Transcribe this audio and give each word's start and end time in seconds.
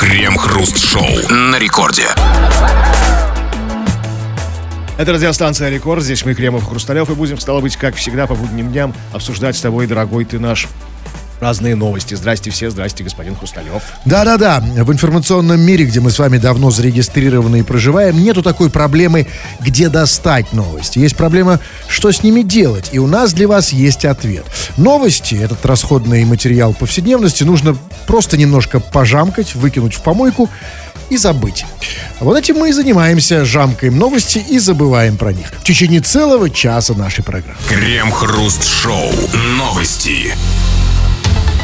Крем-хруст-шоу 0.00 1.28
на 1.30 1.58
рекорде. 1.58 2.06
Это 4.96 5.12
радиостанция 5.12 5.68
«Рекорд». 5.68 6.02
Здесь 6.02 6.24
мы, 6.24 6.34
Кремов 6.34 6.66
Хрусталев, 6.66 7.10
и 7.10 7.14
будем, 7.14 7.38
стало 7.38 7.60
быть, 7.60 7.76
как 7.76 7.96
всегда, 7.96 8.26
по 8.26 8.34
будним 8.34 8.70
дням 8.72 8.94
обсуждать 9.12 9.56
с 9.56 9.60
тобой, 9.60 9.86
дорогой 9.86 10.24
ты 10.24 10.38
наш, 10.38 10.68
разные 11.40 11.74
новости. 11.74 12.14
Здрасте 12.14 12.50
все, 12.50 12.70
здрасте, 12.70 13.02
господин 13.04 13.34
Хрусталев. 13.36 13.82
Да-да-да, 14.04 14.60
в 14.60 14.92
информационном 14.92 15.60
мире, 15.60 15.84
где 15.86 16.00
мы 16.00 16.10
с 16.10 16.18
вами 16.18 16.38
давно 16.38 16.70
зарегистрированы 16.70 17.60
и 17.60 17.62
проживаем, 17.62 18.22
нету 18.22 18.42
такой 18.42 18.70
проблемы, 18.70 19.26
где 19.60 19.88
достать 19.88 20.52
новости. 20.52 20.98
Есть 20.98 21.16
проблема, 21.16 21.60
что 21.88 22.12
с 22.12 22.22
ними 22.22 22.42
делать, 22.42 22.90
и 22.92 22.98
у 22.98 23.06
нас 23.06 23.32
для 23.32 23.48
вас 23.48 23.72
есть 23.72 24.04
ответ. 24.04 24.44
Новости, 24.76 25.34
этот 25.34 25.64
расходный 25.66 26.24
материал 26.24 26.74
повседневности, 26.74 27.44
нужно 27.44 27.76
просто 28.06 28.36
немножко 28.36 28.80
пожамкать, 28.80 29.54
выкинуть 29.54 29.94
в 29.94 30.02
помойку 30.02 30.48
и 31.10 31.16
забыть. 31.16 31.64
Вот 32.20 32.38
этим 32.38 32.56
мы 32.56 32.70
и 32.70 32.72
занимаемся, 32.72 33.44
жамкаем 33.44 33.98
новости 33.98 34.38
и 34.38 34.58
забываем 34.58 35.16
про 35.16 35.32
них. 35.32 35.48
В 35.60 35.64
течение 35.64 36.00
целого 36.00 36.48
часа 36.48 36.94
нашей 36.94 37.24
программы. 37.24 37.58
Крем-хруст-шоу. 37.68 39.10
Новости. 39.56 40.34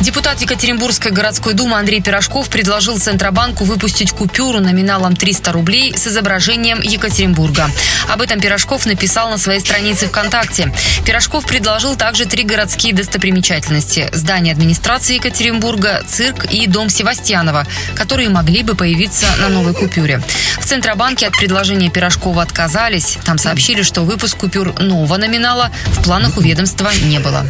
Депутат 0.00 0.40
Екатеринбургской 0.42 1.10
городской 1.10 1.54
думы 1.54 1.78
Андрей 1.78 2.02
Пирожков 2.02 2.50
предложил 2.50 2.98
Центробанку 2.98 3.64
выпустить 3.64 4.12
купюру 4.12 4.60
номиналом 4.60 5.16
300 5.16 5.52
рублей 5.52 5.96
с 5.96 6.06
изображением 6.06 6.82
Екатеринбурга. 6.82 7.70
Об 8.08 8.20
этом 8.20 8.38
Пирожков 8.38 8.84
написал 8.84 9.30
на 9.30 9.38
своей 9.38 9.60
странице 9.60 10.06
ВКонтакте. 10.06 10.72
Пирожков 11.04 11.46
предложил 11.46 11.96
также 11.96 12.26
три 12.26 12.44
городские 12.44 12.92
достопримечательности– 12.92 14.08
здание 14.12 14.52
администрации 14.52 15.14
Екатеринбурга, 15.14 16.02
цирк 16.06 16.44
и 16.44 16.66
дом 16.66 16.90
Севастьянова, 16.90 17.66
которые 17.94 18.28
могли 18.28 18.62
бы 18.62 18.74
появиться 18.74 19.26
на 19.40 19.48
новой 19.48 19.72
купюре. 19.72 20.20
В 20.60 20.66
Центробанке 20.66 21.26
от 21.26 21.36
предложения 21.36 21.88
Пирожкова 21.88 22.42
отказались. 22.42 23.18
Там 23.24 23.38
сообщили, 23.38 23.82
что 23.82 24.02
выпуск 24.02 24.36
купюр 24.36 24.78
нового 24.78 25.16
номинала 25.16 25.70
в 25.86 26.02
планах 26.04 26.36
у 26.36 26.42
ведомства 26.42 26.90
не 27.04 27.18
было. 27.18 27.46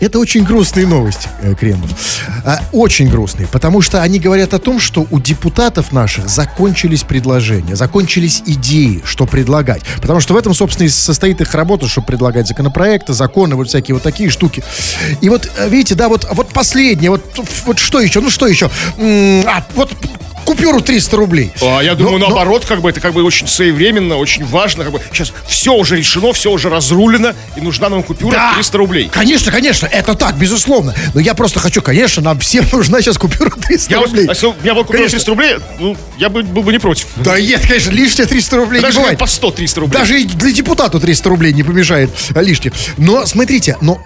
Это 0.00 0.18
очень 0.20 0.44
грустные 0.44 0.86
новости, 0.86 1.28
Кремов. 1.58 1.90
А, 2.44 2.60
очень 2.72 3.08
грустные, 3.08 3.48
потому 3.48 3.80
что 3.80 4.02
они 4.02 4.18
говорят 4.18 4.54
о 4.54 4.58
том, 4.58 4.80
что 4.80 5.06
у 5.10 5.20
депутатов 5.20 5.92
наших 5.92 6.28
закончились 6.28 7.02
предложения, 7.02 7.76
закончились 7.76 8.42
идеи, 8.46 9.02
что 9.04 9.26
предлагать. 9.26 9.82
Потому 10.00 10.20
что 10.20 10.34
в 10.34 10.36
этом, 10.36 10.54
собственно, 10.54 10.86
и 10.86 10.88
состоит 10.88 11.40
их 11.40 11.54
работа, 11.54 11.88
чтобы 11.88 12.06
предлагать 12.06 12.48
законопроекты, 12.48 13.12
законы, 13.12 13.56
вот 13.56 13.68
всякие 13.68 13.94
вот 13.94 14.02
такие 14.02 14.30
штуки. 14.30 14.62
И 15.20 15.28
вот, 15.28 15.50
э, 15.56 15.68
видите, 15.68 15.94
да, 15.94 16.08
вот, 16.08 16.26
вот 16.32 16.48
последнее, 16.48 17.10
вот, 17.10 17.22
вот 17.66 17.78
что 17.78 18.00
еще, 18.00 18.20
ну 18.20 18.30
что 18.30 18.46
еще? 18.46 18.70
А, 18.98 19.64
вот 19.74 19.92
купюру 20.48 20.80
300 20.80 21.16
рублей. 21.16 21.52
А 21.60 21.80
я 21.82 21.94
думаю, 21.94 22.18
Но- 22.18 22.28
но- 22.28 22.34
наоборот, 22.34 22.64
как 22.64 22.80
бы 22.80 22.88
это 22.88 23.00
как 23.00 23.12
бы 23.12 23.22
очень 23.22 23.46
своевременно, 23.46 24.16
очень 24.16 24.46
важно. 24.46 24.84
Как 24.84 24.92
бы 24.94 25.00
сейчас 25.12 25.32
все 25.46 25.74
уже 25.74 25.96
решено, 25.96 26.32
все 26.32 26.50
уже 26.50 26.70
разрулено, 26.70 27.34
и 27.56 27.60
нужна 27.60 27.90
нам 27.90 28.02
купюра 28.02 28.32
Да. 28.32 28.54
300 28.54 28.78
рублей. 28.78 29.10
Конечно, 29.12 29.52
конечно, 29.52 29.86
это 29.86 30.14
так, 30.14 30.36
безусловно. 30.36 30.94
Но 31.12 31.20
я 31.20 31.34
просто 31.34 31.60
хочу, 31.60 31.82
конечно, 31.82 32.22
нам 32.22 32.38
всем 32.38 32.64
нужна 32.72 33.02
сейчас 33.02 33.18
купюра 33.18 33.50
300 33.50 33.92
Я, 33.92 33.98
вот- 34.00 34.06
рублей. 34.08 34.26
а 34.26 34.30
если 34.30 34.46
у 34.46 34.54
меня 34.62 34.72
была 34.74 34.84
купюра 34.84 34.98
Конечно. 34.98 35.18
300 35.18 35.30
рублей, 35.30 35.56
ну, 35.78 35.96
я 36.16 36.28
бы, 36.30 36.42
был 36.42 36.62
бы 36.62 36.72
не 36.72 36.78
против. 36.78 37.06
Да 37.16 37.38
нет, 37.38 37.60
конечно, 37.66 37.90
лишние 37.90 38.26
300 38.26 38.56
рублей 38.56 38.80
Даже 38.80 38.96
не 38.98 39.02
бывает. 39.02 39.18
по 39.18 39.24
100-300 39.26 39.80
рублей. 39.80 39.98
Даже 39.98 40.20
и 40.20 40.24
для 40.24 40.50
депутата 40.52 40.98
300 40.98 41.28
рублей 41.28 41.52
не 41.52 41.62
помешает 41.62 42.10
а, 42.34 42.40
лишних. 42.40 42.72
Но 42.96 43.26
смотрите, 43.26 43.76
но 43.82 44.00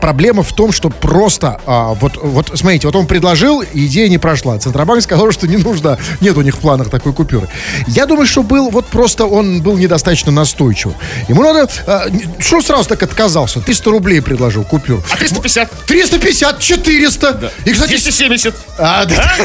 проблема 0.00 0.42
в 0.42 0.52
том, 0.54 0.72
что 0.72 0.90
просто 0.90 1.60
а, 1.66 1.94
вот, 1.94 2.16
вот 2.22 2.52
смотрите, 2.54 2.86
вот 2.86 2.96
он 2.96 3.06
предложил, 3.06 3.64
идея 3.72 4.08
не 4.08 4.18
прошла. 4.18 4.58
Центробанк 4.58 5.02
сказал, 5.02 5.32
что 5.32 5.46
не 5.46 5.56
нужно, 5.56 5.85
нет 6.20 6.36
у 6.36 6.42
них 6.42 6.56
в 6.56 6.58
планах 6.58 6.90
такой 6.90 7.12
купюры. 7.12 7.48
Я 7.86 8.06
думаю, 8.06 8.26
что 8.26 8.42
был 8.42 8.70
вот 8.70 8.86
просто 8.86 9.26
он 9.26 9.62
был 9.62 9.76
недостаточно 9.76 10.32
настойчив. 10.32 10.92
Ему 11.28 11.42
надо, 11.42 11.68
а, 11.86 12.06
что 12.38 12.60
сразу 12.62 12.88
так 12.88 13.02
отказался? 13.02 13.60
300 13.60 13.90
рублей 13.90 14.20
предложил 14.20 14.64
купюру. 14.64 15.02
А 15.12 15.16
350? 15.16 15.70
350, 15.86 16.58
400. 16.58 17.52
И, 17.64 17.72
кстати, 17.72 17.90
270. 17.90 18.54
а, 18.78 19.04
да. 19.04 19.36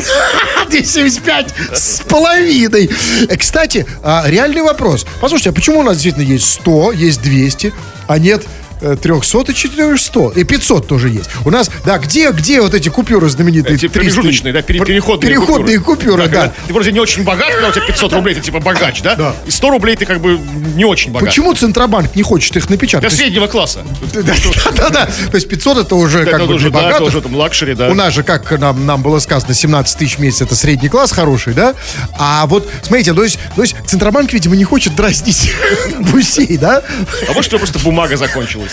275 0.70 1.54
с 1.74 2.02
половиной. 2.02 2.90
Кстати, 3.38 3.86
а, 4.04 4.24
реальный 4.28 4.62
вопрос. 4.62 5.06
Послушайте, 5.20 5.50
а 5.52 5.54
почему 5.54 5.80
у 5.80 5.84
нас 5.84 5.98
действительно 5.98 6.24
есть 6.24 6.50
100, 6.50 6.94
есть 6.94 7.22
200, 7.22 7.74
а 8.08 8.20
нет 8.20 8.44
300 8.82 9.52
и 9.52 9.54
400? 9.56 10.20
И 10.36 10.44
500 10.44 10.88
тоже 10.88 11.10
есть. 11.10 11.30
У 11.46 11.50
нас, 11.52 11.70
да, 11.86 11.98
где, 11.98 12.32
где 12.32 12.62
вот 12.62 12.74
эти 12.74 12.90
купюры 12.90 13.30
знаменитые? 13.30 13.76
Эти 13.76 13.88
300? 13.88 14.00
промежуточные, 14.00 14.54
да, 14.54 14.62
пере- 14.62 14.84
переходные, 14.84 15.30
Переходные 15.30 15.80
купюры, 15.80 16.24
да. 16.28 16.42
когда 16.42 16.54
Ты 16.68 16.74
вроде 16.74 16.92
не 16.92 17.00
очень 17.00 17.24
богат, 17.24 17.52
когда 17.52 17.70
у 17.70 17.72
тебя 17.72 17.86
500 17.86 18.14
рублей, 18.14 18.36
ты 18.36 18.42
типа 18.42 18.60
богач, 18.60 19.02
да? 19.02 19.16
Да. 19.16 19.36
И 19.46 19.52
100 19.52 19.70
рублей 19.70 19.96
ты 19.96 20.06
как 20.06 20.20
бы 20.20 20.40
не 20.76 20.86
очень 20.86 21.12
богат. 21.12 21.30
Почему 21.30 21.54
Центробанк 21.54 22.16
не 22.16 22.24
хочет 22.24 22.56
их 22.58 22.68
Для 22.68 22.76
напечатать? 22.76 23.04
Есть- 23.12 23.18
среднего 23.18 23.48
класса. 23.48 23.82
Да, 24.14 24.34
да, 24.76 24.90
да. 24.90 25.06
То 25.06 25.36
есть 25.36 25.48
500 25.48 25.78
это 25.80 25.96
уже 25.96 26.26
как 26.26 26.46
бы 26.48 26.58
для 26.58 26.70
да, 26.70 26.80
это 26.80 26.86
богатых. 26.88 27.08
уже 27.08 27.22
там 27.22 27.36
luxury, 27.36 27.74
да. 27.76 27.90
У 27.90 27.94
нас 27.94 28.14
же, 28.14 28.24
как 28.24 28.52
нам, 28.60 28.86
нам 28.86 29.02
было 29.02 29.20
сказано, 29.20 29.54
17 29.54 29.98
тысяч 29.98 30.18
в 30.18 30.20
месяц 30.20 30.42
это 30.42 30.56
средний 30.56 30.90
класс 30.90 31.12
хороший, 31.12 31.54
да? 31.54 31.76
А 32.18 32.46
вот, 32.48 32.70
смотрите, 32.82 33.14
то 33.14 33.24
есть, 33.24 33.40
то 33.56 33.62
есть 33.62 33.76
Центробанк, 33.86 34.34
видимо, 34.34 34.56
не 34.56 34.64
хочет 34.64 34.96
дразнить 34.96 35.52
гусей, 36.12 36.58
да? 36.58 36.82
А 37.28 37.34
может, 37.34 37.54
у 37.54 37.58
просто 37.58 37.80
бумага 37.80 38.18
закончилась. 38.18 38.71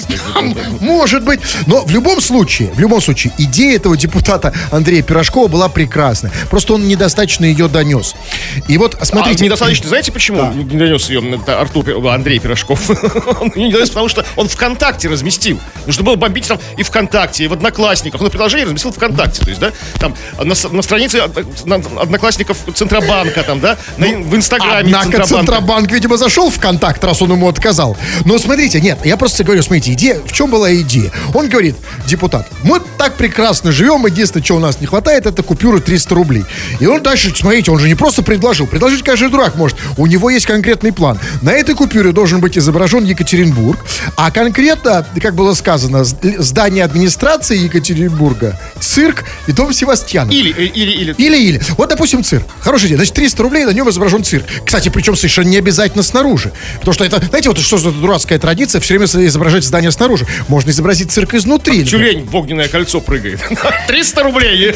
Может 0.80 1.24
быть. 1.24 1.40
Но 1.66 1.84
в 1.84 1.90
любом 1.90 2.20
случае, 2.20 2.70
в 2.72 2.78
любом 2.80 3.00
случае, 3.00 3.32
идея 3.38 3.76
этого 3.76 3.96
депутата 3.96 4.52
Андрея 4.70 5.02
Пирожкова 5.02 5.48
была 5.48 5.68
прекрасная. 5.68 6.32
Просто 6.50 6.74
он 6.74 6.86
недостаточно 6.88 7.44
ее 7.44 7.68
донес. 7.68 8.14
И 8.68 8.78
вот, 8.78 8.96
смотрите... 9.02 9.42
А 9.42 9.46
недостаточно, 9.46 9.88
знаете 9.88 10.12
почему 10.12 10.52
не 10.52 10.64
донес 10.64 11.08
ее 11.08 11.18
это 11.34 11.60
Артур, 11.60 11.84
Пи- 11.84 12.08
Андрей 12.08 12.38
Пирожков? 12.38 12.90
Он 13.40 13.52
не 13.56 13.72
донес, 13.72 13.88
потому 13.90 14.08
что 14.08 14.24
он 14.36 14.48
ВКонтакте 14.48 15.08
разместил. 15.08 15.60
Нужно 15.86 16.02
было 16.04 16.16
бомбить 16.16 16.46
там 16.48 16.58
и 16.76 16.82
ВКонтакте, 16.82 17.44
и 17.44 17.48
в 17.48 17.52
Одноклассниках. 17.52 18.20
Он 18.20 18.30
предложение 18.30 18.64
разместил 18.66 18.92
ВКонтакте. 18.92 19.42
То 19.42 19.48
есть, 19.48 19.60
да, 19.60 19.72
там 20.00 20.14
на, 20.42 20.54
с- 20.54 20.70
на 20.70 20.82
странице 20.82 21.22
на- 21.64 21.76
Одноклассников 22.00 22.56
Центробанка, 22.74 23.42
там, 23.42 23.60
да, 23.60 23.76
на- 23.96 24.06
в 24.08 24.34
Инстаграме 24.36 24.94
Однако. 24.96 25.24
Центробанк, 25.26 25.90
видимо, 25.90 26.16
зашел 26.16 26.50
в 26.50 26.58
контакт, 26.58 27.02
раз 27.04 27.22
он 27.22 27.32
ему 27.32 27.48
отказал. 27.48 27.96
Но 28.24 28.38
смотрите, 28.38 28.80
нет, 28.80 28.98
я 29.04 29.16
просто 29.16 29.44
говорю, 29.44 29.62
смотрите, 29.62 29.87
идея, 29.94 30.20
в 30.24 30.32
чем 30.32 30.50
была 30.50 30.74
идея? 30.76 31.10
Он 31.34 31.48
говорит, 31.48 31.76
депутат, 32.06 32.46
мы 32.62 32.80
так 32.98 33.16
прекрасно 33.16 33.72
живем, 33.72 34.04
единственное, 34.06 34.44
что 34.44 34.56
у 34.56 34.60
нас 34.60 34.80
не 34.80 34.86
хватает, 34.86 35.26
это 35.26 35.42
купюры 35.42 35.80
300 35.80 36.14
рублей. 36.14 36.44
И 36.80 36.86
он 36.86 37.02
дальше, 37.02 37.32
смотрите, 37.34 37.70
он 37.70 37.78
же 37.78 37.88
не 37.88 37.94
просто 37.94 38.22
предложил, 38.22 38.66
предложить 38.66 39.02
каждый 39.02 39.30
дурак 39.30 39.56
может. 39.56 39.76
У 39.96 40.06
него 40.06 40.30
есть 40.30 40.46
конкретный 40.46 40.92
план. 40.92 41.18
На 41.42 41.50
этой 41.50 41.74
купюре 41.74 42.12
должен 42.12 42.40
быть 42.40 42.58
изображен 42.58 43.04
Екатеринбург, 43.04 43.78
а 44.16 44.30
конкретно, 44.30 45.06
как 45.20 45.34
было 45.34 45.54
сказано, 45.54 46.04
здание 46.04 46.84
администрации 46.84 47.56
Екатеринбурга, 47.58 48.58
цирк 48.80 49.24
и 49.46 49.52
дом 49.52 49.72
Севастьянова. 49.72 50.32
Или, 50.32 50.52
э, 50.52 50.64
или, 50.64 50.90
или. 50.90 51.14
Или-или. 51.16 51.60
Вот, 51.76 51.88
допустим, 51.88 52.24
цирк. 52.24 52.46
Хорошая 52.60 52.88
идея. 52.88 52.98
Значит, 52.98 53.14
300 53.14 53.42
рублей, 53.42 53.64
на 53.64 53.70
нем 53.70 53.88
изображен 53.88 54.24
цирк. 54.24 54.44
Кстати, 54.64 54.88
причем 54.88 55.16
совершенно 55.16 55.48
не 55.48 55.58
обязательно 55.58 56.02
снаружи. 56.02 56.52
Потому 56.78 56.94
что 56.94 57.04
это, 57.04 57.22
знаете, 57.24 57.48
вот 57.48 57.58
что 57.58 57.78
за 57.78 57.90
дурацкая 57.90 58.38
традиция 58.38 58.80
все 58.80 58.94
время 58.98 59.06
изображать 59.26 59.64
здание 59.64 59.77
снаружи. 59.90 60.26
Можно 60.48 60.70
изобразить 60.70 61.10
цирк 61.10 61.34
изнутри. 61.34 61.84
Тюлень 61.84 62.24
в 62.24 62.34
огненное 62.34 62.68
кольцо 62.68 63.00
прыгает. 63.00 63.40
300 63.88 64.22
рублей. 64.22 64.74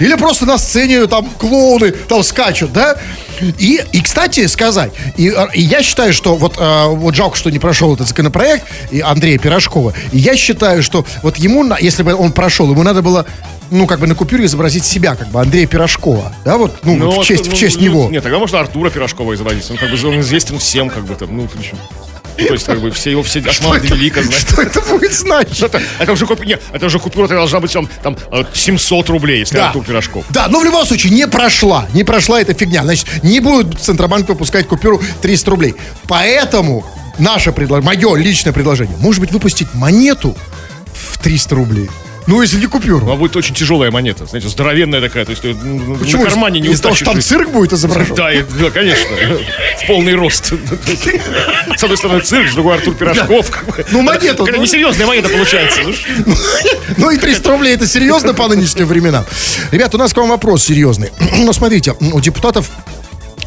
Или 0.00 0.14
просто 0.16 0.46
на 0.46 0.58
сцене 0.58 1.06
там 1.06 1.26
клоуны 1.38 1.92
там 1.92 2.22
скачут, 2.22 2.72
да? 2.72 2.96
И, 3.40 3.80
и 3.92 4.00
кстати, 4.00 4.46
сказать, 4.46 4.92
и, 5.16 5.32
и 5.54 5.60
я 5.60 5.82
считаю, 5.82 6.12
что 6.12 6.34
вот, 6.34 6.56
а, 6.58 6.88
вот 6.88 7.14
жалко, 7.14 7.36
что 7.36 7.50
не 7.50 7.60
прошел 7.60 7.94
этот 7.94 8.08
законопроект 8.08 8.66
и 8.90 9.00
Андрея 9.00 9.38
Пирожкова. 9.38 9.94
И 10.12 10.18
я 10.18 10.36
считаю, 10.36 10.82
что 10.82 11.06
вот 11.22 11.36
ему, 11.36 11.64
если 11.78 12.02
бы 12.02 12.14
он 12.14 12.32
прошел, 12.32 12.68
ему 12.70 12.82
надо 12.82 13.00
было 13.00 13.26
ну, 13.70 13.86
как 13.86 14.00
бы 14.00 14.06
на 14.06 14.14
купюре 14.14 14.46
изобразить 14.46 14.84
себя, 14.84 15.14
как 15.14 15.28
бы 15.28 15.40
Андрея 15.40 15.66
Пирожкова, 15.66 16.32
да, 16.44 16.56
вот, 16.56 16.80
ну, 16.84 16.96
Ну, 16.96 17.10
в 17.20 17.24
честь, 17.24 17.46
ну, 17.46 17.52
в 17.52 17.58
честь 17.58 17.76
ну, 17.76 17.82
него. 17.82 18.08
Нет, 18.10 18.22
тогда 18.22 18.38
можно 18.38 18.60
Артура 18.60 18.90
Пирожкова 18.90 19.34
изобразить. 19.34 19.70
Он 19.70 19.76
как 19.76 19.90
бы 19.90 20.08
он 20.08 20.20
известен 20.20 20.58
всем, 20.58 20.88
как 20.88 21.04
бы 21.04 21.14
там, 21.14 21.36
ну. 21.36 21.48
Ну, 21.54 21.78
То 22.46 22.52
есть, 22.52 22.66
как 22.66 22.80
бы, 22.80 22.90
все 22.90 23.10
его, 23.10 23.22
все 23.22 23.40
Осман 23.40 23.80
Велика 23.80 24.22
знают. 24.22 24.48
Что 24.48 24.62
это 24.62 24.80
будет 24.82 25.12
значить? 25.12 25.60
Это, 25.60 25.82
это 25.98 26.12
уже 26.12 26.26
купюра, 26.26 26.46
нет, 26.46 26.62
это 26.72 26.86
уже 26.86 26.98
купюра 26.98 27.28
должна 27.28 27.60
быть 27.60 27.72
там, 27.72 27.88
там 28.02 28.16
э, 28.30 28.44
700 28.52 29.08
рублей, 29.08 29.40
если 29.40 29.58
Артур 29.58 29.84
Пирожков. 29.84 30.24
Да, 30.30 30.48
но 30.48 30.60
в 30.60 30.64
любом 30.64 30.86
случае 30.86 31.12
не 31.12 31.26
прошла. 31.26 31.86
Не 31.92 32.04
прошла 32.04 32.40
эта 32.40 32.54
фигня. 32.54 32.84
Значит, 32.84 33.06
не 33.22 33.40
будет 33.40 33.78
Центробанк 33.80 34.28
выпускать 34.28 34.66
купюру 34.66 35.02
300 35.22 35.50
рублей. 35.50 35.74
Поэтому 36.06 36.86
наше 37.18 37.52
предложение, 37.52 37.86
мое 37.86 38.16
личное 38.16 38.52
предложение, 38.52 38.96
может 38.98 39.20
быть, 39.20 39.32
выпустить 39.32 39.74
монету 39.74 40.36
в 40.92 41.18
300 41.18 41.54
рублей. 41.54 41.90
Ну, 42.28 42.42
если 42.42 42.58
не 42.60 42.66
купюру. 42.66 43.10
А 43.10 43.16
будет 43.16 43.34
очень 43.36 43.54
тяжелая 43.54 43.90
монета, 43.90 44.26
знаете, 44.26 44.48
здоровенная 44.50 45.00
такая, 45.00 45.24
то 45.24 45.30
есть 45.30 45.40
ты 45.40 45.54
ну, 45.54 45.96
Почему? 45.96 46.24
на 46.24 46.28
кармане 46.28 46.60
не 46.60 46.68
Из-за 46.68 46.82
того, 46.82 46.94
что 46.94 47.06
там 47.06 47.14
утащишь. 47.14 47.30
цирк 47.30 47.48
будет 47.48 47.72
изображен? 47.72 48.14
Да, 48.14 48.30
и- 48.30 48.42
да, 48.42 48.70
конечно, 48.70 49.16
в 49.82 49.86
полный 49.86 50.14
рост. 50.14 50.52
С 51.74 51.82
одной 51.82 51.96
стороны 51.96 52.20
цирк, 52.20 52.50
с 52.50 52.54
другой 52.54 52.76
Артур 52.76 52.94
Пирожков. 52.94 53.50
как. 53.50 53.90
Ну, 53.90 54.04
Какая 54.06 54.34
ну. 54.56 54.62
несерьезная 54.62 55.06
монета 55.06 55.30
получается. 55.30 55.80
Ну, 55.82 56.34
Ну 56.98 57.10
и 57.10 57.16
300 57.16 57.50
рублей 57.50 57.74
это 57.74 57.86
серьезно 57.86 58.34
по 58.34 58.46
нынешним 58.46 58.86
временам. 58.86 59.24
Ребят, 59.70 59.94
у 59.94 59.98
нас 59.98 60.12
к 60.12 60.16
вам 60.18 60.28
вопрос 60.28 60.64
серьезный. 60.64 61.10
Ну, 61.38 61.52
смотрите, 61.54 61.94
у 61.98 62.20
депутатов 62.20 62.68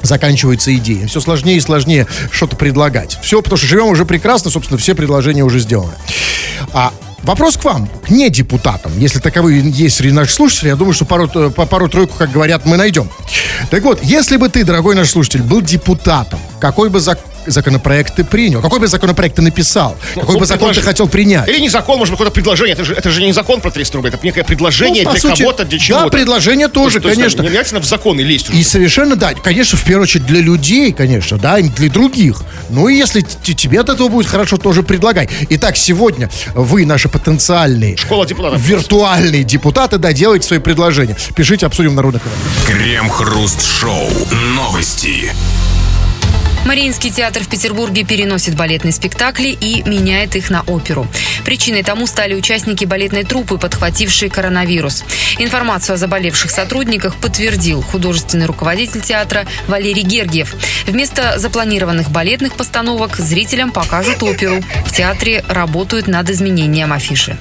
заканчивается 0.02 0.74
идея. 0.76 1.06
Все 1.06 1.20
сложнее 1.20 1.58
и 1.58 1.60
сложнее 1.60 2.08
что-то 2.32 2.56
предлагать. 2.56 3.20
Все, 3.22 3.44
потому 3.44 3.58
что 3.58 3.68
живем 3.68 3.88
уже 3.88 4.06
прекрасно, 4.06 4.50
собственно, 4.50 4.80
все 4.80 4.96
предложения 4.96 5.44
уже 5.44 5.60
сделаны. 5.60 5.94
А 6.74 6.92
Вопрос 7.24 7.56
к 7.58 7.64
вам, 7.64 7.88
к 7.88 8.10
не 8.10 8.30
депутатам. 8.30 8.92
Если 8.98 9.20
таковые 9.20 9.62
есть 9.70 9.98
среди 9.98 10.14
наших 10.14 10.34
слушателей, 10.34 10.70
я 10.72 10.76
думаю, 10.76 10.94
что 10.94 11.06
пару, 11.06 11.30
э, 11.34 11.50
пару-тройку, 11.52 12.16
как 12.18 12.32
говорят, 12.32 12.66
мы 12.66 12.78
найдем. 12.78 13.10
Так 13.70 13.84
вот, 13.84 14.04
если 14.04 14.38
бы 14.38 14.50
ты, 14.50 14.64
дорогой 14.64 14.96
наш 14.96 15.10
слушатель, 15.10 15.44
был 15.44 15.62
депутатом, 15.62 16.40
какой 16.60 16.90
бы 16.90 17.00
зак- 17.00 17.20
законопроект 17.46 18.16
ты 18.16 18.24
принял? 18.24 18.62
Какой 18.62 18.80
бы 18.80 18.88
законопроект 18.88 19.36
ты 19.36 19.42
написал? 19.42 19.96
Какой 20.16 20.36
бы 20.36 20.42
ну, 20.42 20.46
закон 20.46 20.74
ты 20.74 20.82
хотел 20.82 21.08
принять? 21.08 21.48
Или 21.48 21.60
не 21.60 21.70
закон, 21.70 21.98
может 21.98 22.12
быть, 22.12 22.18
какое-то 22.18 22.34
предложение. 22.34 22.74
Это 22.74 22.86
же, 22.86 22.94
это 22.94 23.10
же 23.10 23.24
не 23.24 23.32
закон 23.32 23.62
про 23.62 23.72
300 23.72 23.98
рублей, 23.98 24.12
это 24.14 24.20
некое 24.24 24.44
предложение 24.44 25.04
Ну, 25.04 25.12
для 25.12 25.20
сути, 25.20 25.42
кого-то, 25.42 25.66
для 25.66 25.80
чего-то. 25.80 26.06
Да, 26.06 26.10
предложение 26.10 26.68
тоже, 26.68 27.00
То 27.00 27.10
есть, 27.10 27.20
конечно. 27.20 27.42
Не 27.42 27.48
обязательно 27.48 27.82
в 27.82 27.86
законы 27.86 28.22
лезть 28.22 28.50
уже. 28.50 28.58
И 28.58 28.64
совершенно, 28.64 29.16
да, 29.16 29.34
конечно, 29.34 29.78
в 29.78 29.84
первую 29.84 30.04
очередь 30.04 30.26
для 30.26 30.42
людей, 30.42 30.92
конечно, 30.92 31.38
да, 31.38 31.60
и 31.60 31.70
для 31.70 31.90
других. 31.90 32.44
Ну 32.70 32.88
и 32.88 32.96
если 32.96 33.22
тебе 33.22 33.80
от 33.80 33.90
этого 33.90 34.08
будет 34.08 34.28
хорошо, 34.28 34.58
тоже 34.58 34.84
предлагай. 34.84 35.30
Итак, 35.50 35.78
сегодня 35.78 36.30
вы, 36.54 36.86
наши 36.86 37.10
потенциальные 37.10 37.98
Школа 37.98 38.26
депутатов. 38.26 38.62
виртуальные 38.62 39.44
депутаты, 39.44 39.98
да, 39.98 40.14
делайте 40.14 40.48
свои 40.48 40.60
предложения. 40.60 41.16
Пишите, 41.36 41.66
обсудим 41.66 41.92
в 41.92 41.96
народных. 41.96 42.22
Крем-хруст-шоу. 42.66 44.10
Новости. 44.56 45.32
Мариинский 46.66 47.12
театр 47.12 47.44
в 47.44 47.50
Петербурге 47.50 48.04
переносит 48.04 48.56
балетные 48.56 48.92
спектакли 48.92 49.50
и 49.50 49.82
меняет 49.88 50.36
их 50.36 50.50
на 50.50 50.62
оперу. 50.62 51.08
Причиной 51.44 51.84
тому 51.84 52.06
стали 52.06 52.36
участники 52.36 52.86
балетной 52.86 53.24
труппы, 53.24 53.58
подхватившие 53.58 54.30
коронавирус. 54.30 55.04
Информацию 55.40 55.96
о 55.96 55.98
заболевших 55.98 56.52
сотрудниках 56.52 57.16
подтвердил 57.16 57.82
художественный 57.82 58.46
руководитель 58.46 59.02
театра 59.02 59.48
Валерий 59.68 60.04
Гергиев. 60.04 60.56
Вместо 60.86 61.40
запланированных 61.40 62.12
балетных 62.12 62.54
постановок 62.54 63.18
зрителям 63.18 63.72
покажут 63.72 64.22
оперу. 64.22 64.62
В 64.86 64.92
театре 64.92 65.44
работают 65.48 66.08
над 66.08 66.30
изменением 66.30 66.94
афиши. 66.94 67.38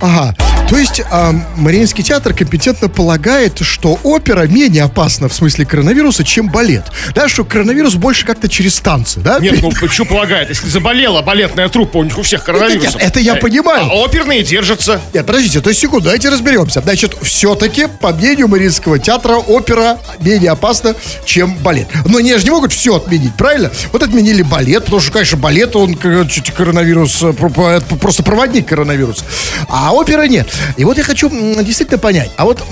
Ага. 0.00 0.34
То 0.68 0.76
есть 0.76 1.00
а, 1.10 1.32
Мариинский 1.56 2.04
театр 2.04 2.34
компетентно 2.34 2.88
полагает, 2.88 3.58
что 3.62 3.98
опера 4.02 4.42
менее 4.46 4.82
опасна 4.84 5.28
в 5.30 5.34
смысле 5.34 5.64
коронавируса, 5.64 6.24
чем 6.24 6.50
балет. 6.50 6.84
Да, 7.14 7.26
что 7.28 7.44
коронавирус 7.44 7.94
больше 7.94 8.26
как-то 8.26 8.48
через 8.50 8.78
танцы, 8.80 9.20
да? 9.20 9.38
Нет, 9.38 9.62
ну 9.62 9.70
почему 9.80 10.06
полагает? 10.06 10.50
Если 10.50 10.68
заболела 10.68 11.22
балетная 11.22 11.68
труппа, 11.70 11.96
у 11.98 12.04
них 12.04 12.18
у 12.18 12.22
всех 12.22 12.44
коронавирус. 12.44 12.84
Это- 12.96 12.98
это 12.98 13.20
я 13.20 13.36
понимаю. 13.36 13.86
А 13.90 13.94
оперные 13.94 14.42
держатся. 14.42 15.00
Нет, 15.14 15.24
подождите, 15.24 15.60
то 15.62 15.70
есть 15.70 15.80
секунду, 15.80 16.04
давайте 16.04 16.28
разберемся. 16.28 16.82
Значит, 16.82 17.16
все-таки, 17.22 17.86
по 17.86 18.12
мнению 18.12 18.48
Мариинского 18.48 18.98
театра, 18.98 19.36
опера 19.36 19.98
менее 20.20 20.50
опасна, 20.50 20.94
чем 21.24 21.54
балет. 21.56 21.88
Но 22.04 22.18
они 22.18 22.36
же 22.36 22.44
не 22.44 22.50
могут 22.50 22.74
все 22.74 22.94
отменить, 22.96 23.34
правильно? 23.36 23.70
Вот 23.92 24.02
отменили 24.02 24.42
балет, 24.42 24.84
потому 24.84 25.00
что, 25.00 25.12
конечно, 25.12 25.38
балет, 25.38 25.74
он 25.76 25.94
коронавирус, 25.94 27.22
э, 27.22 27.32
просто 27.32 28.22
проводник 28.22 28.68
коронавируса. 28.68 29.24
А 29.68 29.87
опера 29.92 30.22
нет. 30.22 30.48
И 30.76 30.84
вот 30.84 30.98
я 30.98 31.04
хочу 31.04 31.28
действительно 31.62 31.98
понять, 31.98 32.30
а 32.36 32.44
вот 32.44 32.62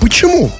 почему? 0.00 0.50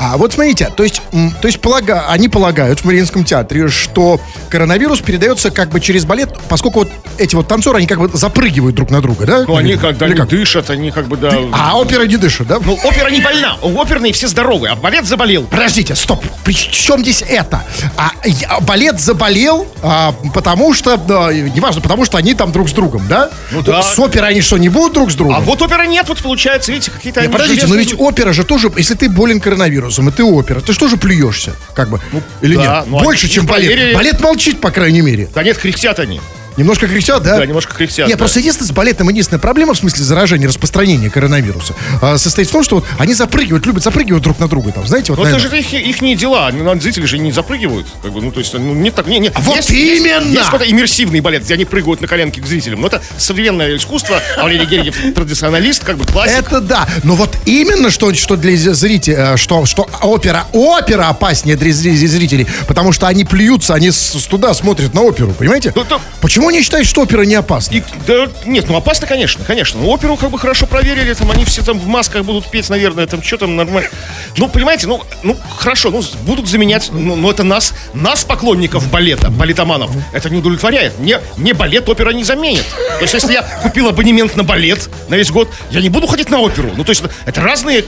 А 0.00 0.16
вот 0.16 0.32
смотрите, 0.32 0.70
то 0.76 0.84
есть, 0.84 1.02
то 1.40 1.48
есть 1.48 1.60
полага, 1.60 2.04
они 2.08 2.28
полагают 2.28 2.80
в 2.80 2.84
Мариинском 2.84 3.24
театре, 3.24 3.68
что 3.68 4.20
коронавирус 4.48 5.00
передается 5.00 5.50
как 5.50 5.70
бы 5.70 5.80
через 5.80 6.04
балет, 6.04 6.36
поскольку 6.48 6.80
вот 6.80 6.88
эти 7.18 7.34
вот 7.34 7.48
танцоры, 7.48 7.78
они 7.78 7.86
как 7.88 7.98
бы 7.98 8.08
запрыгивают 8.16 8.76
друг 8.76 8.90
на 8.90 9.00
друга, 9.00 9.26
да? 9.26 9.44
Ну, 9.46 9.56
они 9.56 9.76
когда 9.76 10.06
или 10.06 10.14
как? 10.14 10.28
дышат, 10.28 10.70
они 10.70 10.92
как 10.92 11.08
бы, 11.08 11.16
да... 11.16 11.36
А 11.52 11.76
опера 11.76 12.04
не 12.04 12.16
дышит, 12.16 12.46
да? 12.46 12.58
Ну, 12.64 12.74
опера 12.84 13.10
не 13.10 13.20
больна. 13.20 13.56
Оперные 13.60 14.12
все 14.12 14.28
здоровые, 14.28 14.72
а 14.72 14.76
балет 14.76 15.04
заболел. 15.04 15.44
Подождите, 15.44 15.96
стоп. 15.96 16.24
При 16.44 16.54
чем 16.54 17.00
здесь 17.02 17.24
это? 17.28 17.64
А, 17.96 18.12
я- 18.24 18.60
балет 18.60 19.00
заболел, 19.00 19.66
а, 19.82 20.14
потому 20.32 20.74
что, 20.74 20.96
да, 20.96 21.32
неважно, 21.32 21.80
потому 21.80 22.04
что 22.04 22.18
они 22.18 22.34
там 22.34 22.52
друг 22.52 22.68
с 22.68 22.72
другом, 22.72 23.06
да? 23.08 23.30
Ну 23.50 23.62
да. 23.62 23.82
С 23.82 23.98
оперой 23.98 24.30
они 24.30 24.42
что, 24.42 24.58
не 24.58 24.68
будут 24.68 24.92
друг 24.92 25.10
с 25.10 25.14
другом? 25.16 25.34
А 25.36 25.40
вот 25.40 25.60
оперы 25.60 25.88
нет, 25.88 26.06
вот 26.08 26.18
получается, 26.22 26.70
видите, 26.70 26.92
какие-то 26.92 27.20
Не, 27.20 27.26
они 27.26 27.32
подождите, 27.32 27.62
но 27.66 27.74
железные. 27.74 27.96
ведь 27.96 28.00
опера 28.00 28.32
же 28.32 28.44
тоже, 28.44 28.70
если 28.76 28.94
ты 28.94 29.08
болен 29.08 29.40
коронавирусом, 29.40 29.87
и 30.08 30.12
ты 30.12 30.24
опера, 30.24 30.60
ты 30.60 30.72
что 30.72 30.88
же 30.88 30.96
плюешься, 30.96 31.54
как 31.74 31.88
бы, 31.88 32.00
или 32.42 32.56
да, 32.56 32.80
нет? 32.80 32.86
ну, 32.88 32.98
Больше, 33.00 33.24
они 33.26 33.32
чем 33.34 33.46
балет. 33.46 33.66
проверили. 33.68 33.94
Балет 33.94 34.20
молчит, 34.20 34.60
по 34.60 34.70
крайней 34.70 35.00
мере. 35.00 35.28
Да 35.34 35.42
нет, 35.42 35.58
кряхтят 35.58 35.98
они. 35.98 36.20
Немножко 36.58 36.86
кряхтят, 36.88 37.22
да? 37.22 37.36
Да, 37.38 37.46
немножко 37.46 37.74
кряхтят. 37.74 38.08
Нет, 38.08 38.16
да. 38.16 38.18
просто 38.18 38.40
единственное, 38.40 38.68
с 38.68 38.72
балетом 38.72 39.08
единственная 39.08 39.40
проблема, 39.40 39.74
в 39.74 39.78
смысле 39.78 40.04
заражения, 40.04 40.48
распространения 40.48 41.08
коронавируса, 41.08 41.74
а, 42.02 42.18
состоит 42.18 42.48
в 42.48 42.52
том, 42.52 42.62
что 42.64 42.76
вот 42.76 42.84
они 42.98 43.14
запрыгивают, 43.14 43.64
любят 43.64 43.82
запрыгивать 43.82 44.22
друг 44.22 44.38
на 44.40 44.48
друга, 44.48 44.72
там, 44.72 44.86
знаете, 44.86 45.12
вот, 45.12 45.18
Но 45.18 45.28
это 45.28 45.38
наверное. 45.38 45.62
же 45.62 45.78
их, 45.78 46.00
их 46.02 46.18
дела, 46.18 46.50
ну, 46.52 46.80
зрители 46.80 47.06
же 47.06 47.18
не 47.18 47.30
запрыгивают, 47.32 47.86
как 48.02 48.12
бы, 48.12 48.20
ну, 48.20 48.32
то 48.32 48.40
есть, 48.40 48.52
ну, 48.54 48.74
нет 48.74 48.94
так, 48.94 49.06
не, 49.06 49.18
не. 49.20 49.28
А 49.28 49.40
вот 49.40 49.56
есть, 49.56 49.70
именно! 49.70 50.24
Есть, 50.24 50.34
есть 50.34 50.44
какой-то 50.46 50.70
иммерсивный 50.70 51.20
балет, 51.20 51.44
где 51.44 51.54
они 51.54 51.64
прыгают 51.64 52.00
на 52.00 52.08
коленки 52.08 52.40
к 52.40 52.46
зрителям, 52.46 52.80
но 52.80 52.88
это 52.88 53.00
современное 53.16 53.76
искусство, 53.76 54.20
а 54.36 54.42
Валерий 54.42 54.66
Гергиев 54.66 55.14
традиционалист, 55.14 55.84
как 55.84 55.96
бы 55.96 56.04
классик. 56.06 56.38
Это 56.38 56.60
да. 56.60 56.88
Но 57.04 57.14
вот 57.14 57.36
именно 57.44 57.90
что, 57.90 58.12
что 58.14 58.36
для 58.36 58.56
зрителей, 58.56 59.36
что, 59.36 59.64
что 59.66 59.88
опера, 60.02 60.46
опера 60.52 61.08
опаснее 61.08 61.56
для 61.56 61.70
зри- 61.70 61.94
зрителей, 62.06 62.46
потому 62.66 62.92
что 62.92 63.06
они 63.06 63.24
плюются, 63.24 63.74
они 63.74 63.90
с, 63.90 64.10
туда 64.28 64.54
смотрят 64.54 64.94
на 64.94 65.02
оперу, 65.02 65.32
понимаете? 65.32 65.72
Ну, 65.76 65.84
то- 65.84 66.00
Почему 66.20 66.47
они 66.48 66.62
считают, 66.62 66.86
что 66.86 67.02
опера 67.02 67.22
не 67.22 67.34
опасна? 67.34 67.76
И, 67.76 67.82
да, 68.06 68.28
нет, 68.44 68.66
ну 68.68 68.76
опасно, 68.76 69.06
конечно, 69.06 69.44
конечно. 69.44 69.80
Ну, 69.80 69.88
оперу 69.90 70.16
как 70.16 70.30
бы 70.30 70.38
хорошо 70.38 70.66
проверили, 70.66 71.12
там 71.14 71.30
они 71.30 71.44
все 71.44 71.62
там 71.62 71.78
в 71.78 71.86
масках 71.86 72.24
будут 72.24 72.50
петь, 72.50 72.68
наверное, 72.68 73.06
там 73.06 73.22
что 73.22 73.38
там 73.38 73.56
нормально. 73.56 73.90
Ну, 74.36 74.48
понимаете, 74.48 74.86
ну, 74.86 75.02
ну 75.22 75.36
хорошо, 75.56 75.90
ну, 75.90 76.02
будут 76.22 76.48
заменять, 76.48 76.88
ну, 76.92 77.16
ну, 77.16 77.30
это 77.30 77.44
нас, 77.44 77.74
нас, 77.94 78.24
поклонников 78.24 78.88
балета, 78.90 79.30
балетоманов, 79.30 79.90
это 80.12 80.30
не 80.30 80.38
удовлетворяет. 80.38 80.98
Мне, 80.98 81.20
мне 81.36 81.54
балет 81.54 81.88
опера 81.88 82.10
не 82.10 82.24
заменит. 82.24 82.64
То 82.98 83.02
есть, 83.02 83.14
если 83.14 83.32
я 83.32 83.42
купил 83.42 83.88
абонемент 83.88 84.36
на 84.36 84.44
балет 84.44 84.88
на 85.08 85.14
весь 85.14 85.30
год, 85.30 85.48
я 85.70 85.80
не 85.80 85.88
буду 85.88 86.06
ходить 86.06 86.30
на 86.30 86.40
оперу. 86.40 86.70
Ну, 86.76 86.84
то 86.84 86.90
есть, 86.90 87.02
это 87.26 87.40
разные 87.40 87.84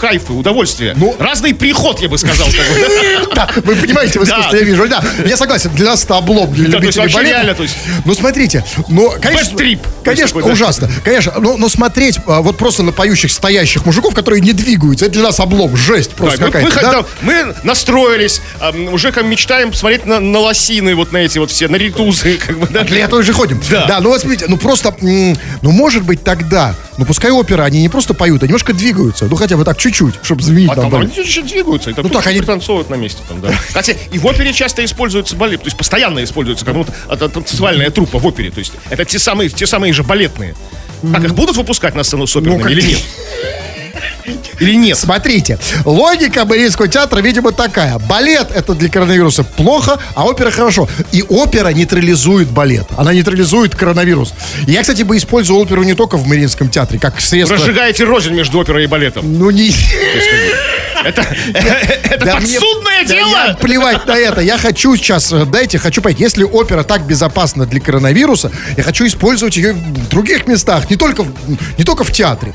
кайфы, 0.00 0.32
удовольствия. 0.32 0.94
Ну- 0.96 1.14
Разный 1.18 1.54
приход, 1.54 2.00
я 2.00 2.08
бы 2.08 2.18
сказал. 2.18 2.46
Да, 3.34 3.48
вы 3.56 3.76
понимаете, 3.76 4.18
в 4.20 4.24
Да. 4.26 4.30
искусстве 4.32 4.60
я 4.60 4.64
вижу. 4.64 4.88
Да, 4.88 5.02
я 5.26 5.36
согласен, 5.36 5.70
для 5.74 5.86
нас 5.90 6.04
это 6.04 6.16
облом, 6.16 6.52
для 6.52 6.68
любителей 6.68 7.12
балета. 7.12 7.65
Ну, 8.04 8.14
смотрите, 8.14 8.64
ну, 8.88 9.12
конечно, 9.20 9.52
Бэт-трип. 9.52 9.80
конечно, 10.04 10.28
Такой, 10.28 10.42
да. 10.44 10.50
ужасно. 10.52 10.90
Конечно, 11.04 11.32
но, 11.38 11.56
но 11.56 11.68
смотреть 11.68 12.18
а, 12.26 12.40
вот 12.42 12.56
просто 12.56 12.82
на 12.82 12.92
поющих, 12.92 13.30
стоящих 13.32 13.84
мужиков, 13.86 14.14
которые 14.14 14.40
не 14.40 14.52
двигаются, 14.52 15.06
это 15.06 15.14
для 15.14 15.22
нас 15.24 15.40
облом, 15.40 15.76
жесть 15.76 16.10
просто 16.12 16.44
вот 16.44 16.54
мы, 16.54 16.60
какая-то. 16.70 16.80
да? 16.80 16.90
хотя- 17.02 17.06
мы 17.22 17.54
настроились, 17.62 18.40
а, 18.60 18.70
уже 18.92 19.12
как 19.12 19.24
мечтаем 19.24 19.70
посмотреть 19.70 20.06
на, 20.06 20.20
на 20.20 20.38
лосины, 20.38 20.94
вот 20.94 21.12
на 21.12 21.18
эти 21.18 21.38
вот 21.38 21.50
все, 21.50 21.68
на 21.68 21.76
ритузы, 21.76 22.38
как 22.38 22.58
бы, 22.58 22.66
да. 22.68 22.84
Для 22.84 23.04
этого 23.04 23.22
же 23.22 23.32
ходим. 23.32 23.60
Да. 23.70 23.98
ну 24.00 24.10
вот 24.10 24.20
смотрите, 24.20 24.46
ну 24.48 24.56
просто, 24.56 24.94
ну 25.00 25.36
может 25.70 26.02
быть 26.04 26.22
тогда, 26.24 26.74
ну 26.98 27.04
пускай 27.04 27.30
опера, 27.30 27.62
они 27.64 27.82
не 27.82 27.88
просто 27.88 28.14
поют, 28.14 28.42
а 28.42 28.46
немножко 28.46 28.72
двигаются, 28.72 29.26
ну 29.26 29.36
хотя 29.36 29.56
бы 29.56 29.64
так 29.64 29.78
чуть-чуть, 29.78 30.14
чтобы 30.22 30.42
заменить 30.42 30.70
А 30.70 30.76
там. 30.76 30.90
там 30.90 31.00
они 31.02 31.12
еще 31.16 31.42
двигаются, 31.42 31.90
и 31.90 31.94
Ну 31.96 32.08
так, 32.08 32.26
они- 32.26 32.38
пританцовывают 32.38 32.88
на 32.90 32.94
месте. 32.94 33.20
Там, 33.28 33.40
да. 33.40 33.50
Хотя 33.72 33.92
и 34.12 34.18
в 34.18 34.26
опере 34.26 34.52
часто 34.52 34.84
используется 34.84 35.36
балет, 35.36 35.60
то 35.62 35.66
есть 35.66 35.76
постоянно 35.76 36.22
используется, 36.22 36.64
как 36.64 36.74
будто 36.74 36.92
это 37.46 37.50
танцевальная 37.50 37.90
труппа 37.90 38.18
в 38.18 38.26
опере. 38.26 38.50
То 38.50 38.58
есть 38.58 38.72
это 38.90 39.04
те 39.04 39.18
самые, 39.18 39.48
те 39.48 39.66
самые 39.66 39.92
же 39.92 40.02
балетные. 40.02 40.54
Как 41.12 41.24
их 41.24 41.34
будут 41.34 41.56
выпускать 41.56 41.94
на 41.94 42.02
сцену 42.04 42.26
с 42.26 42.34
оперными 42.36 42.56
Ну, 42.58 42.62
как- 42.62 42.72
или 42.72 42.82
нет? 42.82 43.00
Или 44.60 44.74
нет? 44.74 44.96
Смотрите, 44.96 45.58
логика 45.84 46.44
Мариинского 46.44 46.88
театра, 46.88 47.20
видимо, 47.20 47.52
такая. 47.52 47.98
Балет 47.98 48.48
это 48.54 48.74
для 48.74 48.88
коронавируса 48.88 49.44
плохо, 49.44 49.98
а 50.14 50.24
опера 50.26 50.50
хорошо. 50.50 50.88
И 51.12 51.22
опера 51.28 51.68
нейтрализует 51.68 52.48
балет. 52.48 52.86
Она 52.96 53.12
нейтрализует 53.12 53.74
коронавирус. 53.74 54.34
Я, 54.66 54.80
кстати, 54.80 55.02
бы 55.02 55.16
использовал 55.16 55.60
оперу 55.60 55.82
не 55.82 55.94
только 55.94 56.16
в 56.16 56.26
Мариинском 56.26 56.68
театре, 56.68 56.98
как 56.98 57.20
средство... 57.20 57.56
Разжигаете 57.56 58.04
рознь 58.04 58.32
между 58.32 58.58
оперой 58.58 58.84
и 58.84 58.86
балетом. 58.86 59.38
Ну 59.38 59.50
не... 59.50 59.72
Это, 61.04 61.22
это 61.54 62.24
Да 62.24 62.34
подсудное 62.36 63.04
дело! 63.04 63.56
плевать 63.60 64.06
на 64.06 64.16
это. 64.16 64.40
Я 64.40 64.58
хочу 64.58 64.96
сейчас, 64.96 65.32
э, 65.32 65.44
дайте, 65.44 65.78
хочу 65.78 66.02
понять, 66.02 66.20
если 66.20 66.42
опера 66.42 66.82
так 66.82 67.06
безопасна 67.06 67.66
для 67.66 67.80
коронавируса, 67.80 68.50
я 68.76 68.82
хочу 68.82 69.06
использовать 69.06 69.56
ее 69.56 69.72
в 69.72 70.08
других 70.08 70.46
местах, 70.46 70.90
не 70.90 70.96
только 70.96 71.22
в, 71.22 71.32
не 71.78 71.84
только 71.84 72.02
в 72.04 72.12
театре. 72.12 72.54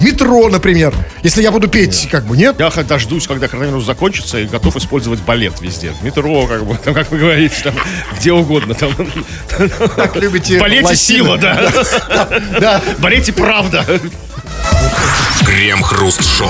Метро, 0.00 0.48
например. 0.48 0.94
Если 1.22 1.42
я 1.42 1.52
буду 1.52 1.68
петь, 1.68 2.08
как 2.10 2.24
бы, 2.24 2.36
нет? 2.36 2.56
Я 2.58 2.70
дождусь, 2.70 3.26
когда 3.26 3.48
коронавирус 3.48 3.84
закончится, 3.84 4.38
и 4.38 4.46
готов 4.46 4.76
использовать 4.76 5.20
балет 5.20 5.60
везде. 5.60 5.92
В 5.92 6.04
метро, 6.04 6.46
как 6.46 6.64
бы, 6.64 6.76
там, 6.84 6.94
как 6.94 7.10
вы 7.10 7.18
говорите, 7.18 7.54
там, 7.62 7.74
где 8.18 8.32
угодно. 8.32 8.74
Там. 8.74 8.94
Так 9.96 10.16
любите 10.16 10.56
В 10.58 10.60
балете 10.60 10.84
лосины. 10.84 10.96
сила, 10.96 11.38
да. 11.38 11.70
Да. 12.60 12.80
В 12.98 13.00
балете 13.00 13.32
правда. 13.32 13.84
Крем-хруст-шоу. 15.46 16.48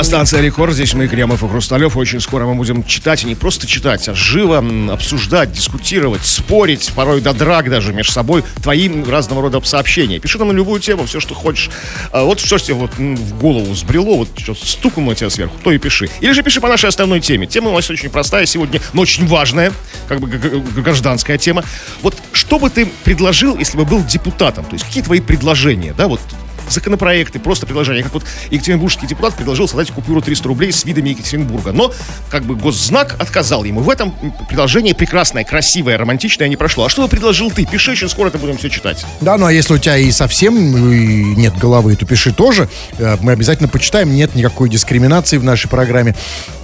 Радиостанция 0.00 0.40
Рекорд. 0.40 0.72
Здесь 0.72 0.94
мы, 0.94 1.08
Кремов 1.08 1.42
и 1.42 1.48
Хрусталев. 1.48 1.94
Очень 1.94 2.20
скоро 2.20 2.46
мы 2.46 2.54
будем 2.54 2.84
читать, 2.84 3.22
и 3.22 3.26
не 3.26 3.34
просто 3.34 3.66
читать, 3.66 4.08
а 4.08 4.14
живо 4.14 4.64
обсуждать, 4.90 5.52
дискутировать, 5.52 6.24
спорить, 6.24 6.90
порой 6.94 7.20
до 7.20 7.34
драк 7.34 7.68
даже 7.68 7.92
между 7.92 8.10
собой, 8.10 8.42
твои 8.62 8.88
разного 9.04 9.42
рода 9.42 9.60
сообщения. 9.60 10.18
Пиши 10.18 10.38
нам 10.38 10.48
на 10.48 10.52
любую 10.52 10.80
тему, 10.80 11.04
все, 11.04 11.20
что 11.20 11.34
хочешь. 11.34 11.68
А 12.12 12.24
вот 12.24 12.40
что 12.40 12.56
тебе 12.56 12.76
вот 12.76 12.96
в 12.96 13.38
голову 13.38 13.74
сбрело, 13.74 14.16
вот 14.16 14.30
что 14.38 14.54
стукнуло 14.54 15.14
тебя 15.14 15.28
сверху, 15.28 15.58
то 15.62 15.70
и 15.70 15.76
пиши. 15.76 16.08
Или 16.22 16.32
же 16.32 16.42
пиши 16.42 16.62
по 16.62 16.68
нашей 16.68 16.88
основной 16.88 17.20
теме. 17.20 17.46
Тема 17.46 17.68
у 17.68 17.74
нас 17.74 17.90
очень 17.90 18.08
простая 18.08 18.46
сегодня, 18.46 18.80
но 18.94 19.02
очень 19.02 19.26
важная, 19.26 19.70
как 20.08 20.20
бы 20.20 20.28
гражданская 20.28 21.36
тема. 21.36 21.62
Вот 22.00 22.16
что 22.32 22.58
бы 22.58 22.70
ты 22.70 22.86
предложил, 23.04 23.58
если 23.58 23.76
бы 23.76 23.84
был 23.84 24.02
депутатом? 24.02 24.64
То 24.64 24.72
есть 24.72 24.86
какие 24.86 25.02
твои 25.02 25.20
предложения, 25.20 25.92
да, 25.92 26.08
вот 26.08 26.20
законопроекты, 26.70 27.38
просто 27.38 27.66
предложения. 27.66 28.02
Как 28.02 28.14
вот 28.14 28.24
екатеринбургский 28.50 29.06
депутат 29.06 29.34
предложил 29.34 29.68
создать 29.68 29.90
купюру 29.90 30.20
300 30.20 30.48
рублей 30.48 30.72
с 30.72 30.84
видами 30.84 31.10
Екатеринбурга. 31.10 31.72
Но 31.72 31.92
как 32.30 32.44
бы 32.44 32.54
госзнак 32.54 33.16
отказал 33.18 33.64
ему. 33.64 33.80
В 33.80 33.90
этом 33.90 34.14
предложение 34.48 34.94
прекрасное, 34.94 35.44
красивое, 35.44 35.96
романтичное 35.98 36.48
не 36.48 36.56
прошло. 36.56 36.84
А 36.86 36.88
что 36.88 37.06
предложил 37.08 37.50
ты? 37.50 37.66
Пиши, 37.66 37.92
очень 37.92 38.08
скоро 38.08 38.28
это 38.28 38.38
будем 38.38 38.56
все 38.58 38.70
читать. 38.70 39.04
Да, 39.20 39.36
ну 39.36 39.46
а 39.46 39.52
если 39.52 39.74
у 39.74 39.78
тебя 39.78 39.96
и 39.96 40.10
совсем 40.10 40.72
ну, 40.72 40.92
нет 40.92 41.56
головы, 41.58 41.96
то 41.96 42.06
пиши 42.06 42.32
тоже. 42.32 42.68
Э, 42.98 43.16
Мы 43.20 43.32
обязательно 43.32 43.68
почитаем. 43.68 44.14
Нет 44.14 44.34
никакой 44.34 44.68
дискриминации 44.68 45.38
в 45.38 45.44
нашей 45.44 45.68
программе. 45.68 46.14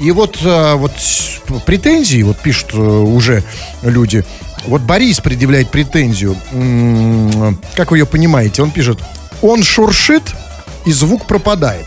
И 0.00 0.10
вот, 0.10 0.38
э, 0.42 0.74
вот 0.74 0.92
претензии, 1.64 2.22
вот 2.22 2.38
пишут 2.38 2.74
э, 2.74 2.78
уже 2.78 3.42
люди. 3.82 4.24
Вот 4.66 4.82
Борис 4.82 5.20
предъявляет 5.20 5.70
претензию. 5.70 6.36
Как 7.76 7.90
вы 7.90 7.98
ее 7.98 8.06
понимаете? 8.06 8.62
Он 8.62 8.70
пишет, 8.70 8.98
он 9.42 9.62
шуршит, 9.62 10.22
и 10.84 10.92
звук 10.92 11.26
пропадает. 11.26 11.86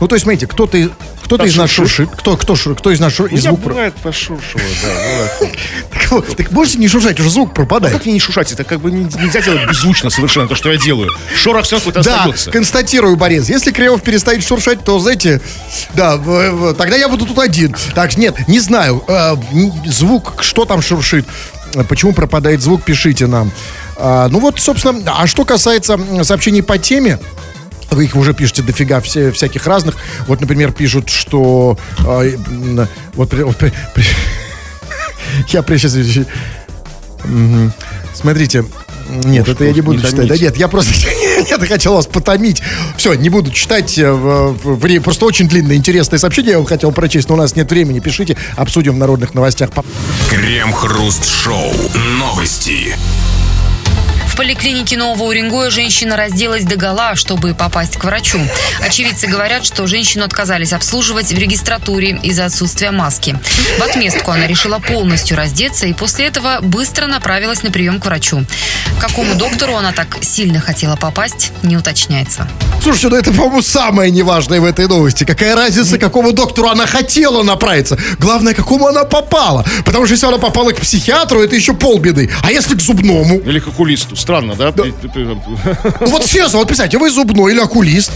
Ну, 0.00 0.08
то 0.08 0.14
есть, 0.14 0.22
смотрите, 0.24 0.46
кто-то 0.46 0.90
кто-то 1.24 1.44
из 1.44 1.56
нас 1.56 1.70
шуршит? 1.70 2.08
кто, 2.16 2.38
кто, 2.38 2.54
шур- 2.54 2.74
кто 2.74 2.90
из 2.90 3.00
нас 3.00 3.12
шуршит, 3.12 3.36
и 3.38 3.40
звук 3.42 3.60
про- 3.62 3.68
бывает 3.74 3.94
пошуршило, 3.96 4.62
да. 4.82 5.46
Так, 5.92 6.10
вот, 6.12 6.36
так 6.38 6.50
можете 6.52 6.78
не 6.78 6.88
шуршать, 6.88 7.20
уже 7.20 7.28
звук 7.28 7.52
пропадает. 7.52 7.94
Как 7.96 8.06
мне 8.06 8.14
не 8.14 8.20
шушать? 8.20 8.50
Это 8.50 8.64
как 8.64 8.80
бы 8.80 8.90
не- 8.90 9.04
нельзя 9.04 9.42
делать 9.42 9.68
беззвучно 9.68 10.08
совершенно 10.08 10.48
то, 10.48 10.54
что 10.54 10.72
я 10.72 10.78
делаю. 10.78 11.10
Шорох 11.36 11.66
все 11.66 11.76
какой-то 11.78 12.02
Да, 12.02 12.20
остается. 12.20 12.50
констатирую, 12.50 13.16
Борис. 13.16 13.50
Если 13.50 13.70
Кремов 13.72 14.00
перестанет 14.02 14.42
шуршать, 14.46 14.82
то, 14.82 14.98
знаете, 15.00 15.42
да, 15.92 16.16
тогда 16.78 16.96
я 16.96 17.10
буду 17.10 17.26
тут 17.26 17.38
один. 17.38 17.76
Так, 17.94 18.16
нет, 18.16 18.48
не 18.48 18.60
знаю. 18.60 19.04
э, 19.06 19.34
звук, 19.84 20.36
что 20.42 20.64
там 20.64 20.80
шуршит, 20.80 21.26
почему 21.88 22.12
пропадает 22.12 22.60
звук, 22.60 22.82
пишите 22.84 23.26
нам. 23.26 23.50
А, 23.96 24.28
ну 24.28 24.40
вот, 24.40 24.60
собственно, 24.60 25.00
а 25.18 25.26
что 25.26 25.44
касается 25.44 25.98
сообщений 26.22 26.62
по 26.62 26.78
теме, 26.78 27.18
вы 27.90 28.04
их 28.04 28.16
уже 28.16 28.34
пишете 28.34 28.62
дофига 28.62 29.00
все, 29.00 29.30
всяких 29.32 29.66
разных. 29.66 29.96
Вот, 30.26 30.40
например, 30.40 30.72
пишут, 30.72 31.08
что... 31.08 31.78
э, 32.06 32.36
вот, 33.14 33.32
вот 33.32 33.56
при- 33.56 33.72
при- 33.94 34.06
я 35.48 35.62
сейчас... 35.62 35.94
Мгм. 37.24 37.72
Смотрите, 38.14 38.64
нет, 39.08 39.48
это 39.48 39.64
я 39.64 39.72
не 39.72 39.80
буду 39.80 39.98
не 39.98 40.04
читать. 40.04 40.26
Да 40.28 40.36
нет, 40.36 40.56
я 40.56 40.68
просто 40.68 40.92
нет, 41.48 41.48
я 41.60 41.66
хотел 41.66 41.94
вас 41.94 42.06
потомить. 42.06 42.62
Все, 42.96 43.14
не 43.14 43.28
буду 43.28 43.50
читать. 43.50 43.98
э, 43.98 44.10
в- 44.12 45.00
Просто 45.02 45.24
очень 45.26 45.48
длинное, 45.48 45.76
интересное 45.76 46.18
сообщение 46.18 46.52
я 46.52 46.58
вам 46.58 46.66
хотел 46.66 46.92
прочесть, 46.92 47.28
но 47.28 47.34
у 47.34 47.38
нас 47.38 47.56
нет 47.56 47.70
времени. 47.70 48.00
Пишите, 48.00 48.36
обсудим 48.56 48.94
в 48.94 48.98
народных 48.98 49.34
новостях. 49.34 49.70
Крем-хруст-шоу. 50.28 51.72
Новости. 52.18 52.94
В 54.38 54.40
поликлинике 54.40 54.96
Нового 54.96 55.24
Уренгоя 55.24 55.68
женщина 55.68 56.16
разделась 56.16 56.62
догола, 56.62 57.16
чтобы 57.16 57.54
попасть 57.54 57.96
к 57.96 58.04
врачу. 58.04 58.38
Очевидцы 58.80 59.26
говорят, 59.26 59.64
что 59.64 59.88
женщину 59.88 60.24
отказались 60.24 60.72
обслуживать 60.72 61.32
в 61.32 61.36
регистратуре 61.36 62.20
из-за 62.22 62.44
отсутствия 62.44 62.92
маски. 62.92 63.36
В 63.80 63.82
отместку 63.82 64.30
она 64.30 64.46
решила 64.46 64.78
полностью 64.78 65.36
раздеться 65.36 65.88
и 65.88 65.92
после 65.92 66.26
этого 66.26 66.60
быстро 66.62 67.08
направилась 67.08 67.64
на 67.64 67.72
прием 67.72 67.98
к 67.98 68.04
врачу. 68.04 68.44
К 68.96 69.00
какому 69.00 69.34
доктору 69.34 69.74
она 69.74 69.90
так 69.90 70.18
сильно 70.20 70.60
хотела 70.60 70.94
попасть, 70.94 71.50
не 71.64 71.76
уточняется. 71.76 72.48
Слушайте, 72.80 73.08
ну 73.08 73.16
это, 73.16 73.32
по-моему, 73.32 73.62
самое 73.62 74.10
неважное 74.12 74.60
в 74.60 74.64
этой 74.64 74.86
новости. 74.86 75.24
Какая 75.24 75.56
разница, 75.56 75.98
к 75.98 76.00
какому 76.00 76.32
доктору 76.32 76.68
она 76.68 76.86
хотела 76.86 77.42
направиться? 77.42 77.98
Главное, 78.20 78.54
к 78.54 78.58
какому 78.58 78.86
она 78.86 79.02
попала. 79.02 79.66
Потому 79.84 80.06
что 80.06 80.14
если 80.14 80.26
она 80.26 80.38
попала 80.38 80.70
к 80.70 80.80
психиатру, 80.80 81.42
это 81.42 81.56
еще 81.56 81.74
полбеды. 81.74 82.30
А 82.44 82.52
если 82.52 82.76
к 82.76 82.80
зубному? 82.80 83.40
Или 83.40 83.58
к 83.58 83.66
окулисту. 83.66 84.14
Странно, 84.28 84.54
да? 84.56 84.74
Ну 86.00 86.06
вот 86.06 86.26
честно, 86.26 86.58
вот 86.58 86.66
представьте, 86.68 86.98
вы 86.98 87.08
зубной 87.08 87.52
или 87.52 87.60
окулист, 87.60 88.12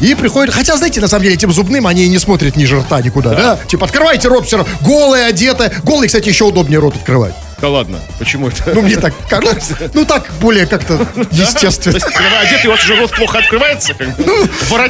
и 0.00 0.14
приходит... 0.14 0.54
Хотя, 0.54 0.76
знаете, 0.76 1.00
на 1.00 1.08
самом 1.08 1.24
деле, 1.24 1.34
этим 1.34 1.50
зубным 1.52 1.88
они 1.88 2.04
и 2.04 2.08
не 2.08 2.18
смотрят 2.18 2.54
ниже 2.54 2.78
рта 2.78 3.02
никуда, 3.02 3.34
да? 3.34 3.58
Типа, 3.66 3.86
открывайте 3.86 4.28
рот 4.28 4.46
все 4.46 4.58
равно, 4.58 4.72
голые, 4.82 5.26
одеты. 5.26 5.72
Голый, 5.82 6.06
кстати, 6.06 6.28
еще 6.28 6.44
удобнее 6.44 6.78
рот 6.78 6.94
открывать. 6.94 7.34
Да 7.60 7.70
ладно, 7.70 7.98
почему 8.18 8.48
это? 8.48 8.72
Ну, 8.74 8.82
мне 8.82 8.96
так 8.96 9.14
кажется. 9.28 9.76
Ну, 9.94 10.04
так, 10.04 10.30
более 10.40 10.66
как-то 10.66 10.98
То 11.14 11.26
естественно. 11.32 11.96
одетый, 12.40 12.68
у 12.68 12.70
вас 12.72 12.84
уже 12.84 12.96
рот 12.96 13.10
плохо 13.12 13.38
открывается? 13.38 13.94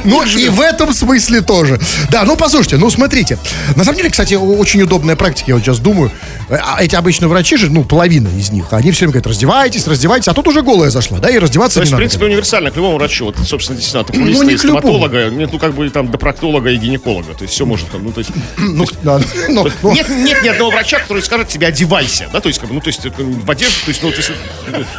Ну, 0.05 0.27
же. 0.27 0.41
и 0.41 0.49
в 0.49 0.61
этом 0.61 0.93
смысле 0.93 1.43
тоже. 1.43 1.79
Да, 2.11 2.25
ну, 2.25 2.37
послушайте, 2.37 2.77
ну, 2.77 2.91
смотрите. 2.91 3.39
На 3.77 3.85
самом 3.85 3.99
деле, 3.99 4.11
кстати, 4.11 4.35
очень 4.35 4.83
удобная 4.83 5.15
практика, 5.15 5.53
я 5.53 5.55
вот 5.55 5.65
сейчас 5.65 5.79
думаю. 5.79 6.11
А 6.49 6.83
Эти 6.83 6.97
обычно 6.97 7.29
врачи 7.29 7.57
же, 7.57 7.71
ну, 7.71 7.85
половина 7.85 8.29
из 8.29 8.51
них, 8.51 8.73
они 8.73 8.91
все 8.91 9.01
время 9.01 9.13
говорят, 9.13 9.27
раздевайтесь, 9.29 9.87
раздевайтесь, 9.87 10.29
а 10.29 10.35
тут 10.35 10.49
уже 10.49 10.63
голая 10.63 10.91
зашла, 10.91 11.19
да, 11.19 11.29
и 11.29 11.39
раздеваться 11.39 11.81
не 11.81 11.87
в 11.87 11.91
надо. 11.91 11.99
принципе, 11.99 12.25
универсально 12.25 12.71
к 12.71 12.77
любому 12.77 12.97
врачу. 12.99 13.27
Вот, 13.27 13.37
собственно, 13.39 13.77
действительно, 13.77 14.03
от 14.03 14.11
окулиста 14.11 14.43
Ну, 14.43 14.49
не 14.49 14.55
и 14.55 14.59
стоматолога, 14.59 15.31
нет, 15.31 15.51
ну, 15.53 15.59
как 15.59 15.75
бы 15.75 15.89
там 15.91 16.11
до 16.11 16.19
проктолога 16.19 16.71
и 16.71 16.77
гинеколога. 16.77 17.35
То 17.35 17.43
есть, 17.43 17.55
все 17.55 17.65
может 17.65 17.91
там, 17.91 18.05
ну, 18.05 18.13
то 18.13 18.21
есть... 18.21 18.31
Ну, 18.59 18.87
да, 19.03 19.21
ну, 19.49 19.63
То 19.63 19.69
есть 19.69 19.79
ну, 19.83 19.93
Нет, 19.93 20.09
нет 20.09 20.43
ни 20.43 20.49
одного 20.49 20.71
врача, 20.71 20.99
который 21.01 21.23
скажет 21.23 21.49
тебе 21.49 21.67
одевайся, 21.67 22.29
да, 22.33 22.41
то 22.41 22.49
есть, 22.49 22.56
как 22.59 22.69
бы, 22.69 22.75
ну, 22.75 22.81
то 22.81 22.89
есть, 22.89 23.01
в 23.05 23.51
одежде, 23.51 23.77
то 23.85 23.89
есть, 23.91 24.03
ну, 24.03 24.11
то 24.11 24.17
есть, 24.17 24.31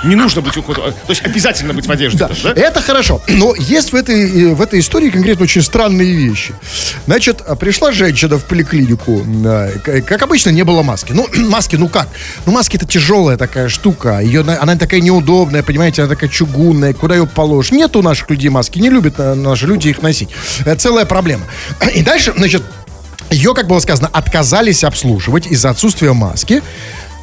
не 0.03 0.15
нужно 0.15 0.41
быть, 0.41 0.55
уходом, 0.57 0.85
то 0.85 1.09
есть, 1.09 1.23
обязательно 1.25 1.73
быть 1.73 1.85
в 1.87 1.91
одежде, 1.91 2.17
Да, 2.19 2.29
да? 2.43 2.51
это 2.51 2.81
хорошо. 2.81 3.21
Но 3.27 3.53
есть 3.55 3.91
в 3.91 3.95
этой, 3.95 4.51
э, 4.51 4.53
в 4.53 4.61
этой 4.61 4.79
истории 4.79 5.09
конкретно 5.09 5.43
очень 5.43 5.61
странные 5.61 6.11
вещи. 6.13 6.53
Значит, 7.05 7.41
а, 7.45 7.55
пришла 7.55 7.91
женщина 7.91 8.37
в 8.37 8.45
поликлинику. 8.45 9.23
Как 10.05 10.21
обычно, 10.21 10.49
не 10.51 10.63
было 10.63 10.83
маски. 10.83 11.11
Ну, 11.13 11.27
маски, 11.49 11.75
ну 11.75 11.87
как? 11.89 12.07
Ну, 12.45 12.51
маски 12.51 12.77
это 12.77 12.85
тяжелая 12.85 13.37
такая 13.37 13.69
штука. 13.69 14.19
Ее, 14.19 14.43
на- 14.43 14.61
она 14.61 14.75
такая 14.75 15.01
неудобная, 15.01 15.63
понимаете, 15.63 16.03
она 16.03 16.09
такая 16.13 16.29
чугунная. 16.29 16.93
Куда 16.93 17.15
ее 17.15 17.27
положишь? 17.27 17.71
Нет 17.71 17.95
у 17.95 18.01
наших 18.01 18.29
людей 18.29 18.49
маски. 18.49 18.79
Не 18.79 18.89
любят 18.89 19.15
э, 19.19 19.33
наши 19.33 19.65
люди 19.67 19.89
их 19.89 20.01
носить. 20.01 20.29
Это 20.61 20.75
целая 20.77 21.05
проблема. 21.05 21.45
И 21.95 22.01
дальше, 22.03 22.33
значит, 22.35 22.63
ее, 23.29 23.53
как 23.53 23.67
было 23.67 23.79
сказано, 23.79 24.09
отказались 24.13 24.83
обслуживать 24.85 25.47
из-за 25.47 25.69
отсутствия 25.71 26.13
маски. 26.13 26.63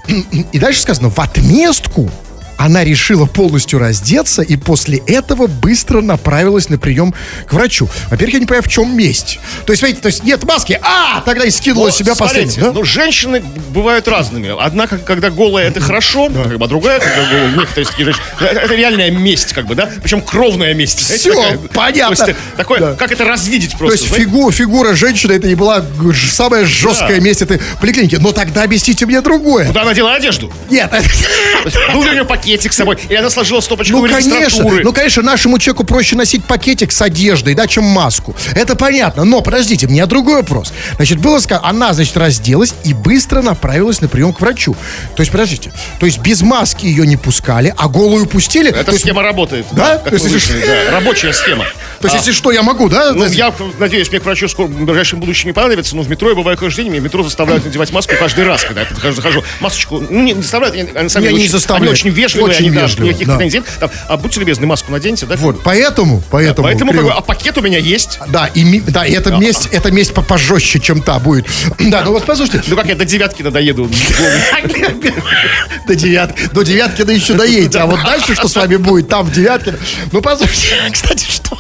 И 0.07 0.59
дальше 0.59 0.81
сказано, 0.81 1.09
в 1.09 1.19
отместку 1.19 2.11
она 2.57 2.85
решила 2.85 3.27
полностью 3.27 3.79
раздеться 3.79 4.43
и 4.43 4.57
после 4.57 4.99
этого 5.07 5.47
быстро 5.47 6.01
направилась 6.01 6.69
на 6.69 6.79
прием 6.79 7.15
к 7.47 7.53
врачу. 7.53 7.89
Во-первых, 8.11 8.35
я 8.35 8.41
не 8.41 8.47
понимаю, 8.47 8.63
в 8.63 8.69
чем 8.69 8.97
месть. 8.97 9.39
То 9.67 9.73
есть, 9.73 9.81
смотрите, 9.81 10.01
то 10.01 10.07
есть 10.09 10.25
нет 10.25 10.43
маски, 10.45 10.79
а, 10.83 11.21
тогда 11.23 11.45
и 11.45 11.51
скинула 11.51 11.87
Вот, 11.87 11.95
себя 11.95 12.15
смотрите, 12.15 12.45
последним. 12.47 12.67
да? 12.67 12.73
Ну, 12.79 12.85
женщины 12.85 13.43
бывают 13.71 14.09
разными. 14.09 14.55
Одна, 14.59 14.87
когда 14.87 15.31
голая, 15.31 15.69
это 15.69 15.81
хорошо, 15.81 16.29
как 16.29 16.59
бы, 16.59 16.65
а 16.65 16.69
другая, 16.69 17.01
когда 17.01 17.25
голая, 17.31 17.51
некоторые 17.57 17.87
такие 17.87 18.05
женщины, 18.05 18.25
это, 18.41 18.75
реальная 18.75 19.11
месть, 19.11 19.53
как 19.53 19.67
бы, 19.67 19.75
да? 19.75 19.89
Причем 20.03 20.21
кровная 20.21 20.75
месть. 20.75 21.05
знаете, 21.05 21.31
Всё, 21.31 21.35
такая. 21.43 21.59
понятно. 21.73 22.17
То 22.17 22.27
есть, 22.27 22.39
э, 22.39 22.57
такое, 22.57 22.81
Да. 22.81 22.95
как 22.95 23.13
это 23.13 23.25
развидеть 23.25 23.73
То 23.73 23.79
просто, 23.79 23.97
есть 23.97 24.09
знаете? 24.09 24.27
фигу- 24.27 24.51
фигура 24.51 24.95
женщины 24.95 25.33
это 25.33 25.47
не 25.49 25.55
была 25.55 25.85
самая 26.33 26.65
жесткая 26.65 27.17
Да. 27.19 27.21
месть 27.25 27.43
этой 27.43 27.61
поликлиники. 27.81 28.17
Но 28.17 28.33
тогда 28.33 28.63
объясните 28.63 29.07
мне 29.07 29.21
другое. 29.21 29.67
Куда 29.67 29.83
она 29.83 29.95
дела 29.95 30.15
одежду? 30.15 30.53
Нет, 30.71 30.91
То 30.91 30.97
есть 30.99 31.77
Был 31.93 32.03
ли 32.03 32.11
у 32.11 32.13
нее 32.13 32.25
пакетик 32.45 32.73
с 32.73 32.77
собой? 32.77 32.99
Или 33.09 33.17
она 33.17 33.31
сложила 33.31 33.61
стопочку 33.61 33.97
ну 33.97 34.09
конечно, 34.09 34.65
ну 34.83 34.93
конечно, 34.93 35.23
нашему 35.23 35.59
человеку 35.59 35.85
проще 35.85 36.17
носить 36.17 36.45
пакетик 36.45 36.93
с 36.93 37.01
одеждой, 37.01 37.55
да, 37.55 37.67
чем 37.67 37.85
маску. 37.85 38.37
Это 38.55 38.77
понятно. 38.77 39.25
Но 39.25 39.41
подождите, 39.41 39.87
у 39.87 39.91
меня 39.91 40.07
другой 40.07 40.37
вопрос. 40.37 40.73
Значит, 40.97 41.19
было 41.19 41.39
сказано, 41.39 41.69
она, 41.69 41.93
значит, 41.95 42.17
разделась 42.17 42.75
и 42.85 42.93
быстро 42.93 43.43
направилась 43.43 44.01
на 44.01 44.09
прием 44.09 44.33
к 44.33 44.41
врачу. 44.41 44.77
То 45.17 45.21
есть, 45.21 45.33
подождите, 45.33 45.73
то 45.99 46.07
есть 46.07 46.19
без 46.19 46.43
маски 46.43 46.87
ее 46.87 47.07
не 47.07 47.17
пускали, 47.17 47.75
а 47.77 47.89
голую 47.89 48.27
пустили? 48.27 48.71
Эта 48.71 48.85
то 48.85 48.93
есть, 48.93 49.05
схема 49.05 49.23
работает. 49.23 49.67
Да? 49.73 49.99
Как 49.99 50.11
То 50.11 50.15
есть, 50.15 50.27
выяснили, 50.27 50.67
да, 50.67 50.91
Рабочая 50.91 51.33
схема. 51.33 51.65
то 52.01 52.07
есть 52.07 52.15
А, 52.15 52.19
если 52.19 52.33
что, 52.33 52.51
я 52.51 52.63
могу, 52.63 52.89
да? 52.89 53.13
Ну, 53.13 53.27
я 53.27 53.55
надеюсь, 53.79 54.11
мне 54.11 54.21
к 54.21 54.25
врачу 54.25 54.49
скоро, 54.49 54.67
в 54.67 54.85
ближайшем 54.85 55.21
будущем 55.21 55.49
не 55.49 55.53
понадобится, 55.53 55.97
но 55.97 56.03
в 56.03 56.11
метро 56.11 56.29
я 56.29 56.35
бываю 56.35 56.59
каждый 56.59 56.83
день, 56.85 56.91
мне 56.91 57.01
в 57.01 57.05
метро 57.05 57.23
заставляют 57.23 57.65
надевать 57.65 57.91
маску 57.93 58.15
каждый 58.19 58.45
раз, 58.45 58.65
когда 58.65 58.83
я 58.83 58.87
подхожу, 58.87 59.17
захожу. 59.17 59.45
Масочку, 59.61 60.01
ну, 60.01 60.21
не, 60.21 60.33
не 60.33 60.43
заставляют, 60.43 60.77
они, 60.77 60.91
они 60.95 61.09
сами 61.09 61.25
Не, 61.25 61.33
не 61.33 61.41
очень, 61.41 61.51
заставляют. 61.51 61.83
Они 61.85 61.93
очень 61.93 62.11
вежливые, 62.11 62.34
Очень 62.43 62.67
они, 62.67 62.71
да, 62.71 62.83
вежливые, 62.83 63.11
никаких 63.11 63.29
да. 63.29 63.37
претензий. 63.37 63.63
Там, 63.81 63.91
а 64.09 64.17
будьте 64.17 64.41
любезны, 64.41 64.67
маску 64.67 64.93
наденьте, 64.93 65.27
да? 65.27 65.37
Вот, 65.37 65.63
поэтому, 65.63 66.23
поэтому. 66.31 66.67
Поэтому, 66.67 66.93
как 66.93 67.01
криво. 67.01 67.15
а 67.17 67.21
пакет 67.21 67.59
у 67.59 67.61
меня 67.61 67.79
есть. 67.79 68.19
Да, 68.29 68.47
и, 68.47 68.81
да, 68.81 69.05
и 69.07 69.13
эта 69.13 69.33
месть, 69.37 69.69
эта 69.73 69.91
месть 69.91 70.15
по- 70.15 70.23
пожестче, 70.23 70.81
чем 70.81 71.03
та 71.03 71.19
будет. 71.19 71.47
Да, 71.95 72.03
ну 72.03 72.13
вот 72.13 72.25
послушайте, 72.25 72.63
Ну, 72.67 72.77
как 72.77 72.87
я 72.87 72.95
до 72.97 73.05
девятки 73.05 73.43
надоеду. 73.43 73.89
до 75.87 75.95
девятки, 75.95 76.49
до 76.53 76.63
девятки 76.63 77.03
да 77.03 77.13
еще 77.13 77.35
доедете, 77.35 77.79
а 77.79 77.87
вот 77.87 78.03
дальше 78.03 78.35
что 78.35 78.49
с 78.49 78.57
вами 78.57 78.77
будет, 78.77 79.09
там 79.09 79.27
в 79.27 79.33
девятке. 79.33 79.75
Ну, 80.13 80.23
послушайте, 80.23 80.69
кстати, 80.93 81.27
что? 81.29 81.57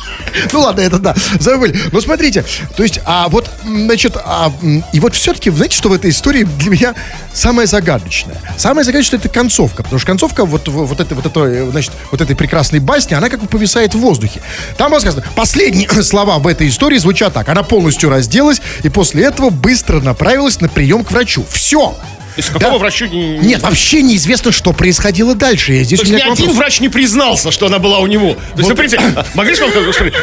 Ну 0.52 0.60
ладно, 0.60 0.80
это 0.80 0.98
да, 0.98 1.14
забыли. 1.38 1.78
Ну, 1.92 2.00
смотрите, 2.00 2.44
то 2.76 2.82
есть, 2.82 3.00
а 3.04 3.28
вот, 3.28 3.50
значит, 3.64 4.16
а, 4.16 4.52
и 4.92 5.00
вот 5.00 5.14
все-таки, 5.14 5.50
знаете, 5.50 5.76
что 5.76 5.88
в 5.88 5.92
этой 5.92 6.10
истории 6.10 6.44
для 6.44 6.70
меня 6.70 6.94
самое 7.32 7.66
загадочное? 7.66 8.40
Самое 8.56 8.84
загадочное 8.84 9.20
это 9.20 9.28
концовка, 9.28 9.82
потому 9.82 9.98
что 9.98 10.06
концовка 10.06 10.44
вот, 10.44 10.63
в- 10.68 10.86
вот, 10.86 11.00
этой, 11.00 11.14
вот, 11.14 11.26
этой, 11.26 11.70
значит, 11.70 11.92
вот 12.10 12.20
этой 12.20 12.34
прекрасной 12.36 12.80
басни, 12.80 13.14
она 13.14 13.28
как 13.28 13.40
бы 13.40 13.46
повисает 13.46 13.94
в 13.94 13.98
воздухе. 13.98 14.40
Там 14.76 14.90
было 14.90 15.00
сказано, 15.00 15.24
последние 15.34 15.88
слова 16.02 16.38
в 16.38 16.46
этой 16.46 16.68
истории 16.68 16.98
звучат 16.98 17.32
так. 17.34 17.48
Она 17.48 17.62
полностью 17.62 18.10
разделась 18.10 18.60
и 18.82 18.88
после 18.88 19.24
этого 19.24 19.50
быстро 19.50 20.00
направилась 20.00 20.60
на 20.60 20.68
прием 20.68 21.04
к 21.04 21.10
врачу. 21.10 21.44
Все. 21.50 21.96
Из 22.36 22.50
какого 22.50 22.78
врачу 22.78 23.06
не... 23.06 23.38
Нет, 23.38 23.62
вообще 23.62 24.02
неизвестно, 24.02 24.50
что 24.50 24.72
происходило 24.72 25.34
дальше. 25.34 25.72
Я 25.74 25.84
здесь 25.84 26.00
То 26.00 26.04
есть 26.06 26.12
ни 26.16 26.20
один 26.20 26.34
вопрос. 26.34 26.56
врач 26.56 26.80
не 26.80 26.88
признался, 26.88 27.52
что 27.52 27.66
она 27.66 27.78
была 27.78 27.98
у 28.00 28.06
него. 28.06 28.34
То 28.34 28.58
есть, 28.58 28.68
вы 28.70 28.74
понимаете, 28.76 28.98
а, 29.16 29.24
могли 29.34 29.54
же 29.54 29.64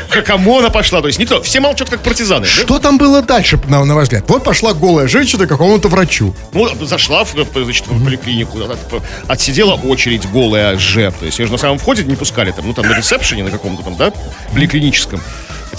к 0.09 0.21
кому 0.23 0.59
она 0.59 0.69
пошла? 0.69 1.01
То 1.01 1.07
есть 1.07 1.19
никто, 1.19 1.41
все 1.41 1.59
молчат, 1.61 1.89
как 1.89 2.01
партизаны. 2.01 2.45
да? 2.45 2.51
Что 2.51 2.79
там 2.79 2.97
было 2.97 3.21
дальше, 3.21 3.59
на, 3.67 3.83
на 3.85 3.95
ваш 3.95 4.03
взгляд? 4.03 4.25
Вот 4.27 4.43
пошла 4.43 4.73
голая 4.73 5.07
женщина 5.07 5.45
к 5.45 5.49
какому-то 5.49 5.87
врачу. 5.87 6.35
Ну, 6.53 6.67
зашла 6.85 7.23
в, 7.23 7.33
в, 7.33 7.63
значит, 7.63 7.87
в 7.87 8.03
поликлинику, 8.03 8.59
от- 8.59 8.71
от- 8.71 9.03
отсидела 9.27 9.75
очередь 9.75 10.29
голая 10.29 10.77
Ж. 10.77 11.11
То 11.17 11.25
есть 11.25 11.39
ее 11.39 11.45
же 11.45 11.51
на 11.53 11.57
самом 11.57 11.77
входе 11.77 12.03
не 12.03 12.15
пускали, 12.15 12.51
там, 12.51 12.67
ну, 12.67 12.73
там, 12.73 12.87
на 12.87 12.97
ресепшене 12.97 13.43
на 13.43 13.51
каком-то 13.51 13.83
там, 13.83 13.95
да, 13.95 14.11
поликлиническом. 14.53 15.21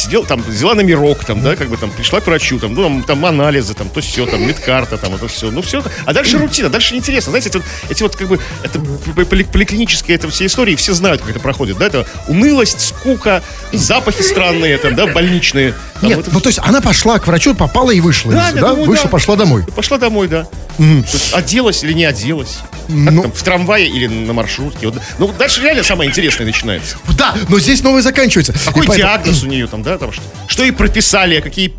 Отсидела, 0.02 0.26
там, 0.26 0.42
взяла 0.42 0.74
номерок, 0.74 1.24
там, 1.24 1.42
да, 1.42 1.54
как 1.54 1.68
бы 1.68 1.76
там, 1.76 1.88
пришла 1.92 2.20
к 2.20 2.26
врачу, 2.26 2.58
там, 2.58 2.74
ну, 2.74 2.82
там, 2.82 3.04
там 3.04 3.24
анализы, 3.24 3.72
там, 3.72 3.88
то 3.88 4.00
все, 4.00 4.26
там, 4.26 4.44
медкарта, 4.44 4.98
там, 4.98 5.14
это 5.14 5.28
все, 5.28 5.52
ну, 5.52 5.62
все. 5.62 5.80
А 6.04 6.12
дальше 6.12 6.38
рутина, 6.38 6.68
дальше 6.68 6.94
неинтересно. 6.94 7.30
Знаете, 7.30 7.50
эти 7.50 7.56
вот, 7.58 7.66
эти 7.88 8.02
вот 8.02 8.16
как 8.16 8.26
бы, 8.26 8.40
это 8.64 8.80
поликлинические, 9.24 10.16
это 10.16 10.28
все 10.28 10.46
истории, 10.46 10.74
все 10.74 10.92
знают, 10.92 11.20
как 11.20 11.30
это 11.30 11.38
проходит, 11.38 11.78
да, 11.78 11.86
это 11.86 12.04
унылость, 12.26 12.80
скука, 12.80 13.44
запахи 13.72 14.22
странные, 14.22 14.76
там, 14.78 14.96
да, 14.96 15.06
больничные. 15.06 15.74
Там, 16.00 16.10
Нет, 16.10 16.18
это 16.18 16.30
ну 16.32 16.40
то 16.40 16.48
есть 16.48 16.58
она 16.60 16.80
пошла 16.80 17.20
к 17.20 17.28
врачу, 17.28 17.54
попала 17.54 17.92
и 17.92 18.00
вышла. 18.00 18.32
Да, 18.32 18.48
из- 18.48 18.54
да? 18.54 18.60
думаю, 18.70 18.88
вышла, 18.88 19.04
да. 19.04 19.10
пошла 19.10 19.36
домой. 19.36 19.64
Пошла 19.76 19.98
домой, 19.98 20.26
да. 20.26 20.48
То 20.78 20.84
есть 20.84 21.32
Оделась 21.32 21.84
или 21.84 21.92
не 21.92 22.04
оделась? 22.04 22.58
Ну. 22.92 23.22
там, 23.22 23.32
в 23.32 23.42
трамвае 23.42 23.88
или 23.88 24.06
на 24.06 24.32
маршрутке? 24.32 24.86
Вот, 24.88 25.00
Ну, 25.18 25.28
дальше 25.38 25.62
реально 25.62 25.82
самое 25.82 26.08
интересное 26.10 26.46
начинается. 26.46 26.96
Да, 27.16 27.34
но 27.48 27.58
здесь 27.58 27.82
новое 27.82 28.02
заканчивается. 28.02 28.52
Какой 28.52 28.84
И 28.84 28.88
поэтому- 28.88 28.96
диагноз 29.12 29.42
у 29.42 29.46
нее 29.46 29.66
там, 29.66 29.82
да? 29.82 29.98
Там, 29.98 30.12
что, 30.12 30.22
что 30.46 30.62
ей 30.62 30.72
прописали, 30.72 31.40
какие 31.40 31.72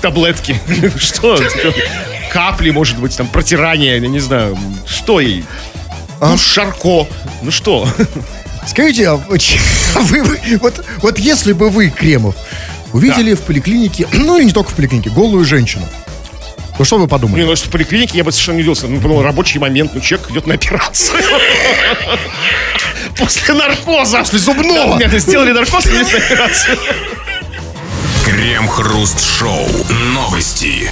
таблетки? 0.00 0.58
Что? 0.98 1.38
Капли, 2.32 2.70
может 2.70 2.98
быть, 2.98 3.16
там, 3.16 3.26
протирание, 3.28 3.94
я 3.94 4.00
не 4.08 4.20
знаю. 4.20 4.58
Что 4.86 5.20
ей? 5.20 5.44
А? 6.20 6.30
Ну, 6.30 6.38
Шарко. 6.38 7.06
Ну 7.42 7.50
что? 7.50 7.88
Скажите, 8.66 9.08
а 9.08 9.16
вы, 9.16 10.22
вы- 10.22 10.58
вот, 10.60 10.84
вот 11.02 11.18
если 11.18 11.52
бы 11.52 11.68
вы, 11.70 11.90
Кремов, 11.90 12.34
увидели 12.92 13.34
в 13.34 13.40
поликлинике, 13.42 14.06
ну 14.12 14.38
и 14.38 14.44
не 14.44 14.52
только 14.52 14.70
в 14.70 14.74
поликлинике, 14.74 15.10
голую 15.10 15.44
женщину, 15.44 15.86
то 16.76 16.84
что 16.84 16.98
вы 16.98 17.06
подумали? 17.06 17.40
Не, 17.40 17.46
ну, 17.46 17.52
если 17.52 17.68
в 17.68 17.70
поликлинике 17.70 18.18
я 18.18 18.24
бы 18.24 18.32
совершенно 18.32 18.56
не 18.56 18.62
удивился. 18.62 18.88
Ну, 18.88 18.96
подумал, 19.00 19.22
рабочий 19.22 19.58
момент, 19.58 19.92
ну, 19.94 20.00
человек 20.00 20.30
идет 20.30 20.46
на 20.46 20.54
операцию. 20.54 21.18
После 23.16 23.54
наркоза. 23.54 24.18
После 24.18 24.38
зубного. 24.40 24.98
Нет, 24.98 25.12
сделали 25.20 25.52
наркоз 25.52 25.86
и 25.86 25.96
операцию. 25.96 26.78
Крем-хруст-шоу. 28.24 29.68
Новости. 30.14 30.90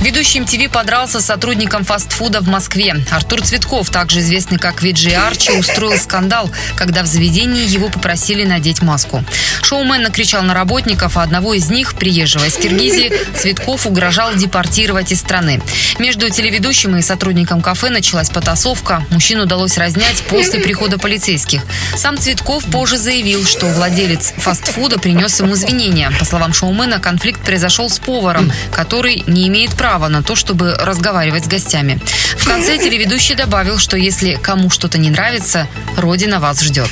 Ведущий 0.00 0.40
МТВ 0.40 0.72
подрался 0.72 1.20
с 1.20 1.26
сотрудником 1.26 1.84
фастфуда 1.84 2.40
в 2.40 2.48
Москве. 2.48 2.96
Артур 3.10 3.42
Цветков, 3.42 3.90
также 3.90 4.20
известный 4.20 4.56
как 4.56 4.82
Виджи 4.82 5.10
Арчи, 5.10 5.52
устроил 5.52 5.98
скандал, 5.98 6.50
когда 6.74 7.02
в 7.02 7.06
заведении 7.06 7.68
его 7.68 7.90
попросили 7.90 8.44
надеть 8.44 8.80
маску. 8.80 9.22
Шоумен 9.62 10.02
накричал 10.02 10.42
на 10.42 10.54
работников, 10.54 11.18
а 11.18 11.22
одного 11.22 11.52
из 11.52 11.68
них, 11.68 11.94
приезжего 11.94 12.46
из 12.46 12.56
Киргизии, 12.56 13.12
Цветков 13.36 13.86
угрожал 13.86 14.34
депортировать 14.34 15.12
из 15.12 15.20
страны. 15.20 15.60
Между 15.98 16.30
телеведущим 16.30 16.96
и 16.96 17.02
сотрудником 17.02 17.60
кафе 17.60 17.90
началась 17.90 18.30
потасовка. 18.30 19.04
Мужчину 19.10 19.42
удалось 19.42 19.76
разнять 19.76 20.22
после 20.30 20.60
прихода 20.60 20.96
полицейских. 20.96 21.60
Сам 21.94 22.16
Цветков 22.16 22.64
позже 22.64 22.96
заявил, 22.96 23.44
что 23.44 23.66
владелец 23.66 24.32
фастфуда 24.38 24.98
принес 24.98 25.38
ему 25.40 25.52
извинения. 25.52 26.10
По 26.18 26.24
словам 26.24 26.54
шоумена, 26.54 27.00
конфликт 27.00 27.42
произошел 27.42 27.90
с 27.90 27.98
поваром, 27.98 28.50
который 28.72 29.24
не 29.26 29.46
имеет 29.48 29.74
права 29.74 29.89
на 29.98 30.22
то, 30.22 30.34
чтобы 30.34 30.74
разговаривать 30.74 31.44
с 31.44 31.48
гостями. 31.48 32.00
В 32.36 32.46
конце 32.46 32.78
телеведущий 32.78 33.34
добавил, 33.34 33.78
что 33.78 33.96
если 33.96 34.34
кому 34.34 34.70
что-то 34.70 34.98
не 34.98 35.10
нравится, 35.10 35.66
Родина 35.96 36.40
вас 36.40 36.60
ждет. 36.60 36.90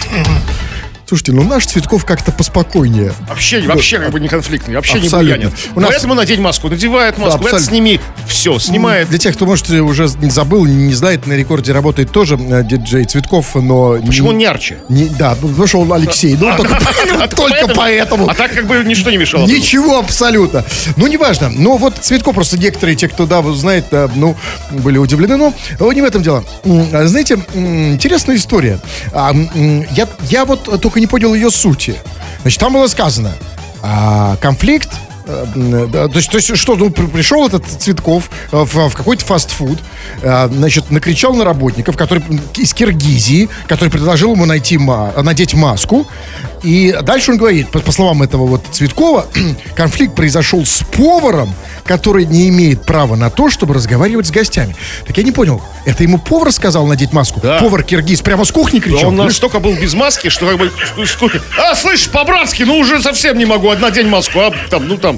Слушайте, 1.08 1.32
ну 1.32 1.42
наш 1.42 1.64
Цветков 1.64 2.04
как-то 2.04 2.32
поспокойнее. 2.32 3.14
Вообще, 3.26 3.62
вообще 3.62 3.98
как 3.98 4.10
бы 4.10 4.20
не 4.20 4.28
конфликтный, 4.28 4.74
вообще 4.74 5.00
не 5.00 5.06
Абсолютно. 5.06 5.36
буянит. 5.38 5.58
У 5.74 5.80
нас- 5.80 5.88
Поэтому 5.88 6.12
надеть 6.12 6.38
маску. 6.38 6.68
Надевает 6.68 7.16
маску, 7.16 7.36
абсолютно. 7.38 7.56
это 7.56 7.64
сними. 7.64 8.00
Все, 8.26 8.58
снимает. 8.58 9.08
Для 9.08 9.16
тех, 9.16 9.34
кто, 9.34 9.46
может, 9.46 9.70
уже 9.70 10.06
не 10.20 10.28
забыл, 10.28 10.66
не 10.66 10.92
знает, 10.92 11.26
на 11.26 11.32
рекорде 11.32 11.72
работает 11.72 12.12
тоже 12.12 12.38
э, 12.38 12.62
диджей 12.62 13.06
Цветков, 13.06 13.54
но... 13.54 13.98
Почему 14.06 14.28
он 14.28 14.36
не 14.36 14.44
Арчи? 14.44 14.76
Не, 14.90 15.06
да, 15.06 15.34
потому 15.34 15.66
что 15.66 15.80
он 15.80 15.90
Алексей. 15.94 16.36
Ну, 16.38 16.54
только, 16.54 16.78
А 17.18 17.26
только 17.26 17.68
поэтому. 17.74 18.28
А 18.28 18.34
так 18.34 18.52
как 18.52 18.66
бы 18.66 18.84
ничто 18.84 19.10
не 19.10 19.16
мешало. 19.16 19.46
Ничего 19.46 20.00
абсолютно. 20.00 20.62
Ну, 20.98 21.06
неважно. 21.06 21.48
Но 21.48 21.78
вот 21.78 21.94
Цветков 21.98 22.34
просто 22.34 22.58
некоторые, 22.58 22.96
те, 22.96 23.08
кто, 23.08 23.24
да, 23.24 23.42
знает, 23.54 23.86
да, 23.90 24.10
ну, 24.14 24.36
были 24.70 24.98
удивлены. 24.98 25.38
Но 25.38 25.54
не 25.94 26.02
в 26.02 26.04
этом 26.04 26.22
дело. 26.22 26.44
А, 26.92 27.06
Знаете, 27.06 27.38
интересная 27.54 28.36
история. 28.36 28.78
А, 29.14 29.34
я 30.28 30.44
вот 30.44 30.82
только 30.82 30.97
не 31.00 31.06
понял 31.06 31.34
ее 31.34 31.50
сути. 31.50 31.96
Значит, 32.42 32.60
там 32.60 32.72
было 32.72 32.86
сказано, 32.86 33.34
а, 33.82 34.36
конфликт 34.36 34.90
да, 35.28 36.08
то, 36.08 36.16
есть, 36.16 36.30
то 36.30 36.36
есть 36.38 36.56
что, 36.56 36.74
ну, 36.76 36.90
при- 36.90 37.06
пришел 37.06 37.46
этот 37.46 37.66
Цветков 37.66 38.30
э, 38.50 38.56
в, 38.56 38.88
в 38.88 38.94
какой-то 38.94 39.24
фастфуд, 39.24 39.78
э, 40.22 40.48
значит, 40.50 40.90
накричал 40.90 41.34
на 41.34 41.44
работников, 41.44 41.96
который 41.96 42.22
из 42.56 42.72
Киргизии, 42.72 43.48
который 43.66 43.90
предложил 43.90 44.32
ему 44.32 44.46
найти 44.46 44.78
ма- 44.78 45.12
надеть 45.22 45.54
маску, 45.54 46.06
и 46.62 46.96
дальше 47.02 47.32
он 47.32 47.36
говорит, 47.38 47.70
по, 47.70 47.78
по 47.80 47.92
словам 47.92 48.22
этого 48.22 48.46
вот 48.46 48.62
Цветкова, 48.72 49.26
конфликт 49.76 50.14
произошел 50.14 50.64
с 50.64 50.82
поваром, 50.84 51.54
который 51.84 52.24
не 52.26 52.48
имеет 52.48 52.84
права 52.84 53.16
на 53.16 53.30
то, 53.30 53.50
чтобы 53.50 53.74
разговаривать 53.74 54.26
с 54.26 54.30
гостями. 54.30 54.76
Так 55.06 55.16
я 55.16 55.22
не 55.22 55.32
понял, 55.32 55.62
это 55.84 56.02
ему 56.02 56.18
повар 56.18 56.52
сказал 56.52 56.86
надеть 56.86 57.12
маску? 57.12 57.40
Да. 57.40 57.58
Повар 57.58 57.82
киргиз 57.82 58.20
прямо 58.22 58.44
с 58.44 58.50
кухни 58.50 58.78
Да 58.78 58.84
кричал? 58.84 59.08
Он 59.08 59.14
Или 59.14 59.22
настолько 59.22 59.58
был 59.60 59.74
без 59.74 59.94
маски, 59.94 60.28
что 60.28 60.46
как 60.46 60.58
бы 60.58 60.72
сколько. 61.06 61.40
А, 61.58 61.74
слышь, 61.74 62.08
по-братски, 62.08 62.64
ну 62.64 62.78
уже 62.78 63.00
совсем 63.00 63.38
не 63.38 63.46
могу. 63.46 63.70
Одна 63.70 63.90
день 63.90 64.08
маску, 64.08 64.40
а 64.40 64.52
там, 64.70 64.88
ну 64.88 64.96
там, 64.98 65.17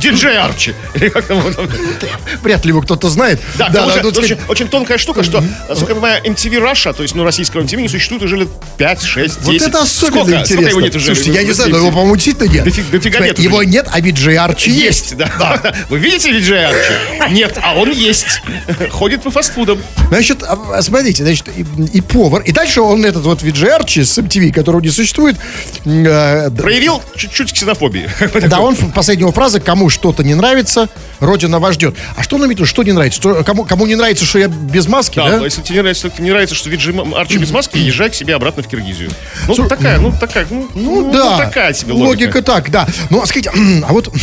Диджей 0.00 0.38
Арчи. 0.38 0.74
Или 0.94 1.08
как 1.08 1.26
там 1.26 1.44
он 1.44 1.54
там? 1.54 1.68
Вряд 2.42 2.64
ли 2.64 2.70
его 2.70 2.82
кто-то 2.82 3.08
знает. 3.08 3.40
Да, 3.56 3.68
да, 3.68 3.86
тут 3.98 4.16
очень, 4.18 4.34
сказать, 4.36 4.50
очень 4.50 4.68
тонкая 4.68 4.98
штука, 4.98 5.22
что, 5.22 5.42
насколько 5.68 5.92
я 5.92 5.94
понимаю, 5.94 6.22
MTV 6.24 6.70
Russia, 6.72 6.94
то 6.94 7.02
есть, 7.02 7.14
ну, 7.14 7.24
российского 7.24 7.62
MTV 7.62 7.82
не 7.82 7.88
существует 7.88 8.22
уже 8.22 8.36
лет 8.36 8.48
5, 8.78 9.02
6, 9.02 9.38
10. 9.40 9.44
Вот 9.44 9.68
это 9.68 9.82
особенно 9.82 10.22
Сколько? 10.22 10.30
интересно. 10.40 10.54
Сколько 10.54 10.68
его 10.70 10.80
нет 10.80 10.96
уже? 10.96 11.04
Слушайте, 11.06 11.32
я 11.32 11.42
не 11.42 11.52
знаю, 11.52 11.70
но 11.70 11.76
его, 11.78 11.90
по-моему, 11.90 12.16
действительно 12.16 12.48
нет. 12.48 12.66
Дофиг- 12.66 12.90
дофига 12.90 13.20
нет. 13.20 13.38
Его 13.38 13.62
нет, 13.62 13.86
а 13.90 14.00
ведь 14.00 14.16
Джей 14.16 14.36
Арчи 14.36 14.70
есть. 14.70 15.12
Есть, 15.12 15.16
да. 15.16 15.74
Вы 15.88 15.98
видите 15.98 16.32
Диджей 16.32 16.64
Арчи? 16.66 16.92
Нет, 17.30 17.58
а 17.62 17.74
он 17.74 17.90
есть. 17.90 18.42
Ходит 18.90 19.22
по 19.22 19.30
фастфудам. 19.30 19.80
Значит, 20.08 20.42
а, 20.42 20.58
а, 20.74 20.82
смотрите, 20.82 21.22
значит, 21.22 21.46
и, 21.92 22.00
повар. 22.00 22.42
И 22.42 22.52
дальше 22.52 22.80
он, 22.80 23.04
этот 23.04 23.24
вот 23.24 23.42
Виджей 23.42 23.70
Арчи 23.70 24.02
с 24.04 24.18
MTV, 24.18 24.52
которого 24.52 24.80
не 24.80 24.90
существует, 24.90 25.36
э, 25.84 26.50
Проявил 26.50 27.02
чуть-чуть 27.16 27.52
ксенофобии. 27.52 28.08
да, 28.48 28.60
он 28.60 28.76
последнего 28.94 29.32
фраза 29.32 29.60
«Кому 29.60 29.89
что-то 29.90 30.22
не 30.24 30.34
нравится, 30.34 30.88
Родина 31.20 31.58
вас 31.58 31.74
ждет». 31.74 31.96
А 32.16 32.22
что 32.22 32.36
он 32.36 32.42
имеет 32.42 32.56
в 32.56 32.60
виду, 32.60 32.66
что 32.66 32.82
не 32.82 32.92
нравится? 32.92 33.20
Что, 33.20 33.44
кому, 33.44 33.64
кому 33.64 33.86
не 33.86 33.94
нравится, 33.96 34.24
что 34.24 34.38
я 34.38 34.48
без 34.48 34.86
маски, 34.88 35.16
Да, 35.16 35.38
да? 35.38 35.44
если 35.44 35.62
тебе 35.62 35.76
не 35.76 35.82
нравится, 35.82 36.08
тебе 36.10 36.24
не 36.24 36.30
нравится, 36.30 36.54
что 36.54 36.70
Виджей 36.70 36.94
Арчи 37.14 37.38
без 37.38 37.50
маски, 37.50 37.78
езжай 37.78 38.10
к 38.10 38.14
себе 38.14 38.34
обратно 38.34 38.62
в 38.62 38.68
Киргизию. 38.68 39.10
Ну, 39.46 39.68
такая, 39.68 39.98
ну, 39.98 40.12
такая, 40.18 40.46
ну, 40.50 40.68
Ну, 40.74 41.12
да. 41.12 41.38
такая 41.38 41.74
себе 41.74 41.92
логика. 41.92 42.42
так, 42.42 42.70
да. 42.70 42.86
Ну, 43.10 43.20
а 43.22 43.26
скажите, 43.26 43.50
а 43.86 43.92
вот... 43.92 44.12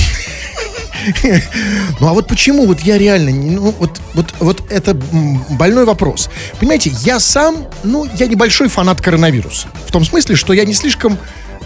Ну 1.99 2.07
а 2.07 2.13
вот 2.13 2.27
почему 2.27 2.65
вот 2.65 2.81
я 2.81 2.97
реально, 2.97 3.31
ну 3.31 3.73
вот, 3.77 3.99
вот, 4.13 4.33
вот 4.39 4.63
это 4.69 4.93
больной 4.93 5.85
вопрос. 5.85 6.29
Понимаете, 6.59 6.91
я 7.03 7.19
сам, 7.19 7.67
ну, 7.83 8.07
я 8.17 8.27
небольшой 8.27 8.67
фанат 8.67 9.01
коронавируса. 9.01 9.67
В 9.85 9.91
том 9.91 10.03
смысле, 10.03 10.35
что 10.35 10.53
я 10.53 10.65
не 10.65 10.73
слишком 10.73 11.17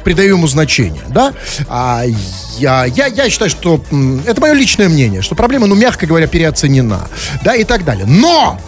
придаю 0.04 0.36
ему 0.36 0.48
значение, 0.48 1.04
да? 1.10 1.34
А 1.68 2.04
я, 2.58 2.86
я, 2.86 3.08
я 3.08 3.30
считаю, 3.30 3.50
что 3.50 3.82
это 4.26 4.42
мое 4.42 4.54
личное 4.54 4.90
мнение, 4.90 5.22
что 5.22 5.36
проблема, 5.36 5.68
ну, 5.68 5.76
мягко 5.76 6.06
говоря, 6.06 6.28
переоценена, 6.28 7.08
да, 7.44 7.56
и 7.56 7.64
так 7.64 7.84
далее. 7.84 8.06
Но 8.06 8.60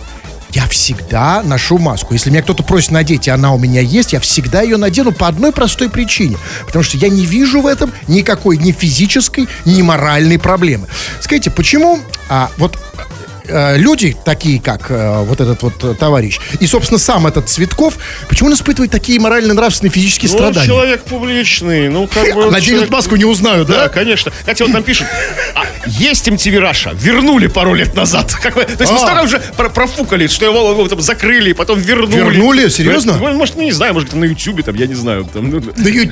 я 0.53 0.67
всегда 0.67 1.41
ношу 1.43 1.79
маску. 1.79 2.13
Если 2.13 2.29
меня 2.29 2.43
кто-то 2.43 2.63
просит 2.63 2.91
надеть, 2.91 3.27
и 3.27 3.31
она 3.31 3.53
у 3.53 3.57
меня 3.57 3.81
есть, 3.81 4.13
я 4.13 4.19
всегда 4.19 4.61
ее 4.61 4.77
надену 4.77 5.11
по 5.11 5.27
одной 5.27 5.51
простой 5.51 5.89
причине. 5.89 6.37
Потому 6.67 6.83
что 6.83 6.97
я 6.97 7.09
не 7.09 7.25
вижу 7.25 7.61
в 7.61 7.67
этом 7.67 7.91
никакой 8.07 8.57
ни 8.57 8.71
физической, 8.71 9.47
ни 9.65 9.81
моральной 9.81 10.37
проблемы. 10.37 10.87
Скажите, 11.21 11.49
почему 11.49 11.99
а, 12.29 12.51
вот 12.57 12.77
э, 13.47 13.77
люди, 13.77 14.15
такие 14.25 14.59
как 14.61 14.89
э, 14.91 15.23
вот 15.23 15.41
этот 15.41 15.61
вот 15.63 15.97
товарищ, 15.97 16.39
и, 16.59 16.67
собственно, 16.67 16.97
сам 16.99 17.27
этот 17.27 17.49
Цветков, 17.49 17.97
почему 18.29 18.47
он 18.49 18.55
испытывает 18.55 18.91
такие 18.91 19.19
морально-нравственные 19.19 19.91
физические 19.91 20.31
Ну, 20.31 20.37
страдания? 20.37 20.67
человек 20.67 21.03
публичный, 21.03 21.89
ну, 21.89 22.07
как 22.07 22.33
бы... 22.33 22.45
Наденет 22.51 22.63
человек- 22.65 22.89
маску, 22.91 23.15
не 23.15 23.25
узнаю, 23.25 23.65
Да, 23.65 23.83
да? 23.83 23.89
конечно. 23.89 24.31
Кстати, 24.31 24.61
вот 24.63 24.71
нам 24.71 24.83
пишут, 24.83 25.07
а, 25.55 25.63
есть 25.87 26.27
MTV 26.27 26.59
Раша, 26.59 26.91
вернули 26.93 27.47
пару 27.47 27.73
лет 27.73 27.95
назад. 27.95 28.33
Как 28.41 28.55
бы, 28.55 28.63
то 28.63 28.81
есть 28.81 28.91
мы 28.91 28.97
А. 28.97 29.01
столько 29.01 29.23
уже 29.23 29.39
про- 29.57 29.69
профукали, 29.69 30.27
что 30.27 30.45
его, 30.45 30.71
его 30.71 30.87
там 30.87 31.01
закрыли, 31.01 31.53
потом 31.53 31.79
вернули. 31.79 32.15
Вернули? 32.15 32.67
Серьезно? 32.69 33.17
Ну, 33.19 33.33
Может, 33.33 33.55
ну, 33.55 33.63
не 33.63 33.71
знаю, 33.71 33.93
может, 33.93 34.09
там 34.09 34.19
на 34.19 34.25
Ютубе, 34.25 34.63
там, 34.63 34.75
я 34.75 34.87
не 34.87 34.95
знаю, 34.95 35.25
там, 35.31 35.49
ну, 35.49 35.59
Да 35.59 35.89
ю- 35.89 36.11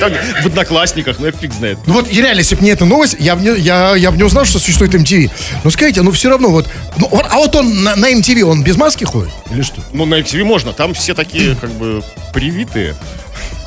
там, 0.00 0.12
в 0.42 0.46
Одноклассниках, 0.46 1.16
ну, 1.20 1.26
я 1.26 1.32
фиг 1.32 1.52
знает. 1.52 1.78
Ну 1.86 1.94
вот, 1.94 2.12
реально, 2.12 2.38
если 2.40 2.56
бы 2.56 2.64
не 2.64 2.70
эта 2.70 2.84
новость, 2.84 3.16
я 3.20 3.36
бы 3.36 3.42
не, 3.42 3.60
я, 3.60 3.94
я 3.96 4.10
бы 4.10 4.16
не 4.16 4.24
узнал, 4.24 4.44
что 4.44 4.58
существует 4.58 4.94
MTV. 4.94 5.30
Но 5.62 5.70
скажите, 5.70 6.02
ну 6.02 6.10
все 6.10 6.30
равно 6.30 6.48
вот, 6.48 6.68
ну, 6.96 7.08
вот- 7.10 7.26
а 7.30 7.36
вот 7.36 7.54
он 7.54 7.82
на, 7.84 7.94
на 7.96 8.10
MTV, 8.12 8.42
он 8.42 8.62
без 8.64 8.76
маски 8.76 9.04
ходит? 9.04 9.32
Или 9.52 9.62
что? 9.62 9.80
Ну, 9.92 10.06
на 10.06 10.16
MTV 10.20 10.42
можно, 10.44 10.72
там 10.72 10.94
все 10.94 11.14
такие, 11.14 11.54
как 11.54 11.70
бы, 11.72 12.02
привитые. 12.32 12.96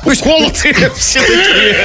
То 0.02 0.10
есть, 0.10 0.22
Колотые 0.22 0.90
все 0.96 1.20
такие. 1.20 1.76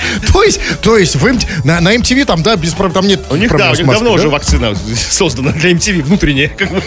то 0.32 0.42
есть, 0.42 0.60
то 0.82 0.96
есть 0.98 1.16
в 1.16 1.64
на, 1.64 1.80
на 1.80 1.94
MTV 1.94 2.24
там, 2.24 2.42
да, 2.42 2.56
без 2.56 2.74
проб- 2.74 2.92
там 2.92 3.06
нет 3.06 3.20
У 3.30 3.36
них, 3.36 3.50
да, 3.50 3.56
проблем 3.56 3.72
у 3.72 3.76
них 3.76 3.86
давно 3.86 4.10
да? 4.10 4.14
уже 4.14 4.28
вакцина 4.28 4.74
создана 4.96 5.52
для 5.52 5.72
MTV, 5.72 6.02
внутренняя. 6.02 6.48
как 6.48 6.70
бы. 6.70 6.82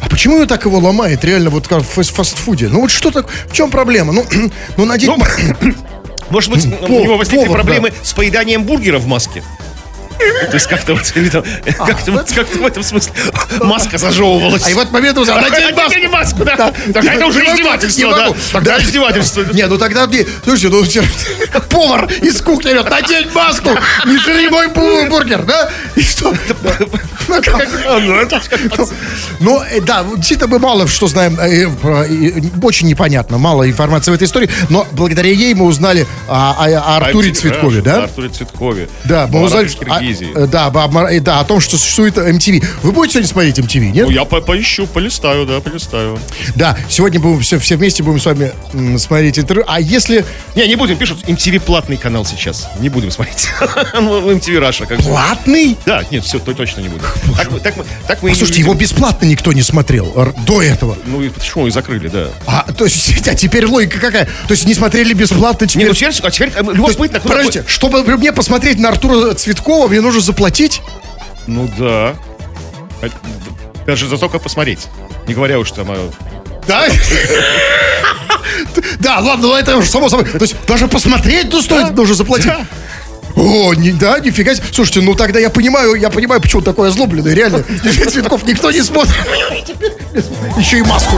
А 0.00 0.08
почему 0.08 0.38
ее 0.40 0.46
так 0.46 0.64
его 0.64 0.78
ломает, 0.78 1.24
реально, 1.24 1.50
вот 1.50 1.68
как 1.68 1.82
в 1.82 1.98
фас- 1.98 2.12
фастфуде? 2.12 2.68
Ну 2.68 2.80
вот 2.80 2.90
что 2.90 3.10
так, 3.10 3.26
в 3.48 3.52
чем 3.52 3.70
проблема? 3.70 4.12
Ну, 4.12 4.26
ну 4.76 4.84
надеть... 4.84 5.08
Ну, 5.08 5.18
Может 6.30 6.50
быть, 6.50 6.64
у 6.64 6.68
Пов- 6.68 7.02
него 7.02 7.18
возникли 7.18 7.44
повар, 7.44 7.60
проблемы 7.60 7.92
с 8.02 8.12
поеданием 8.14 8.64
бургера 8.64 8.98
в 8.98 9.06
маске? 9.06 9.42
То 10.18 10.54
есть 10.54 10.66
как-то 10.66 10.94
вот, 10.94 11.02
там, 11.32 11.44
как-то 11.86 12.12
вот- 12.12 12.32
как-то 12.32 12.58
в 12.58 12.66
этом 12.66 12.82
смысле 12.82 13.12
маска 13.60 13.98
зажевывалась. 13.98 14.64
а 14.66 14.70
и 14.70 14.74
в 14.74 14.78
этот 14.78 14.92
момент 14.92 15.18
он 15.18 15.24
сказал, 15.24 15.42
надень 15.42 16.08
маску. 16.08 16.44
Да. 16.44 16.72
Тогда 16.92 17.12
это 17.14 17.26
уже 17.26 17.44
издевательство, 17.44 18.10
да. 18.14 18.28
Тогда 18.52 18.76
Да. 18.78 18.82
издевательство. 18.84 19.44
Не, 19.52 19.66
ну 19.66 19.78
тогда 19.78 20.06
мне, 20.06 20.26
слушайте, 20.44 20.68
ну 20.68 21.60
повар 21.68 22.10
из 22.22 22.40
кухни 22.40 22.70
говорит, 22.72 22.90
надень 22.90 23.28
маску, 23.32 23.70
не 24.06 24.18
жри 24.18 24.48
мой 24.48 24.68
бу- 24.68 25.08
бургер, 25.08 25.42
да? 25.42 25.70
И 25.96 26.02
что? 26.02 26.34
Ну, 27.28 28.88
Ну, 29.40 29.62
э, 29.62 29.80
да, 29.80 30.04
действительно 30.16 30.48
мы 30.48 30.58
мало 30.58 30.86
что 30.88 31.06
знаем, 31.08 31.38
э, 31.38 31.64
э, 31.66 32.40
очень 32.62 32.86
непонятно, 32.88 33.38
мало 33.38 33.68
информации 33.68 34.10
в 34.10 34.14
этой 34.14 34.24
истории, 34.24 34.48
но 34.68 34.86
благодаря 34.92 35.30
ей 35.30 35.54
мы 35.54 35.64
узнали 35.66 36.06
о, 36.28 36.54
о- 36.58 36.96
Артуре 36.96 37.32
Цветкове, 37.32 37.80
да? 37.80 38.04
Артуре 38.04 38.28
Цветкове. 38.28 38.88
Да, 39.04 39.26
мы 39.30 39.42
узнали, 39.42 39.68
Киргизии. 40.02 40.32
э, 40.34 40.46
да, 40.46 40.66
об- 40.66 40.76
об- 40.78 40.96
э, 40.96 41.20
да, 41.20 41.40
о 41.40 41.44
том, 41.44 41.60
что 41.60 41.76
существует 41.78 42.16
MTV. 42.18 42.64
Вы 42.82 42.92
будете 42.92 43.14
сегодня 43.14 43.28
смотреть 43.28 43.58
MTV, 43.58 43.90
нет? 43.92 44.06
Ну, 44.06 44.10
я 44.12 44.24
по- 44.24 44.40
поищу, 44.40 44.86
полистаю, 44.86 45.46
да, 45.46 45.60
полистаю. 45.60 46.18
Да, 46.54 46.76
сегодня 46.88 47.20
будем 47.20 47.40
все, 47.40 47.58
все 47.58 47.76
вместе 47.76 48.02
будем 48.02 48.20
с 48.20 48.26
вами 48.26 48.52
м, 48.72 48.98
смотреть 48.98 49.38
интервью. 49.38 49.64
А 49.68 49.80
если 49.80 50.24
Не, 50.54 50.66
не 50.68 50.76
будем, 50.76 50.96
пишут, 50.96 51.24
MTV 51.26 51.60
платный 51.60 51.96
канал 51.96 52.24
сейчас. 52.26 52.68
Не 52.80 52.88
будем 52.88 53.10
смотреть. 53.10 53.48
Ну, 53.94 54.30
MTV 54.32 54.58
Раша, 54.58 54.86
как 54.86 54.98
платный? 55.00 55.76
Да, 55.86 56.02
нет, 56.10 56.24
все, 56.24 56.38
то 56.38 56.52
точно 56.54 56.80
не 56.80 56.88
будем. 56.88 57.04
Так 57.36 57.62
Так 57.62 57.74
так 58.06 58.22
мы 58.22 58.30
и 58.30 58.32
не 58.32 58.38
Слушайте, 58.38 58.62
его 58.62 58.74
бесплатно 58.74 59.26
никто 59.26 59.52
не 59.52 59.62
смотрел 59.62 60.12
до 60.46 60.62
этого. 60.62 60.96
Ну, 61.06 61.22
и 61.22 61.28
почему 61.28 61.66
и 61.66 61.70
закрыли, 61.70 62.08
да. 62.08 62.28
А, 62.46 62.66
то 62.76 62.84
есть, 62.84 63.26
а 63.28 63.34
теперь 63.34 63.66
логика 63.66 63.98
какая? 63.98 64.24
То 64.48 64.52
есть 64.52 64.66
не 64.66 64.74
смотрели 64.74 65.12
бесплатно, 65.12 65.64
Не, 65.64 65.68
теперь... 65.68 65.88
ну 65.88 65.94
теперь, 65.94 66.14
а 66.22 66.30
теперь 66.30 66.52
э, 66.54 66.62
любопытно, 66.72 67.20
подождите, 67.20 67.64
чтобы 67.66 68.02
мне 68.16 68.32
посмотреть 68.32 68.78
на 68.78 68.88
Артура 68.90 69.34
Цветкова, 69.34 69.88
мне 69.92 70.00
нужно 70.00 70.20
заплатить? 70.20 70.80
Ну 71.46 71.68
да. 71.78 72.16
А, 73.02 73.08
Даже 73.86 74.08
за 74.08 74.16
то, 74.16 74.28
как 74.30 74.42
посмотреть. 74.42 74.88
Не 75.26 75.34
говоря 75.34 75.58
уж 75.58 75.70
там 75.70 75.90
о... 75.90 76.10
Да? 76.66 76.86
Да, 78.98 79.18
ладно, 79.18 79.54
это 79.54 79.82
само 79.82 80.08
собой. 80.08 80.26
То 80.26 80.38
есть 80.40 80.54
даже 80.66 80.86
посмотреть 80.88 81.48
ну, 81.52 81.62
стоит, 81.62 81.94
нужно 81.94 82.14
заплатить. 82.14 82.52
О, 83.36 83.74
не, 83.74 83.92
да, 83.92 84.18
нифига 84.18 84.54
себе. 84.54 84.64
Слушайте, 84.72 85.00
ну 85.00 85.14
тогда 85.14 85.38
я 85.40 85.50
понимаю, 85.50 85.94
я 85.94 86.10
понимаю, 86.10 86.40
почему 86.40 86.62
такой 86.62 86.88
озлобленный, 86.88 87.34
реально. 87.34 87.64
Цветков 88.10 88.44
никто 88.46 88.70
не 88.70 88.82
смотрит. 88.82 89.14
Еще 90.58 90.78
и 90.78 90.82
маску. 90.82 91.16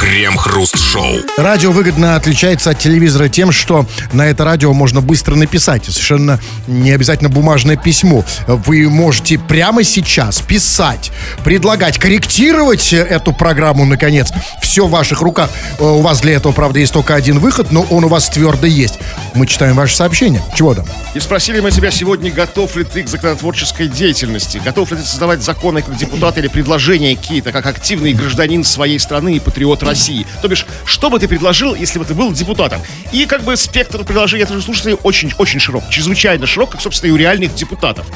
Крем-хруст-шоу. 0.00 1.18
Радио 1.36 1.70
выгодно 1.72 2.16
отличается 2.16 2.70
от 2.70 2.78
телевизора 2.78 3.28
тем, 3.28 3.52
что 3.52 3.86
на 4.12 4.26
это 4.26 4.44
радио 4.44 4.72
можно 4.72 5.00
быстро 5.00 5.34
написать. 5.34 5.84
Совершенно 5.84 6.40
не 6.66 6.92
обязательно 6.92 7.28
бумажное 7.28 7.76
письмо. 7.76 8.24
Вы 8.46 8.88
можете 8.88 9.38
прямо 9.38 9.82
сейчас 9.84 10.40
писать, 10.40 11.10
предлагать, 11.44 11.98
корректировать 11.98 12.92
эту 12.92 13.32
программу, 13.32 13.84
наконец. 13.84 14.28
Все 14.62 14.86
в 14.86 14.90
ваших 14.90 15.20
руках. 15.20 15.50
Э, 15.78 15.84
У 15.84 16.00
вас 16.00 16.20
для 16.20 16.34
этого, 16.34 16.52
правда, 16.52 16.78
есть 16.78 16.92
только 16.92 17.14
один 17.14 17.38
выход, 17.38 17.72
но 17.72 17.82
он 17.90 18.04
у 18.04 18.08
вас 18.08 18.28
твердо 18.28 18.66
есть. 18.66 18.98
Мы 19.34 19.46
читаем 19.46 19.74
ваши 19.76 19.96
сообщения. 19.96 20.42
Чего 20.56 20.74
там? 20.78 20.86
И 21.14 21.20
спросили 21.20 21.60
мы 21.60 21.70
тебя 21.70 21.90
сегодня, 21.90 22.30
готов 22.30 22.76
ли 22.76 22.84
ты 22.84 23.02
к 23.02 23.08
законотворческой 23.08 23.88
деятельности? 23.88 24.60
Готов 24.64 24.90
ли 24.92 24.98
ты 24.98 25.04
создавать 25.04 25.42
законы 25.42 25.82
как 25.82 25.96
депутат 25.96 26.38
или 26.38 26.48
предложения 26.48 27.16
какие-то, 27.16 27.52
как 27.52 27.66
активный 27.66 28.12
гражданин 28.12 28.64
своей 28.64 28.98
страны 28.98 29.36
и 29.36 29.40
патриот 29.40 29.82
России? 29.82 30.26
То 30.42 30.48
бишь, 30.48 30.66
что 30.84 31.10
бы 31.10 31.18
ты 31.18 31.28
предложил, 31.28 31.74
если 31.74 31.98
бы 31.98 32.04
ты 32.04 32.14
был 32.14 32.32
депутатом? 32.32 32.80
И 33.12 33.26
как 33.26 33.42
бы 33.42 33.56
спектр 33.56 34.04
предложений 34.04 34.44
от 34.44 34.62
слушателей 34.62 34.96
очень, 35.02 35.32
очень 35.38 35.60
широк, 35.60 35.84
чрезвычайно 35.90 36.46
широк, 36.46 36.70
как, 36.70 36.80
собственно, 36.80 37.10
и 37.10 37.12
у 37.12 37.16
реальных 37.16 37.54
депутатов. 37.54 38.06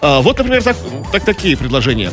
А, 0.00 0.20
вот, 0.20 0.38
например, 0.38 0.62
так, 0.62 0.76
так, 1.12 1.24
такие 1.24 1.56
предложения. 1.56 2.10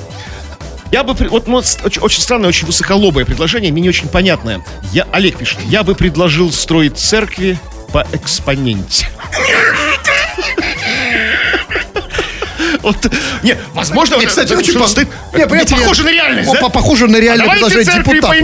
Я 0.91 1.04
бы, 1.04 1.13
вот, 1.30 1.47
ну, 1.47 1.58
очень, 1.58 2.02
очень 2.02 2.21
странное, 2.21 2.50
очень 2.50 2.65
высоколобое 2.65 3.26
предложение, 3.26 3.71
мне 3.71 3.82
не 3.82 3.89
очень 3.89 4.08
понятное. 4.08 4.63
Я, 4.93 5.06
Олег 5.12 5.38
пишет, 5.38 5.60
я 5.67 5.84
бы 5.84 5.95
предложил 5.95 6.52
строить 6.52 6.97
церкви 6.97 7.60
по 7.91 8.06
экспоненте. 8.13 9.08
Вот, 12.88 13.12
не, 13.43 13.58
возможно, 13.73 14.15
Не, 14.15 14.26
кстати, 14.26 14.54
очень 14.54 14.73
стоит- 14.88 15.10
Не, 15.34 15.45
похоже 15.45 16.04
на 16.04 16.10
реальность, 16.12 16.50
да? 16.54 16.60
по- 16.62 16.69
Похоже 16.69 17.08
на 17.08 17.17
реальное 17.17 17.50
предложение 17.50 17.86
депутата. 17.86 18.36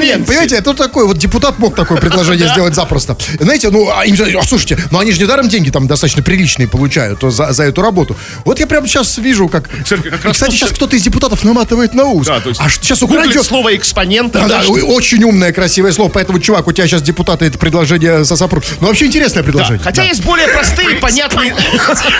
Нет, 0.00 0.26
понимаете, 0.26 0.56
это 0.56 0.74
такой, 0.74 1.06
вот 1.06 1.18
депутат 1.18 1.58
мог 1.58 1.74
такое 1.74 1.98
предложение 2.00 2.46
Да. 2.46 2.52
сделать 2.52 2.74
запросто. 2.74 3.16
Знаете, 3.40 3.70
ну, 3.70 3.90
а, 3.92 4.04
им 4.06 4.14
же- 4.14 4.32
а, 4.38 4.42
слушайте, 4.44 4.78
ну 4.90 4.98
они 5.00 5.10
же 5.12 5.20
недаром 5.20 5.48
деньги 5.48 5.70
там 5.70 5.86
достаточно 5.88 6.22
приличные 6.22 6.68
получают 6.68 7.20
за, 7.22 7.52
за 7.52 7.62
эту 7.64 7.82
работу. 7.82 8.16
Вот 8.44 8.60
я 8.60 8.66
прямо 8.66 8.86
сейчас 8.86 9.18
вижу, 9.18 9.48
как... 9.48 9.68
Церкви 9.84 10.10
как 10.10 10.30
кстати, 10.32 10.52
сейчас 10.52 10.70
кто-то 10.70 10.94
из 10.96 11.02
депутатов 11.02 11.42
наматывает 11.44 11.94
на 11.94 12.04
ус. 12.04 12.26
Да, 12.26 12.38
то 12.40 12.50
есть 12.50 12.60
а 12.62 12.68
сейчас 12.70 13.02
украдет... 13.02 13.42
слово 13.42 13.74
экспонента. 13.74 14.38
Да, 14.46 14.62
да, 14.62 14.68
очень 14.68 15.24
умное, 15.24 15.52
красивое 15.52 15.90
слово. 15.92 16.10
Поэтому, 16.10 16.38
чувак, 16.38 16.68
у 16.68 16.72
тебя 16.72 16.86
сейчас 16.86 17.02
депутаты 17.02 17.46
это 17.46 17.58
предложение 17.58 18.24
сосопрут. 18.24 18.64
Ну, 18.80 18.86
вообще 18.88 19.06
интересное 19.06 19.42
Да, 19.42 19.44
предложение. 19.50 19.82
хотя 19.82 20.02
Да. 20.02 20.08
есть 20.08 20.22
более 20.22 20.46
простые, 20.48 20.96
понятные, 20.96 21.54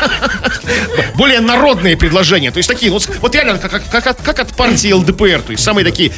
более 1.15 1.41
народные 1.41 1.68
предложения. 1.77 2.51
То 2.51 2.59
есть 2.59 2.69
такие, 2.69 2.91
с- 2.99 3.09
вот 3.21 3.35
реально, 3.35 3.59
как, 3.59 3.71
как- 3.91 4.05
как 4.05 4.23
как 4.23 4.39
от 4.41 4.55
партии 4.57 4.93
ЛДПР. 4.93 5.43
То 5.43 5.53
есть 5.53 5.63
самые 5.63 5.85
такие, 5.85 6.13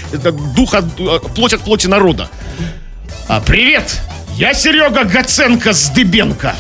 дух 0.55 0.75
от, 0.75 0.85
э, 0.99 1.19
плоть 1.35 1.53
от 1.53 1.61
плоти 1.63 1.87
народа. 1.87 2.29
А, 3.29 3.41
привет! 3.41 4.01
Я 4.41 4.55
Серега 4.55 5.05
Гаценко 5.05 5.75
с 5.75 5.91
Дыбенко. 5.91 6.55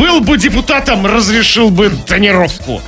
Был 0.00 0.18
бы 0.20 0.36
депутатом, 0.36 1.06
разрешил 1.06 1.70
бы 1.70 1.92
тонировку. 2.08 2.82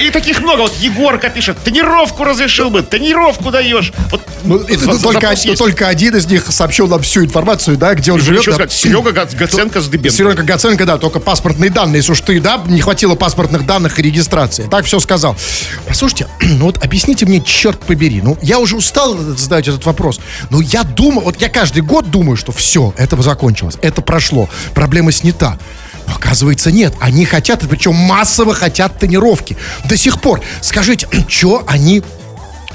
И, 0.00 0.06
и 0.06 0.10
таких 0.10 0.40
много. 0.40 0.62
Вот 0.62 0.74
Егорка 0.80 1.28
пишет, 1.28 1.56
тонировку 1.62 2.24
разрешил 2.24 2.68
бы, 2.68 2.82
тонировку 2.82 3.52
даешь. 3.52 3.92
Вот, 4.10 4.22
Ну, 4.42 4.56
это 4.58 4.94
за- 4.94 5.00
только, 5.00 5.30
есть. 5.30 5.56
только 5.56 5.86
один 5.86 6.16
из 6.16 6.26
них 6.26 6.46
сообщил 6.50 6.88
нам 6.88 7.00
всю 7.02 7.24
информацию, 7.24 7.76
да, 7.76 7.94
где 7.94 8.10
он 8.10 8.18
живет. 8.20 8.40
Ничего 8.40 8.56
да. 8.56 8.64
сказать, 8.66 8.72
Серега 8.72 9.12
Га- 9.12 9.28
Гаценко 9.38 9.80
с 9.80 9.86
Дыбенко. 9.86 10.10
Серега 10.16 10.42
Гаценко, 10.42 10.84
да, 10.84 10.98
только 10.98 11.20
паспортные 11.20 11.70
данные. 11.70 11.98
Если 11.98 12.10
уж 12.10 12.20
ты, 12.22 12.40
да, 12.40 12.60
не 12.66 12.80
хватило 12.80 13.14
паспортных 13.14 13.66
данных 13.66 14.00
и 14.00 14.02
регистрации. 14.02 14.66
Так 14.68 14.84
все 14.84 14.98
сказал. 14.98 15.36
Послушайте, 15.86 16.26
ну 16.40 16.64
вот 16.64 16.82
объясните 16.84 17.24
мне, 17.24 17.40
черт 17.40 17.78
побери. 17.78 18.20
Ну, 18.20 18.36
я 18.42 18.58
уже 18.58 18.74
устал 18.74 19.16
задать 19.16 19.68
этот 19.68 19.86
вопрос. 19.86 20.18
Но 20.50 20.60
я 20.60 20.82
думаю, 20.82 21.20
вот 21.20 21.40
я 21.40 21.48
каждый 21.48 21.82
год 21.82 22.10
думаю, 22.10 22.36
что 22.36 22.50
все, 22.50 22.92
это 22.96 23.20
закончилось, 23.22 23.76
это 23.82 24.02
прошло, 24.02 24.48
проблема 24.74 25.12
снята. 25.12 25.58
Но 26.06 26.14
оказывается, 26.14 26.70
нет. 26.70 26.94
Они 27.00 27.24
хотят, 27.24 27.64
и 27.64 27.66
причем 27.66 27.94
массово 27.94 28.54
хотят 28.54 28.96
тонировки. 28.98 29.56
До 29.86 29.96
сих 29.96 30.20
пор. 30.20 30.40
Скажите, 30.60 31.08
что 31.28 31.64
они 31.66 32.00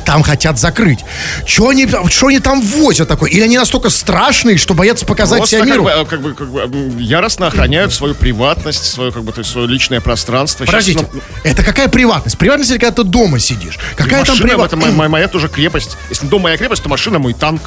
там 0.04 0.22
хотят 0.24 0.60
закрыть? 0.60 1.00
Что 1.46 1.70
они, 1.70 1.88
что 2.10 2.28
они 2.28 2.40
там 2.40 2.60
возят 2.60 3.08
такое? 3.08 3.30
Или 3.30 3.44
они 3.44 3.58
настолько 3.58 3.90
страшные, 3.90 4.58
что 4.58 4.74
боятся 4.74 5.06
показать 5.06 5.38
Просто 5.38 5.56
себя 5.58 5.60
как 5.66 5.70
миру? 5.72 5.84
бы, 5.84 5.90
э, 5.92 6.06
как 6.06 6.22
бы, 6.22 6.34
как 6.34 6.50
бы, 6.50 6.62
м, 6.62 6.98
яростно 6.98 7.48
охраняют 7.48 7.94
свою 7.94 8.16
приватность, 8.16 8.84
свое, 8.84 9.12
как 9.14 9.24
бы, 9.24 9.32
то 9.32 9.40
есть, 9.40 9.52
свое 9.52 9.68
личное 9.68 10.02
пространство. 10.02 10.66
Сейчас, 10.66 10.74
Подождите, 10.84 11.08
ну, 11.14 11.22
это 11.44 11.64
какая 11.64 11.88
приватность? 11.88 12.38
Приватность 12.38 12.72
когда 12.72 12.92
ты 12.92 13.04
дома 13.04 13.40
сидишь. 13.40 13.80
Какая 13.96 14.26
там 14.26 14.30
машина, 14.32 14.34
это 14.34 14.44
моя, 14.44 14.68
приватность? 14.68 14.98
моя- 14.98 15.10
моя 15.10 15.28
тоже 15.30 15.48
крепость. 15.48 15.96
Если 16.10 16.26
дом 16.28 16.42
моя 16.42 16.58
крепость, 16.58 16.84
то 16.84 16.90
машина 16.90 17.18
мой 17.20 17.34
танк. 17.34 17.62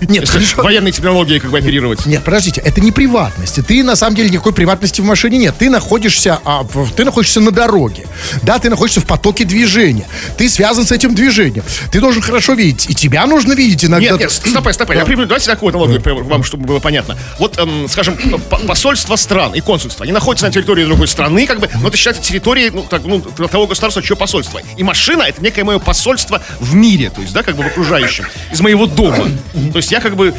Нет, 0.08 0.28
хорошо. 0.28 0.62
военной 0.62 0.92
терминологией 0.92 1.40
как 1.40 1.50
бы 1.50 1.58
оперировать. 1.58 2.04
Нет, 2.06 2.24
подождите, 2.24 2.60
это 2.60 2.80
не 2.80 2.92
приватность. 2.92 3.64
Ты 3.66 3.82
на 3.82 3.96
самом 3.96 4.16
деле 4.16 4.30
никакой 4.30 4.52
приватности 4.52 5.00
в 5.00 5.04
машине 5.04 5.38
нет. 5.38 5.54
Ты 5.58 5.70
находишься, 5.70 6.38
а, 6.44 6.66
ты 6.96 7.04
находишься 7.04 7.40
на 7.40 7.50
дороге. 7.50 8.06
Да, 8.42 8.58
ты 8.58 8.68
находишься 8.70 9.00
в 9.00 9.06
потоке 9.06 9.44
движения. 9.44 10.06
Ты 10.36 10.48
связан 10.48 10.84
с 10.84 10.92
этим 10.92 11.14
движением. 11.14 11.64
Ты 11.90 12.00
должен 12.00 12.22
хорошо 12.22 12.54
видеть. 12.54 12.90
И 12.90 12.94
тебя 12.94 13.26
нужно 13.26 13.54
видеть 13.54 13.84
иногда. 13.84 14.10
Нет, 14.10 14.20
нет, 14.20 14.32
стопай, 14.50 14.74
стопай. 14.74 14.96
Я 14.96 15.04
приму, 15.04 15.24
давайте 15.24 15.46
такую 15.46 15.70
аналогию 15.70 16.24
вам, 16.24 16.44
чтобы 16.44 16.66
было 16.66 16.78
понятно. 16.78 17.16
Вот, 17.38 17.58
эм, 17.58 17.88
скажем, 17.88 18.16
по- 18.50 18.58
посольство 18.58 19.16
стран 19.16 19.54
и 19.54 19.60
консульство, 19.60 20.04
они 20.04 20.12
находятся 20.12 20.46
на 20.46 20.52
территории 20.52 20.84
другой 20.84 21.08
страны, 21.08 21.46
как 21.46 21.60
бы, 21.60 21.68
но 21.80 21.88
это 21.88 21.96
считается 21.96 22.22
территорией 22.22 22.70
ну, 22.70 22.82
так, 22.82 23.04
ну, 23.04 23.20
того 23.20 23.66
государства, 23.66 24.02
чье 24.02 24.16
посольство. 24.16 24.60
И 24.76 24.82
машина 24.82 25.22
это 25.22 25.42
некое 25.42 25.64
мое 25.64 25.78
посольство 25.78 26.42
в 26.60 26.74
мире, 26.74 27.10
то 27.10 27.20
есть, 27.20 27.32
да, 27.32 27.42
как 27.42 27.56
бы 27.56 27.62
в 27.64 27.66
окружающем, 27.66 28.26
из 28.52 28.60
моего 28.60 28.86
дома. 28.86 29.28
То 29.72 29.78
есть 29.78 29.85
я 29.90 30.00
как 30.00 30.16
бы 30.16 30.34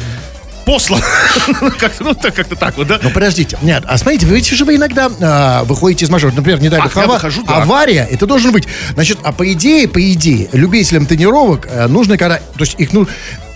послан. 0.66 1.00
Как- 1.78 1.98
Ну, 2.00 2.14
так- 2.14 2.34
как-то 2.34 2.54
так 2.54 2.76
вот, 2.76 2.86
да? 2.86 2.98
Ну, 3.02 3.08
подождите. 3.10 3.56
Нет, 3.62 3.84
а 3.86 3.96
смотрите, 3.96 4.26
вы 4.26 4.34
ведь 4.36 4.48
же 4.50 4.64
вы 4.66 4.76
иногда 4.76 5.10
а, 5.20 5.64
выходите 5.64 6.04
из 6.04 6.10
машины. 6.10 6.32
Например, 6.36 6.60
не 6.60 6.68
дай 6.68 6.80
бог, 6.82 6.94
я 6.94 7.02
ава- 7.04 7.14
выхожу, 7.14 7.42
да. 7.42 7.62
авария, 7.62 8.06
это 8.10 8.26
должен 8.26 8.52
быть. 8.52 8.64
Значит, 8.92 9.18
а 9.22 9.32
по 9.32 9.50
идее, 9.50 9.88
по 9.88 9.98
идее, 10.12 10.48
любителям 10.52 11.06
тонировок 11.06 11.66
э, 11.70 11.86
нужно, 11.86 12.18
когда... 12.18 12.36
То 12.36 12.60
есть 12.60 12.74
их, 12.78 12.92
ну, 12.92 13.06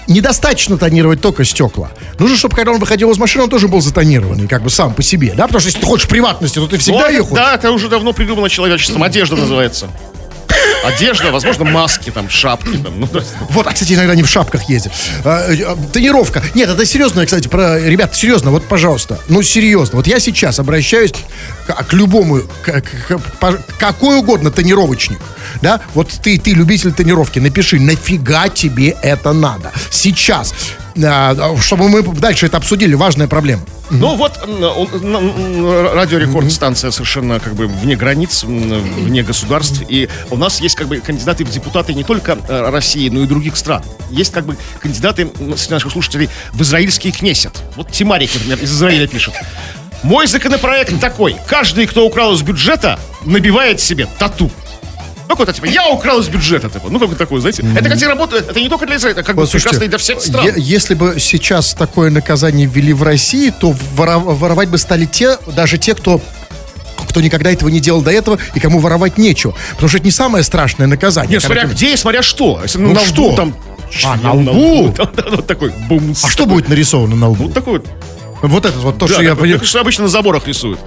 недостаточно 0.09 0.79
тонировать 0.79 1.21
только 1.21 1.45
стекла. 1.45 1.91
Нужно, 2.19 2.37
чтобы 2.37 2.57
когда 2.57 2.73
он 2.73 2.79
выходил 2.79 3.11
из 3.11 3.19
машины, 3.19 3.45
он 3.45 3.51
тоже 3.51 3.69
был 3.69 3.81
затонированный, 3.83 4.49
как 4.49 4.63
бы 4.63 4.71
сам 4.71 4.95
по 4.95 5.03
себе, 5.03 5.35
да? 5.37 5.45
Потому 5.47 5.61
что 5.61 5.69
если 5.69 5.81
ты 5.81 5.87
хочешь 5.87 6.09
приватности, 6.09 6.59
то 6.59 6.67
ты 6.67 6.79
всегда 6.79 7.01
Ну, 7.01 7.09
ее 7.11 7.23
хочешь. 7.23 7.35
Да, 7.37 7.55
это 7.55 7.71
уже 7.73 7.89
давно 7.89 8.13
придумано 8.15 8.49
человечеством. 8.49 9.03
Одежда 9.03 9.37
называется. 9.37 9.89
Одежда, 10.85 11.31
возможно, 11.31 11.65
маски, 11.65 12.11
там, 12.11 12.29
шапки, 12.29 12.77
там, 12.77 12.99
ну, 13.01 13.09
есть- 13.15 13.33
Вот, 13.51 13.67
а, 13.67 13.73
кстати, 13.73 13.93
иногда 13.93 14.13
они 14.13 14.23
в 14.23 14.29
шапках 14.29 14.69
ездят. 14.69 14.93
А, 15.25 15.51
э, 15.53 15.63
а, 15.65 15.77
Тонировка. 15.93 16.43
Нет, 16.55 16.69
это 16.69 16.85
серьезно, 16.85 17.25
кстати, 17.25 17.49
про... 17.49 17.79
Ребят, 17.79 18.15
серьезно, 18.17 18.51
вот, 18.51 18.67
пожалуйста. 18.69 19.21
Ну, 19.29 19.43
серьезно. 19.43 19.97
Вот 19.97 20.07
я 20.07 20.19
сейчас 20.19 20.59
обращаюсь 20.59 21.13
к, 21.67 21.85
к 21.85 21.93
любому, 21.93 22.41
к, 22.63 22.81
к- 22.81 23.19
к- 23.41 23.63
какой 23.79 24.19
угодно 24.19 24.51
тонировочник. 24.51 25.19
Да? 25.61 25.81
Вот 25.95 26.09
ты, 26.11 26.39
ты 26.39 26.51
любитель 26.53 26.93
тонировки, 26.93 27.39
напиши, 27.39 27.79
нафига 27.79 28.49
тебе 28.49 28.97
это 29.03 29.33
надо? 29.33 29.71
Сейчас. 29.91 30.53
Чтобы 31.61 31.89
мы 31.89 32.03
дальше 32.03 32.47
это 32.47 32.57
обсудили, 32.57 32.95
важная 32.95 33.29
проблема. 33.29 33.63
Ну 33.91 34.17
вот, 34.17 34.39
радиорекорд 35.95 36.51
станция 36.51 36.91
совершенно 36.91 37.41
как 37.41 37.55
бы 37.55 37.67
вне 37.67 37.95
границ, 37.95 38.45
вне 38.45 39.23
государств. 39.23 39.83
И 39.89 40.09
у 40.31 40.37
нас 40.37 40.61
есть 40.61 40.77
как 40.77 40.89
бы 40.89 40.99
кандидаты 40.99 41.45
в 41.45 41.51
депутаты 41.51 41.93
не 41.93 42.05
только 42.05 42.39
э, 42.49 42.71
России, 42.71 43.09
но 43.11 43.23
и 43.23 43.27
других 43.27 43.57
стран. 43.57 43.83
Есть 44.11 44.33
как 44.33 44.47
бы 44.47 44.57
кандидаты 44.81 45.31
среди 45.57 45.75
наших 45.75 45.93
слушателей 45.93 46.31
в 46.53 46.63
израильский 46.63 47.13
кнесет. 47.13 47.53
Вот 47.77 47.91
Тимарик, 47.91 48.33
например, 48.33 48.59
из 48.63 48.73
Израиля 48.73 49.07
пишет. 49.07 49.35
Мой 50.03 50.27
законопроект 50.27 50.99
такой. 51.01 51.37
Каждый, 51.47 51.87
кто 51.87 52.07
украл 52.07 52.35
из 52.35 52.43
бюджета, 52.43 52.99
набивает 53.25 53.81
себе 53.81 54.09
тату. 54.19 54.51
Ну, 55.29 55.37
какой-то 55.37 55.53
типа, 55.53 55.67
я 55.67 55.89
украл 55.89 56.21
из 56.21 56.29
бюджета, 56.29 56.69
типа. 56.69 56.89
Ну, 56.91 56.99
как 56.99 57.09
бы 57.09 57.15
такое, 57.15 57.41
знаете. 57.41 57.63
Это, 57.75 57.85
кстати, 57.85 58.05
работает, 58.05 58.51
это 58.51 58.61
не 58.61 58.69
только 58.69 58.87
для 58.87 58.97
Израиля, 58.97 59.15
это 59.19 59.23
как 59.27 59.37
бы 59.37 59.43
Послушайте, 59.43 59.69
прекрасно 59.79 59.85
и 59.85 59.89
для 59.89 59.99
всех 59.99 60.21
стран. 60.21 60.47
е- 60.47 60.55
если 60.57 60.95
бы 60.95 61.17
сейчас 61.19 61.75
такое 61.75 62.11
наказание 62.11 62.67
ввели 62.67 62.93
в 62.93 63.03
России, 63.03 63.51
то 63.51 63.75
воро- 63.97 64.19
воровать 64.35 64.69
бы 64.69 64.79
стали 64.79 65.07
те, 65.07 65.39
даже 65.57 65.79
те, 65.79 65.95
кто 65.95 66.21
кто 67.09 67.21
никогда 67.21 67.51
этого 67.53 67.69
не 67.69 67.81
делал 67.81 68.01
до 68.01 68.11
этого 68.11 68.39
и 68.55 68.61
кому 68.61 68.79
воровать 68.79 69.19
нечего. 69.19 69.55
Потому 69.73 69.89
что 69.89 69.99
это 69.99 70.07
не 70.07 70.11
самое 70.13 70.43
страшное 70.45 70.87
наказание. 70.87 71.33
Нет, 71.35 71.43
смотря 71.43 71.63
ты- 71.67 71.75
где 71.75 71.93
и 71.93 71.97
смотря 71.97 72.23
что. 72.23 72.61
Если 72.63 72.79
Ну 72.79 72.93
на 72.95 73.01
что? 73.01 73.27
лбу 73.29 73.37
там... 73.37 73.57
А, 74.05 74.17
на 74.17 74.33
лбу? 74.33 74.95
Да, 74.97 75.05
да, 75.15 75.25
вот 75.31 75.47
такой 75.47 75.71
бум. 75.89 76.15
А 76.23 76.29
что 76.29 76.47
будет 76.47 76.69
нарисовано 76.71 77.15
на 77.17 77.29
лбу? 77.29 77.45
Вот 77.45 77.53
такой 77.55 77.81
вот. 77.81 77.87
Вот 78.41 78.65
это 78.65 78.79
вот 78.79 78.99
то, 78.99 79.07
Да, 79.07 79.13
что 79.15 79.23
я 79.23 79.31
такой, 79.31 79.43
понял. 79.43 79.59
как 79.59 79.69
что 79.69 79.81
обычно 79.81 80.05
на 80.05 80.09
заборах 80.11 80.47
рисуют. 80.49 80.79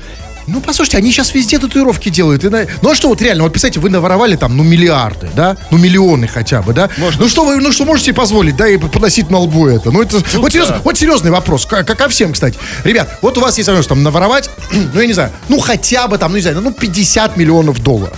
Ну, 0.48 0.62
послушайте, 0.62 0.98
они 0.98 1.12
сейчас 1.12 1.34
везде 1.34 1.58
татуировки 1.60 2.10
делают. 2.10 2.44
И 2.44 2.50
на- 2.50 2.66
Ну, 2.82 2.92
а 2.92 2.96
что 2.96 3.10
вот 3.10 3.22
реально, 3.22 3.44
вот 3.44 3.52
представьте, 3.52 3.80
вы 3.80 3.90
наворовали 3.90 4.36
там, 4.36 4.56
ну, 4.56 4.64
миллиарды, 4.64 5.30
да? 5.36 5.58
Ну, 5.72 5.78
миллионы 5.78 6.28
хотя 6.28 6.62
бы, 6.62 6.74
да? 6.74 6.90
Можно. 6.98 7.24
Ну, 7.24 7.30
что 7.30 7.46
вы, 7.46 7.58
ну, 7.58 7.72
что 7.72 7.86
можете 7.86 8.14
позволить, 8.14 8.56
да, 8.56 8.68
и 8.68 8.78
поносить 8.78 9.30
на 9.30 9.40
лбу 9.40 9.68
это? 9.68 9.92
Ну, 9.92 10.02
это, 10.02 10.18
вот, 10.18 10.44
да. 10.46 10.50
серьезно, 10.50 10.82
вот 10.84 10.98
серьезный 10.98 11.32
вопрос, 11.32 11.66
как, 11.66 11.86
ко 11.88 12.10
всем, 12.10 12.34
кстати. 12.34 12.58
Ребят, 12.84 13.18
вот 13.22 13.38
у 13.38 13.42
вас 13.42 13.58
есть 13.58 13.68
возможность 13.68 13.90
там 13.90 14.04
наворовать, 14.04 14.50
ну, 14.94 15.00
я 15.02 15.08
не 15.08 15.14
знаю, 15.14 15.32
ну, 15.50 15.60
хотя 15.60 16.08
бы 16.08 16.18
там, 16.18 16.32
ну, 16.32 16.38
не 16.38 16.42
знаю, 16.44 16.62
ну, 16.62 16.72
50 16.72 17.38
миллионов 17.38 17.82
долларов. 17.82 18.18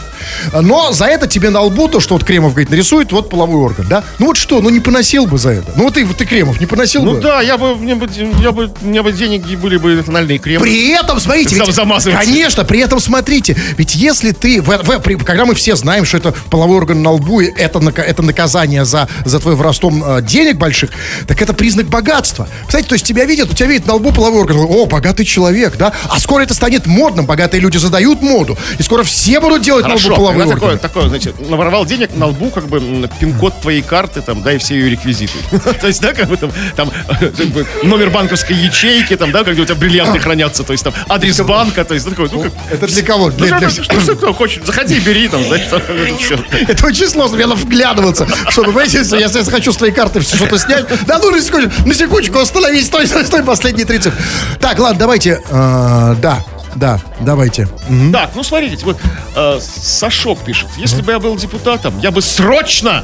Но 0.53 0.91
за 0.91 1.05
это 1.05 1.27
тебе 1.27 1.49
на 1.49 1.61
лбу, 1.61 1.87
то, 1.87 1.99
что 1.99 2.15
вот 2.15 2.23
Кремов 2.23 2.51
говорит, 2.51 2.69
нарисует, 2.69 3.11
вот 3.11 3.29
половой 3.29 3.61
орган, 3.61 3.85
да? 3.89 4.03
Ну, 4.19 4.27
вот 4.27 4.37
что, 4.37 4.61
ну, 4.61 4.69
не 4.69 4.79
поносил 4.79 5.25
бы 5.27 5.37
за 5.37 5.51
это. 5.51 5.71
Ну, 5.75 5.83
вот 5.85 5.93
ты, 5.93 6.05
вот 6.05 6.17
ты 6.17 6.25
Кремов, 6.25 6.59
не 6.59 6.65
поносил 6.65 7.03
Ну 7.03 7.13
бы? 7.13 7.21
да, 7.21 7.41
я 7.41 7.57
бы, 7.57 7.75
мне 7.75 7.95
бы, 7.95 8.09
я 8.41 8.51
бы, 8.51 8.69
меня 8.81 9.03
бы 9.03 9.11
деньги 9.11 9.55
были 9.55 9.77
бы 9.77 10.01
тональные 10.05 10.37
кремы. 10.39 10.63
При 10.65 10.89
этом, 10.89 11.19
смотрите, 11.19 11.55
Зам- 11.55 11.65
ведь- 11.67 11.75
замазывать. 11.75 12.16
Конечно, 12.25 12.63
при 12.65 12.79
этом 12.79 12.99
смотрите, 12.99 13.55
ведь 13.77 13.95
если 13.95 14.31
ты, 14.31 14.61
в- 14.61 14.67
в- 14.83 14.99
при- 14.99 15.15
когда 15.15 15.45
мы 15.45 15.53
все 15.55 15.75
знаем, 15.75 16.05
что 16.05 16.17
это 16.17 16.33
половой 16.49 16.77
орган 16.77 17.01
на 17.01 17.11
лбу, 17.11 17.41
и 17.41 17.45
это, 17.47 17.79
это 17.95 18.21
наказание 18.23 18.85
за, 18.85 19.07
за 19.25 19.39
твой 19.39 19.55
воровством 19.55 20.03
э, 20.03 20.21
денег 20.21 20.57
больших, 20.57 20.91
так 21.27 21.41
это 21.41 21.53
признак 21.53 21.87
богатства. 21.87 22.47
Кстати, 22.65 22.87
то 22.87 22.93
есть 22.95 23.05
тебя 23.05 23.25
видят, 23.25 23.49
у 23.51 23.53
тебя 23.53 23.67
видят 23.67 23.87
на 23.87 23.95
лбу 23.95 24.11
половой 24.11 24.41
орган, 24.41 24.57
о, 24.57 24.85
богатый 24.85 25.25
человек, 25.25 25.77
да? 25.77 25.93
А 26.09 26.19
скоро 26.19 26.43
это 26.43 26.53
станет 26.53 26.85
модным, 26.85 27.25
богатые 27.25 27.61
люди 27.61 27.77
задают 27.77 28.21
моду, 28.21 28.57
и 28.79 28.83
скоро 28.83 29.03
все 29.03 29.39
будут 29.39 29.61
делать 29.61 29.83
на 29.83 29.89
Хорошо, 29.91 30.07
лбу 30.09 30.15
половой 30.17 30.43
орган. 30.43 30.59
такое, 30.59 30.77
такое, 30.77 31.07
знаете, 31.07 31.33
наворовал 31.49 31.85
денег 31.85 32.15
на 32.15 32.27
лбу, 32.27 32.49
как 32.49 32.67
бы 32.67 33.09
пин-код 33.19 33.61
твоей 33.61 33.81
карты, 33.81 34.21
там, 34.21 34.41
да, 34.43 34.53
и 34.53 34.57
все 34.57 34.75
ее 34.75 34.89
реквизиты. 34.89 35.33
То 35.81 35.87
есть, 35.87 36.01
да, 36.01 36.13
как 36.13 36.27
бы 36.27 36.37
там, 36.37 36.51
там 36.75 36.91
номер 37.83 38.09
банковской 38.09 38.55
ячейки, 38.55 39.15
там, 39.15 39.31
да, 39.31 39.43
где 39.43 39.61
у 39.61 39.65
тебя 39.65 39.75
бриллианты 39.75 40.19
хранятся, 40.19 40.63
то 40.63 40.73
есть 40.73 40.83
там 40.83 40.93
адрес 41.07 41.37
банка, 41.41 41.83
то 41.85 41.93
есть, 41.93 42.06
ну, 42.09 42.15
такой, 42.15 42.29
ну, 42.31 42.43
как... 42.43 42.53
Это 42.71 42.87
для 42.87 43.03
кого? 43.03 43.25
Ну, 43.29 43.31
Для- 43.37 43.47
что, 43.47 43.59
для- 43.59 43.83
что, 43.83 44.01
что 44.01 44.15
кто 44.15 44.33
хочет, 44.33 44.65
заходи, 44.65 44.99
бери, 44.99 45.27
там, 45.27 45.43
знаешь, 45.43 45.65
там, 45.69 45.81
это. 45.81 46.71
Это 46.71 46.85
очень 46.87 47.07
сложно, 47.07 47.37
мне 47.37 47.45
надо 47.45 47.61
вглядываться. 47.61 48.27
Чтобы, 48.49 48.67
понимаете, 48.67 48.99
если 48.99 49.17
я 49.19 49.27
если 49.27 49.43
хочу 49.51 49.71
с 49.71 49.77
твоей 49.77 49.93
карты 49.93 50.21
что-то 50.21 50.57
снять. 50.57 50.85
Да 51.05 51.19
ну, 51.19 51.31
на 51.31 51.41
секундочку, 51.41 51.87
на 51.87 51.93
секундочку, 51.93 52.39
остановись, 52.39 52.87
стой, 52.87 53.07
стой, 53.07 53.25
стой, 53.25 53.43
последние 53.43 53.85
30. 53.85 54.13
Так, 54.59 54.79
ладно, 54.79 54.99
давайте, 54.99 55.41
э, 55.49 56.15
да. 56.21 56.43
Да, 56.75 56.99
давайте. 57.21 57.67
Мгм. 57.89 58.11
Так, 58.13 58.31
ну 58.35 58.43
смотрите, 58.43 58.85
вот 58.85 58.99
э, 59.35 59.59
Сашок 59.59 60.39
пишет. 60.39 60.67
Если 60.77 61.01
бы 61.01 61.11
я 61.11 61.19
был 61.19 61.35
депутатом, 61.35 61.97
я 62.01 62.11
бы 62.11 62.21
срочно 62.21 63.03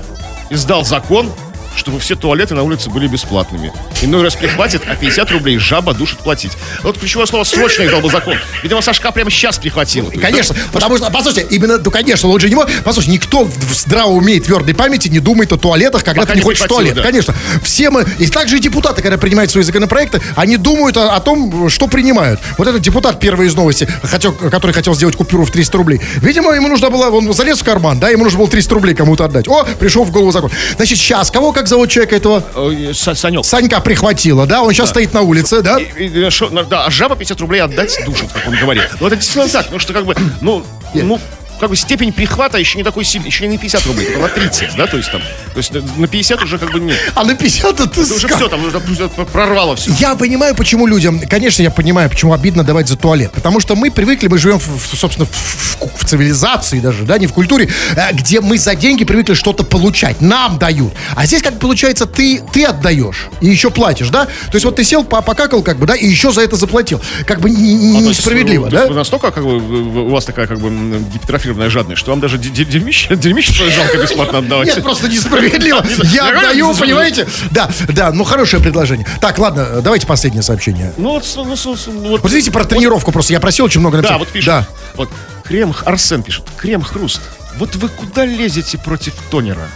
издал 0.52 0.86
закон, 0.86 1.32
чтобы 1.76 2.00
все 2.00 2.16
туалеты 2.16 2.56
на 2.56 2.64
улице 2.64 2.90
были 2.90 3.08
бесплатными. 3.08 3.72
Иной 4.02 4.24
раз 4.24 4.36
прихватит, 4.36 4.82
а 4.88 4.96
50 4.96 5.32
рублей 5.32 5.58
жаба 5.58 5.94
душит 5.94 6.20
платить. 6.20 6.54
Вот 6.82 6.98
ключевое 6.98 7.26
слово 7.26 7.44
«срочно» 7.44 7.84
издал 7.84 8.02
бы 8.02 8.10
закон. 8.10 8.36
Видимо, 8.62 8.82
Сашка 8.82 9.12
прямо 9.12 9.30
сейчас 9.30 9.60
есть, 9.64 10.22
Конечно, 10.22 10.56
потому 10.72 10.98
что, 10.98 11.10
послушайте, 11.10 11.48
именно, 11.56 11.78
ну, 11.78 11.92
конечно, 11.92 12.30
он 12.30 12.40
же 12.40 12.50
не 12.50 12.56
может, 12.56 12.72
послушайте, 12.84 13.14
никто 13.14 13.46
в 13.46 13.74
здравом 13.74 14.18
уме 14.18 14.36
и 14.36 14.40
твердой 14.40 14.76
памяти 14.76 15.08
не 15.10 15.20
думает 15.20 15.52
о 15.52 15.58
туалетах, 15.58 16.04
когда 16.04 16.22
Пока 16.22 16.34
ты 16.34 16.40
не 16.40 16.44
хочешь 16.44 16.64
в 16.64 16.68
туалет. 16.68 16.96
да. 16.96 17.02
Конечно, 17.04 17.34
все 17.62 17.90
мы, 17.90 18.06
и 18.20 18.28
также 18.28 18.58
и 18.58 18.60
депутаты, 18.60 19.02
когда 19.02 19.18
принимают 19.18 19.52
свои 19.52 19.64
законопроекты, 19.64 20.22
они 20.36 20.58
думают 20.58 20.98
о, 20.98 21.16
о 21.16 21.20
том, 21.20 21.70
что 21.70 21.88
принимают. 21.88 22.40
Вот 22.58 22.68
этот 22.68 22.82
депутат 22.82 23.20
первый 23.20 23.48
из 23.48 23.56
новости, 23.56 23.88
хотел, 24.04 24.34
который 24.34 24.72
хотел 24.72 24.96
сделать 24.96 25.16
купюру 25.16 25.46
в 25.46 25.52
300 25.52 25.78
рублей, 25.78 26.02
видимо, 26.18 26.52
ему 26.54 26.68
нужно 26.68 26.90
было, 26.90 27.10
он 27.10 27.32
залез 27.34 27.60
в 27.60 27.64
карман, 27.64 28.00
да, 28.00 28.10
ему 28.10 28.24
нужно 28.24 28.40
было 28.40 28.50
300 28.50 28.74
рублей 28.74 28.96
кому-то 28.96 29.26
отдать. 29.26 29.48
О, 29.48 29.64
пришел 29.80 30.04
в 30.04 30.12
голову 30.12 30.32
закон. 30.32 30.52
Значит, 30.76 30.98
сейчас, 30.98 31.32
кого, 31.32 31.52
как 31.52 31.63
зовут 31.68 31.90
человека 31.90 32.16
этого? 32.16 32.44
э, 32.56 32.92
Са- 32.94 33.16
Санек. 33.16 33.46
Санька 33.46 33.80
прихватила, 33.82 34.46
да, 34.46 34.62
он 34.62 34.74
сейчас 34.74 34.90
стоит 34.90 35.14
на 35.14 35.22
улице, 35.22 35.62
да? 35.62 35.80
И- 35.80 36.08
и, 36.08 36.30
шо- 36.30 36.50
да, 36.50 36.86
а 36.86 36.92
жаба 36.92 37.16
50 37.16 37.40
рублей 37.42 37.62
отдать 37.62 37.98
душит, 38.06 38.32
как 38.32 38.48
он 38.48 38.56
говорит. 38.60 38.84
Ну, 39.00 39.08
это 39.08 39.16
действительно 39.16 39.48
так, 39.52 39.64
потому 39.64 39.80
что, 39.80 39.94
как 39.94 40.06
бы, 40.06 40.16
ну, 40.42 40.64
ну, 40.94 41.20
как 41.64 41.70
бы 41.70 41.78
степень 41.78 42.12
прихвата 42.12 42.58
еще 42.58 42.78
не 42.78 42.84
такой 42.84 43.06
сильный, 43.06 43.28
еще 43.28 43.48
не 43.48 43.54
на 43.56 43.58
50 43.58 43.86
рублей, 43.88 44.08
только 44.08 44.20
на 44.20 44.28
30, 44.28 44.76
да, 44.76 44.86
то 44.86 44.98
есть 44.98 45.10
там, 45.10 45.22
то 45.22 45.58
есть 45.60 45.72
на- 45.74 45.82
на 45.96 46.08
50 46.08 46.44
уже 46.44 46.58
как 46.58 46.74
бы 46.74 46.80
нет. 46.82 46.98
А 47.16 47.24
на 47.24 47.36
50 47.36 47.80
это 47.80 48.02
Это 48.02 48.02
уже 48.02 48.28
все, 48.28 48.50
там 48.50 48.66
уже 48.66 49.08
прорвало 49.32 49.78
все. 49.78 49.90
Я 49.98 50.16
понимаю, 50.16 50.56
почему 50.56 50.88
людям, 50.88 51.22
конечно, 51.22 51.62
я 51.64 51.72
понимаю, 51.72 52.10
почему 52.10 52.34
обидно 52.34 52.66
давать 52.66 52.90
за 52.90 52.98
туалет. 52.98 53.32
Потому 53.32 53.62
что 53.62 53.78
мы 53.78 53.92
привыкли, 53.92 54.28
мы 54.28 54.38
живем, 54.40 54.60
в, 54.60 54.94
собственно, 54.94 55.26
в, 55.26 55.30
в- 55.32 56.02
в 56.02 56.06
цивилизации 56.06 56.82
даже, 56.82 57.04
да, 57.06 57.18
не 57.18 57.28
в 57.28 57.34
культуре, 57.34 57.70
э, 57.96 58.12
где 58.14 58.42
мы 58.42 58.58
за 58.58 58.76
деньги 58.76 59.06
привыкли 59.06 59.34
что-то 59.34 59.64
получать. 59.64 60.20
Нам 60.20 60.58
дают. 60.60 60.94
А 61.16 61.26
здесь, 61.26 61.42
как 61.42 61.60
получается, 61.60 62.06
ты, 62.06 62.42
ты 62.52 62.66
отдаешь 62.66 63.28
и 63.40 63.48
еще 63.48 63.70
платишь, 63.70 64.10
да? 64.10 64.26
То 64.26 64.56
есть 64.56 64.66
вот 64.66 64.76
ты 64.76 64.84
сел, 64.84 65.06
по- 65.06 65.22
покакал, 65.22 65.64
как 65.64 65.78
бы, 65.78 65.86
да, 65.86 65.96
и 65.96 66.06
еще 66.06 66.34
за 66.34 66.42
это 66.42 66.58
заплатил. 66.58 67.00
Как 67.26 67.40
бы 67.40 67.48
А, 67.48 67.52
несправедливо, 67.54 68.66
есть 68.66 68.76
да? 68.76 68.90
настолько, 68.94 69.32
как 69.32 69.46
бы, 69.46 69.58
у 70.04 70.10
вас 70.10 70.26
такая, 70.26 70.46
как 70.48 70.60
бы, 70.60 70.68
м, 70.68 71.06
гипертрофированная 71.54 71.70
жадность, 71.70 72.00
что 72.00 72.12
вам 72.12 72.20
даже 72.20 72.38
де- 72.38 72.50
де- 72.50 72.66
дерьмище, 72.66 73.16
дерьмище 73.16 73.70
жалко 73.70 73.98
бесплатно 73.98 74.40
отдавать. 74.40 74.68
Нет, 74.68 74.84
просто 74.84 75.08
несправедливо. 75.08 75.82
Не 76.04 76.16
Я 76.16 76.30
отдаю, 76.30 76.74
понимаете? 76.76 77.28
Да, 77.52 77.70
да, 77.90 78.12
ну 78.12 78.24
хорошее 78.24 78.62
предложение. 78.62 79.06
Так, 79.22 79.38
ладно, 79.40 79.82
давайте 79.82 80.08
последнее 80.08 80.44
сообщение. 80.44 80.94
Ну, 80.98 81.12
вот, 81.12 81.26
ну, 81.36 81.56
с- 81.56 81.66
вот- 81.88 82.32
видите, 82.32 82.52
про 82.52 82.66
тренировку 82.66 83.12
просто 83.12 83.34
я 83.34 83.40
просил 83.40 83.66
очень 83.66 83.80
много 83.80 83.98
написать. 83.98 84.16
Да, 84.16 84.20
вот 84.20 84.28
пишет. 84.30 84.48
Да. 84.48 84.68
Вот, 84.96 85.10
крем, 85.44 85.74
Арсен 85.86 86.24
пишет, 86.24 86.44
крем-хруст. 86.58 87.22
Вот 87.58 87.76
вы 87.76 87.88
куда 87.90 88.26
лезете 88.26 88.78
против 88.78 89.14
тонера? 89.30 89.68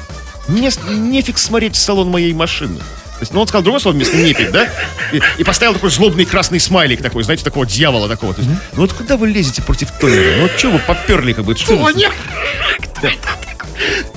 Мне 0.47 0.71
с- 0.71 0.79
нефиг 0.89 1.37
смотреть 1.37 1.75
в 1.75 1.79
салон 1.79 2.09
моей 2.09 2.33
машины. 2.33 2.79
То 3.17 3.21
есть, 3.21 3.33
ну, 3.33 3.41
он 3.41 3.47
сказал 3.47 3.63
другое 3.63 3.79
слово 3.81 3.95
вместо 3.95 4.15
нефиг, 4.15 4.51
да? 4.51 4.69
И, 5.11 5.19
и 5.39 5.43
поставил 5.43 5.73
такой 5.73 5.89
злобный 5.89 6.25
красный 6.25 6.59
смайлик 6.59 7.01
такой, 7.01 7.23
знаете, 7.23 7.43
такого 7.43 7.65
дьявола 7.65 8.07
такого. 8.07 8.33
То 8.35 8.41
есть, 8.41 8.53
ну 8.73 8.81
вот 8.81 8.93
куда 8.93 9.17
вы 9.17 9.27
лезете 9.27 9.61
против 9.63 9.91
тонера? 9.91 10.35
Ну 10.37 10.41
вот 10.43 10.51
что 10.57 10.69
вы 10.71 10.79
поперли, 10.79 11.33
как 11.33 11.43
бы? 11.45 11.55
Что 11.55 11.75
вы- 11.77 11.93
Тонер. 11.93 12.11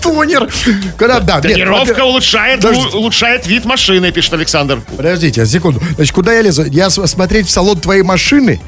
Тонер. 0.03 0.49
Когда, 0.97 1.21
да, 1.21 1.35
нет, 1.37 1.43
Тонировка 1.43 2.05
улучшает, 2.05 2.61
Подождите. 2.61 2.97
у- 2.97 3.01
улучшает 3.01 3.47
вид 3.47 3.65
машины, 3.65 4.11
пишет 4.13 4.33
Александр. 4.35 4.81
Подождите, 4.97 5.45
секунду. 5.47 5.83
Значит, 5.97 6.15
куда 6.15 6.33
я 6.33 6.43
лезу? 6.43 6.65
Я 6.65 6.91
смотреть 6.91 7.47
в 7.47 7.51
салон 7.51 7.79
твоей 7.79 8.03
машины? 8.03 8.61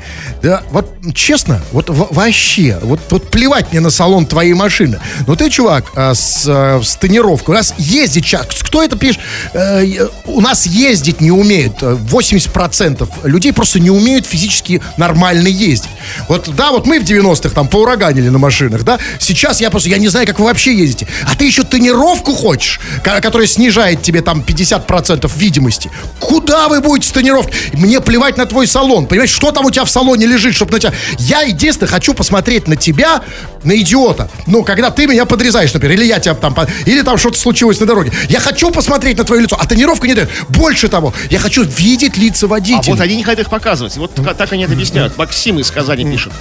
Да, 0.42 0.62
вот 0.70 0.92
честно, 1.14 1.61
вот 1.72 1.87
вообще, 1.88 2.78
вот, 2.83 3.00
вот 3.11 3.31
плевать 3.31 3.70
мне 3.72 3.81
на 3.81 3.90
салон 3.90 4.26
твоей 4.26 4.55
машины. 4.55 5.00
Но 5.26 5.37
ты, 5.37 5.50
чувак, 5.50 5.87
а, 5.94 6.14
с, 6.14 6.44
а, 6.48 6.81
с 6.83 6.96
тонировкой. 6.96 7.55
У 7.55 7.59
нас 7.59 7.74
ездить 7.78 8.26
сейчас. 8.26 8.46
Кто 8.62 8.83
это 8.83 8.96
пишет? 8.96 9.20
Э, 9.55 9.85
э, 9.85 10.09
у 10.26 10.40
нас 10.40 10.66
ездить 10.66 11.20
не 11.20 11.31
умеют. 11.31 11.74
Э, 11.83 11.96
80% 12.00 13.09
людей 13.24 13.52
просто 13.52 13.81
не 13.81 13.90
умеют 13.90 14.26
физически 14.26 14.83
нормально 14.96 15.48
ездить. 15.48 15.90
Вот, 16.28 16.48
да, 16.57 16.70
вот 16.70 16.87
мы 16.87 16.98
в 17.00 17.05
90-х 17.05 17.55
там 17.55 17.68
поураганили 17.68 18.28
на 18.28 18.38
машинах, 18.38 18.83
да? 18.83 18.98
Сейчас 19.18 19.61
я 19.61 19.70
просто, 19.70 19.88
я 19.88 19.98
не 19.98 20.09
знаю, 20.09 20.26
как 20.26 20.38
вы 20.38 20.46
вообще 20.46 20.74
ездите. 20.83 21.07
А 21.27 21.35
ты 21.35 21.45
еще 21.47 21.62
тонировку 21.62 22.33
хочешь, 22.35 22.81
ко- 23.05 23.21
которая 23.21 23.47
снижает 23.47 24.03
тебе 24.03 24.21
там 24.23 24.40
50% 24.40 25.31
видимости. 25.37 25.90
Куда 26.21 26.68
вы 26.68 26.81
будете 26.81 27.09
с 27.09 27.12
тонировкой? 27.12 27.55
Мне 27.73 28.01
плевать 28.01 28.37
на 28.37 28.47
твой 28.47 28.66
салон. 28.66 29.07
Понимаешь, 29.07 29.31
что 29.31 29.51
там 29.53 29.64
у 29.66 29.71
тебя 29.71 29.85
в 29.85 29.90
салоне 29.90 30.27
лежит, 30.27 30.55
чтобы 30.55 30.73
на 30.73 30.79
тебя... 30.81 30.92
Я 31.18 31.42
единственное 31.42 31.90
хочу 31.90 32.14
посмотреть 32.14 32.68
на 32.68 32.77
тебя, 32.77 33.23
на 33.64 33.77
идиота. 33.77 34.29
Ну, 34.47 34.62
когда 34.64 34.90
ты 34.90 35.07
меня 35.07 35.25
подрезаешь, 35.25 35.73
например, 35.73 35.99
или 35.99 36.05
я 36.07 36.18
тебя 36.18 36.35
там... 36.35 36.55
Или 36.87 37.03
там 37.03 37.16
что-то 37.18 37.38
случилось 37.38 37.81
на 37.81 37.87
дороге. 37.87 38.12
Я 38.29 38.40
хочу 38.40 38.71
посмотреть 38.71 39.18
на 39.18 39.25
твое 39.25 39.42
лицо, 39.42 39.57
а 39.59 39.66
тонировка 39.66 40.07
не 40.07 40.14
дает. 40.14 40.31
Больше 40.49 40.88
того, 40.88 41.12
я 41.31 41.38
хочу 41.38 41.62
видеть 41.64 42.16
лица 42.16 42.47
А 42.47 42.49
водителей. 42.49 42.83
вот 42.92 43.01
они 43.01 43.16
не 43.16 43.25
хотят 43.25 43.40
их 43.47 43.51
показывать. 43.51 43.97
Вот 43.97 44.12
так 44.37 44.53
они 44.53 44.64
это 44.64 44.73
объясняют. 44.73 45.16
Максим 45.16 45.59
из 45.59 45.71
Казани 45.71 46.05
пишет. 46.05 46.33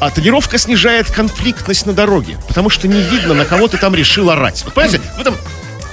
А 0.00 0.10
тренировка 0.10 0.58
снижает 0.58 1.10
конфликтность 1.10 1.84
на 1.86 1.92
дороге, 1.92 2.38
потому 2.46 2.70
что 2.70 2.86
не 2.86 3.00
видно, 3.00 3.34
на 3.34 3.44
кого 3.44 3.66
ты 3.66 3.78
там 3.78 3.94
решил 3.94 4.30
орать. 4.30 4.62
Вот 4.64 4.74
понимаете, 4.74 5.00
вы 5.16 5.24
там 5.24 5.34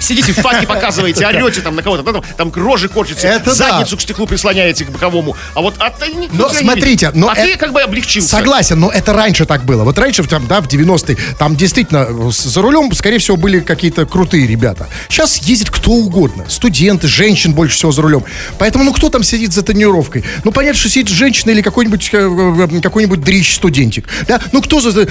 сидите 0.06 0.32
в 0.34 0.36
факе, 0.38 0.68
показываете, 0.68 1.26
орете 1.28 1.62
там 1.62 1.76
на 1.76 1.82
кого-то, 1.84 2.04
да, 2.04 2.14
там, 2.14 2.24
там 2.38 2.52
рожи 2.64 2.88
корчите, 2.88 3.28
Это 3.28 3.46
да. 3.46 3.54
задницу 3.54 3.98
к 3.98 4.02
стеклу 4.02 4.26
прислоняете 4.28 4.86
к 4.86 4.90
боковому. 4.90 5.36
А 5.54 5.62
вот 5.62 5.76
а 5.80 5.90
ты 5.90 6.06
Но 6.32 6.50
смотрите, 6.50 7.12
но 7.14 7.30
а 7.30 7.36
ты 7.36 7.42
это- 7.42 7.58
как 7.60 7.74
бы 7.74 7.82
облегчился. 7.82 8.30
Согласен, 8.30 8.80
но 8.80 8.90
это 8.92 9.14
раньше 9.14 9.46
так 9.46 9.64
было. 9.66 9.84
Вот 9.84 9.98
раньше, 9.98 10.24
там, 10.24 10.48
да, 10.48 10.62
в 10.62 10.68
90-е, 10.68 11.18
там 11.38 11.56
действительно 11.56 12.08
э, 12.10 12.32
за 12.32 12.62
рулем, 12.62 12.94
скорее 12.94 13.20
всего, 13.20 13.38
были 13.38 13.60
какие-то 13.60 14.06
крутые 14.06 14.48
ребята. 14.48 14.88
Сейчас 15.10 15.38
ездит 15.38 15.70
кто 15.70 15.92
угодно. 15.92 16.46
Студенты, 16.48 17.08
женщин 17.08 17.54
больше 17.54 17.76
всего 17.76 17.92
за 17.92 18.02
рулем. 18.02 18.24
Поэтому, 18.60 18.84
ну, 18.84 18.94
кто 18.94 19.10
там 19.10 19.24
сидит 19.24 19.54
за 19.54 19.62
тренировкой? 19.64 20.24
Ну, 20.44 20.52
понятно, 20.52 20.80
что 20.80 20.90
сидит 20.90 21.10
женщина 21.10 21.52
или 21.52 21.62
какой-нибудь 21.62 22.10
э, 22.14 22.68
э, 22.78 22.82
какой-нибудь 22.82 23.22
дрищ-студентик. 23.22 24.08
Да? 24.28 24.40
Ну, 24.52 24.62
кто 24.62 24.80
за... 24.80 25.08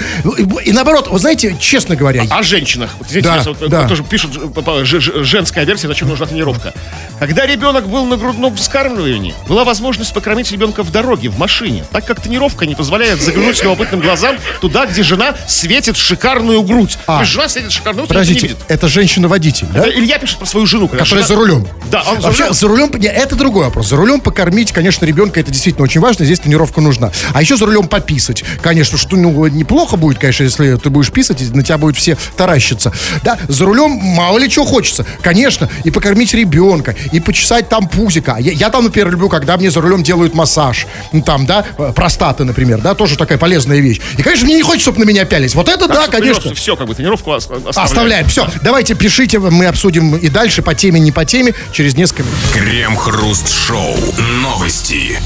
И 0.63 0.71
наоборот, 0.71 1.07
вы 1.09 1.19
знаете, 1.19 1.55
честно 1.59 1.95
говоря... 1.95 2.23
О 2.29 2.43
женщинах. 2.43 2.91
Вот 2.99 3.09
здесь 3.09 3.23
Да, 3.23 3.41
вот, 3.45 3.69
да. 3.69 3.87
тоже 3.87 4.03
пишут 4.03 4.53
женская 4.85 5.65
версия, 5.65 5.87
зачем 5.87 6.07
нужна 6.07 6.25
тренировка. 6.25 6.73
Когда 7.19 7.45
ребенок 7.45 7.87
был 7.87 8.05
на 8.05 8.17
грудном 8.17 8.55
вскармливании, 8.55 9.33
была 9.47 9.63
возможность 9.63 10.13
покормить 10.13 10.51
ребенка 10.51 10.83
в 10.83 10.91
дороге, 10.91 11.29
в 11.29 11.37
машине, 11.37 11.85
так 11.91 12.05
как 12.05 12.21
тренировка 12.21 12.65
не 12.65 12.75
позволяет 12.75 13.21
заглянуть 13.21 13.61
любопытным 13.63 14.01
глазам 14.01 14.37
туда, 14.61 14.85
где 14.85 15.03
жена 15.03 15.35
светит 15.47 15.97
шикарную 15.97 16.61
грудь. 16.63 16.97
А. 17.07 17.21
Есть 17.21 17.31
жена 17.31 17.47
светит 17.47 17.71
шикарную 17.71 18.07
грудь, 18.07 18.17
никто 18.17 18.23
не 18.23 18.25
Подождите, 18.35 18.47
видит. 18.47 18.65
это 18.67 18.87
женщина-водитель, 18.87 19.67
да? 19.73 19.79
Это 19.81 19.97
Илья 19.97 20.17
пишет 20.19 20.37
про 20.37 20.45
свою 20.45 20.65
жену. 20.65 20.87
Которая 20.87 21.07
жена- 21.07 21.27
за 21.27 21.35
рулем. 21.35 21.67
Да, 21.89 22.01
он 22.01 22.17
за 22.21 22.27
Вообще, 22.27 22.43
рулем. 22.43 22.53
за 22.53 22.67
рулем, 22.67 22.91
это 23.01 23.35
другой 23.35 23.65
вопрос. 23.65 23.87
За 23.87 23.95
рулем 23.95 24.19
покормить, 24.19 24.71
конечно, 24.71 25.05
ребенка, 25.05 25.39
это 25.39 25.51
действительно 25.51 25.83
очень 25.85 26.01
важно, 26.01 26.25
здесь 26.25 26.39
тренировка 26.39 26.81
нужна. 26.81 27.11
А 27.33 27.41
еще 27.41 27.55
за 27.57 27.65
рулем 27.65 27.87
пописать. 27.87 28.43
Конечно, 28.61 28.97
что 28.97 29.15
ну, 29.15 29.47
неплохо 29.47 29.95
будет, 29.97 30.19
конечно, 30.19 30.43
если 30.43 30.75
ты 30.75 30.89
будешь 30.89 31.11
писать, 31.11 31.41
и 31.41 31.45
на 31.45 31.63
тебя 31.63 31.77
будут 31.77 31.97
все 31.97 32.17
таращиться. 32.35 32.91
Да, 33.23 33.37
за 33.47 33.65
рулем 33.65 33.91
мало 33.91 34.37
ли 34.39 34.49
чего 34.49 34.65
хочется. 34.75 35.05
Конечно, 35.21 35.69
и 35.85 35.91
покормить 35.91 36.33
ребенка, 36.33 36.95
и 37.13 37.21
почесать 37.21 37.69
там 37.69 37.87
пузика. 37.87 38.35
Я, 38.39 38.51
я 38.51 38.69
там, 38.69 38.83
например, 38.83 39.09
люблю, 39.11 39.29
когда 39.29 39.55
мне 39.55 39.71
за 39.71 39.79
рулем 39.79 40.03
делают 40.03 40.33
массаж. 40.33 40.85
Ну, 41.13 41.21
там, 41.21 41.45
да, 41.45 41.65
э, 41.77 41.93
простаты, 41.95 42.43
например, 42.43 42.81
да, 42.81 42.93
тоже 42.93 43.15
такая 43.17 43.37
полезная 43.37 43.79
вещь. 43.79 44.01
И, 44.17 44.21
конечно, 44.21 44.45
мне 44.45 44.55
не 44.55 44.63
хочется, 44.63 44.91
чтобы 44.91 44.99
на 45.05 45.07
меня 45.09 45.23
пялись. 45.23 45.55
Вот 45.55 45.69
это 45.69 45.87
да, 45.87 46.07
конечно. 46.07 46.53
Все, 46.53 46.75
как 46.75 46.87
бы 46.87 46.93
тренировку 46.95 47.31
ос- 47.31 47.45
оставляем. 47.45 47.69
Оставляем. 47.85 48.27
Все, 48.27 48.47
давайте 48.63 48.95
пишите, 48.95 49.39
мы 49.39 49.65
обсудим 49.67 50.15
и 50.17 50.27
дальше 50.27 50.61
по 50.61 50.75
теме, 50.75 50.99
не 50.99 51.13
по 51.13 51.23
теме, 51.23 51.53
через 51.71 51.95
несколько 51.95 52.23
минут. 52.23 52.37
Крем-хруст-шоу. 52.53 53.95
Новости. 54.41 55.17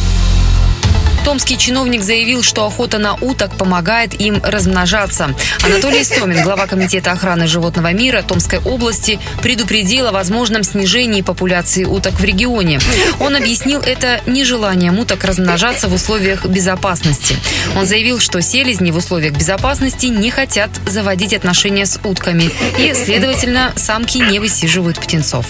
Томский 1.23 1.57
чиновник 1.57 2.01
заявил, 2.01 2.43
что 2.43 2.65
охота 2.65 2.97
на 2.97 3.15
уток 3.15 3.55
помогает 3.55 4.19
им 4.19 4.41
размножаться. 4.43 5.35
Анатолий 5.63 6.01
Истомин, 6.01 6.43
глава 6.43 6.67
Комитета 6.67 7.11
охраны 7.11 7.47
животного 7.47 7.91
мира 7.93 8.21
Томской 8.21 8.59
области, 8.59 9.19
предупредил 9.41 10.07
о 10.07 10.11
возможном 10.11 10.63
снижении 10.63 11.21
популяции 11.21 11.83
уток 11.83 12.13
в 12.19 12.23
регионе. 12.23 12.79
Он 13.19 13.35
объяснил 13.35 13.81
это 13.81 14.21
нежеланием 14.25 14.97
уток 14.99 15.23
размножаться 15.23 15.87
в 15.87 15.93
условиях 15.93 16.45
безопасности. 16.45 17.35
Он 17.77 17.85
заявил, 17.85 18.19
что 18.19 18.41
селезни 18.41 18.91
в 18.91 18.97
условиях 18.97 19.33
безопасности 19.33 20.07
не 20.07 20.31
хотят 20.31 20.69
заводить 20.87 21.33
отношения 21.33 21.85
с 21.85 21.99
утками 22.03 22.49
и, 22.77 22.93
следовательно, 22.93 23.73
самки 23.75 24.17
не 24.17 24.39
высиживают 24.39 24.99
птенцов. 24.99 25.45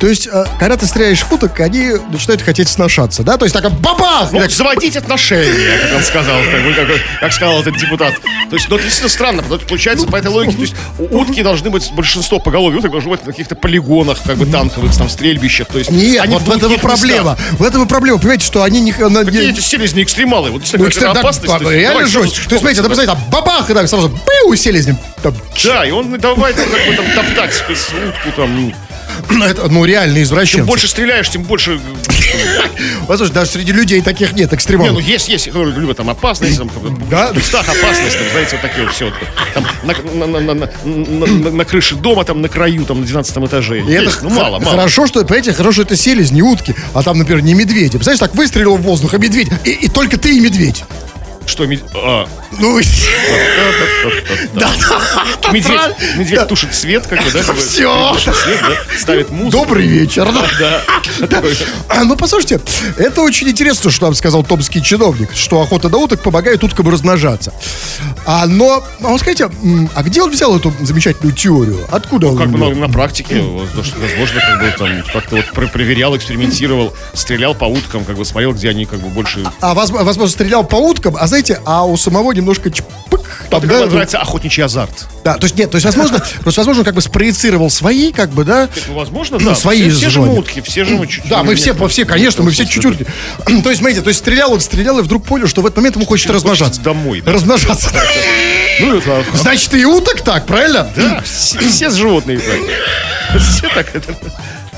То 0.00 0.08
есть, 0.08 0.28
э, 0.32 0.44
когда 0.58 0.78
ты 0.78 0.86
стреляешь 0.86 1.22
уток, 1.30 1.60
они 1.60 1.92
начинают 2.10 2.40
хотеть 2.40 2.70
сношаться, 2.70 3.22
да? 3.22 3.36
То 3.36 3.44
есть, 3.44 3.54
так 3.54 3.70
бабах! 3.70 4.32
Ну, 4.32 4.40
Так, 4.40 4.50
заводить 4.50 4.96
отношения, 4.96 5.78
как 5.82 5.98
он 5.98 6.02
сказал, 6.02 6.40
как, 6.50 6.64
бы, 6.64 6.72
как, 6.72 6.86
как 7.20 7.32
сказал 7.34 7.60
этот 7.60 7.76
депутат. 7.76 8.14
То 8.48 8.56
есть, 8.56 8.68
ну, 8.70 8.76
это 8.76 8.84
действительно 8.84 9.10
странно, 9.10 9.42
потому 9.42 9.60
что 9.60 9.68
получается 9.68 10.06
по 10.06 10.16
этой 10.16 10.28
логике, 10.28 10.56
то 10.56 10.62
есть, 10.62 10.74
утки 11.10 11.42
должны 11.42 11.68
быть, 11.68 11.92
большинство 11.92 12.38
поголовья 12.38 12.78
уток 12.78 12.92
должно 12.92 13.10
быть 13.10 13.26
на 13.26 13.32
каких-то 13.32 13.54
полигонах, 13.56 14.18
как 14.24 14.38
бы 14.38 14.46
танковых, 14.46 14.96
там, 14.96 15.10
стрельбищах, 15.10 15.68
то 15.68 15.78
есть... 15.78 15.90
Нет, 15.90 16.22
они 16.22 16.34
вот 16.34 16.42
в 16.44 16.50
этом 16.50 16.72
и 16.72 16.78
проблема. 16.78 17.32
местах. 17.38 17.58
В 17.58 17.62
этом 17.62 17.82
и 17.84 17.86
проблема. 17.86 18.18
Понимаете, 18.18 18.46
что 18.46 18.62
они 18.62 18.80
не... 18.80 18.92
Какие 18.92 19.44
не- 19.44 19.50
эти 19.50 19.60
селезни 19.60 20.02
экстремалы? 20.02 20.50
Вот, 20.50 20.52
Ну, 20.54 20.58
действительно, 20.60 20.88
кстати, 20.88 21.04
какая-то 21.04 21.14
да, 21.14 21.28
опасность. 21.28 21.46
то 21.58 21.70
есть, 21.70 21.80
реально 21.82 21.98
давай, 22.00 22.06
жесть. 22.10 22.34
То 22.36 22.40
есть, 22.54 22.60
смотрите, 22.60 22.80
там, 22.82 22.90
представляете, 22.90 23.12
там 23.12 23.30
бабах, 23.30 23.70
и 23.70 23.74
так 23.74 23.86
сразу 23.86 24.08
быу, 24.08 24.56
селезнем. 24.56 24.96
Там, 25.22 25.34
Да, 25.62 25.84
и 25.84 25.90
он 25.90 26.18
давай 26.18 26.54
там, 26.54 26.64
как 26.70 26.86
бы, 26.86 26.94
там, 26.96 27.04
топтать 27.14 27.62
утку, 27.68 28.32
там... 28.34 28.72
ну, 29.30 29.44
это, 29.44 29.68
ну, 29.68 29.84
реально 29.84 30.14
Чем 30.14 30.22
извращенцы. 30.24 30.64
больше 30.66 30.88
стреляешь, 30.88 31.28
тем 31.30 31.42
больше... 31.42 31.80
Послушай, 33.06 33.32
даже 33.32 33.50
среди 33.50 33.72
людей 33.72 34.00
таких 34.02 34.32
нет 34.32 34.50
Не, 34.50 34.56
экстремалов. 34.56 34.92
ну 34.94 34.98
есть, 35.00 35.28
есть, 35.28 35.46
которые 35.46 35.74
любят 35.76 35.96
там 35.96 36.08
опасность, 36.10 36.58
там, 36.58 36.70
Да? 37.10 37.32
в 37.32 37.36
местах 37.36 37.68
опасность, 37.68 38.18
там, 38.18 38.28
знаете, 38.30 38.50
вот 38.56 38.62
такие 38.62 38.84
вот 38.84 38.94
все. 38.94 39.12
Там, 39.54 39.66
на, 39.82 40.26
на- 40.26 40.40
на- 40.54 40.54
на- 40.84 41.50
на- 41.50 41.64
крыше 41.64 41.96
дома, 41.96 42.24
там, 42.24 42.40
на 42.40 42.48
краю, 42.48 42.84
там, 42.84 43.00
на 43.00 43.06
12 43.06 43.36
этаже. 43.46 43.80
И 43.80 43.92
это 43.92 44.04
Есть, 44.04 44.22
ну, 44.22 44.30
мало, 44.30 44.58
мало. 44.58 44.64
хорошо, 44.76 45.06
что, 45.06 45.24
понимаете, 45.24 45.52
хорошо, 45.52 45.72
что 45.72 45.82
это 45.82 45.96
селезни, 45.96 46.40
утки, 46.42 46.74
а 46.94 47.02
там, 47.02 47.18
например, 47.18 47.42
не 47.42 47.54
медведи. 47.54 47.90
Представляешь, 47.98 48.20
так 48.20 48.34
выстрелил 48.34 48.76
в 48.76 48.82
воздух, 48.82 49.14
а 49.14 49.18
медведь, 49.18 49.48
и, 49.64 49.70
и 49.70 49.88
только 49.88 50.16
ты 50.18 50.36
и 50.36 50.40
медведь. 50.40 50.84
Что, 51.50 51.66
мед- 51.66 51.82
а, 51.94 52.28
Ну, 52.52 52.78
медведь, 55.52 55.80
медведь 56.16 56.46
тушит 56.46 56.72
свет, 56.74 57.06
как 57.08 57.24
бы, 57.24 57.30
да? 57.32 57.42
да, 57.42 57.54
ставит 58.98 59.30
музыку. 59.30 59.50
добрый 59.64 59.84
вечер. 59.86 60.28
да. 60.60 60.80
А, 61.88 62.04
ну, 62.04 62.14
послушайте, 62.16 62.60
это 62.98 63.20
очень 63.22 63.48
интересно, 63.48 63.90
что 63.90 64.06
нам 64.06 64.14
сказал 64.14 64.44
томский 64.44 64.80
чиновник, 64.82 65.30
что 65.34 65.60
охота 65.60 65.88
на 65.88 65.96
уток 65.98 66.22
помогает 66.22 66.62
уткам 66.62 66.88
размножаться. 66.88 67.52
А, 68.26 68.46
но, 68.46 68.84
а 69.02 69.08
вот 69.08 69.20
скажите, 69.20 69.50
а 69.94 70.02
где 70.04 70.22
он 70.22 70.30
взял 70.30 70.56
эту 70.56 70.72
замечательную 70.80 71.34
теорию? 71.34 71.84
Откуда 71.90 72.28
он 72.28 72.38
Как 72.38 72.50
бы 72.50 72.72
на, 72.74 72.88
практике, 72.88 73.40
возможно, 73.40 74.40
как 74.40 74.60
бы 74.60 74.74
там 74.78 75.02
как-то 75.12 75.36
вот 75.36 75.46
про- 75.52 75.66
проверял, 75.66 76.16
экспериментировал, 76.16 76.94
стрелял 77.12 77.54
по 77.56 77.64
уткам, 77.64 78.04
как 78.04 78.16
бы 78.16 78.24
смотрел, 78.24 78.52
где 78.52 78.68
они 78.70 78.86
как 78.86 79.00
бы 79.00 79.08
больше... 79.08 79.42
А, 79.60 79.74
воз- 79.74 79.90
возможно, 79.90 80.28
стрелял 80.28 80.62
по 80.64 80.76
уткам, 80.76 81.16
а 81.18 81.26
знаете, 81.26 81.39
а 81.64 81.84
у 81.86 81.96
самого 81.96 82.32
немножко 82.32 82.70
чпык. 82.70 83.20
там, 83.50 83.66
да, 83.66 83.78
ну, 83.78 83.84
называется 83.86 84.18
охотничий 84.18 84.62
азарт. 84.62 85.06
да, 85.24 85.34
то 85.34 85.44
есть 85.46 85.56
нет, 85.56 85.70
то 85.70 85.76
есть 85.76 85.84
возможно, 85.84 86.22
просто 86.42 86.60
возможно, 86.60 86.84
как 86.84 86.94
бы 86.94 87.00
спроецировал 87.00 87.70
свои, 87.70 88.12
как 88.12 88.30
бы, 88.30 88.44
да, 88.44 88.68
Ну, 88.88 88.94
возможно, 88.94 89.38
да. 89.38 89.54
свои 89.54 89.88
все, 89.88 89.90
все 89.98 90.04
же 90.06 90.10
желания. 90.10 90.38
утки, 90.38 90.60
все 90.60 90.84
чуть-чуть. 90.84 91.28
Да, 91.28 91.42
мы 91.42 91.54
все, 91.54 91.74
все, 91.88 92.04
конечно, 92.04 92.42
мы 92.42 92.50
все 92.50 92.66
чуть-чуть. 92.66 92.98
То 93.62 93.68
есть, 93.70 93.78
смотрите, 93.78 94.02
то 94.02 94.08
есть 94.08 94.20
стрелял 94.20 94.52
он, 94.52 94.60
стрелял 94.60 94.98
и 94.98 95.02
вдруг 95.02 95.24
понял, 95.24 95.48
что 95.48 95.62
в 95.62 95.66
этот 95.66 95.76
момент 95.78 95.96
ему 95.96 96.06
хочется 96.06 96.32
размножаться. 96.32 96.80
домой. 96.80 97.22
Размножаться. 97.24 97.90
Ну, 98.80 98.96
это... 98.98 99.24
Значит, 99.34 99.74
и 99.74 99.84
уток 99.84 100.22
так, 100.22 100.46
правильно? 100.46 100.88
Да, 100.96 101.22
все, 101.22 101.58
все 101.58 101.90
животные 101.90 102.38
так. 102.38 103.40
Все 103.40 103.68
так. 103.74 103.94
это- 103.94 104.14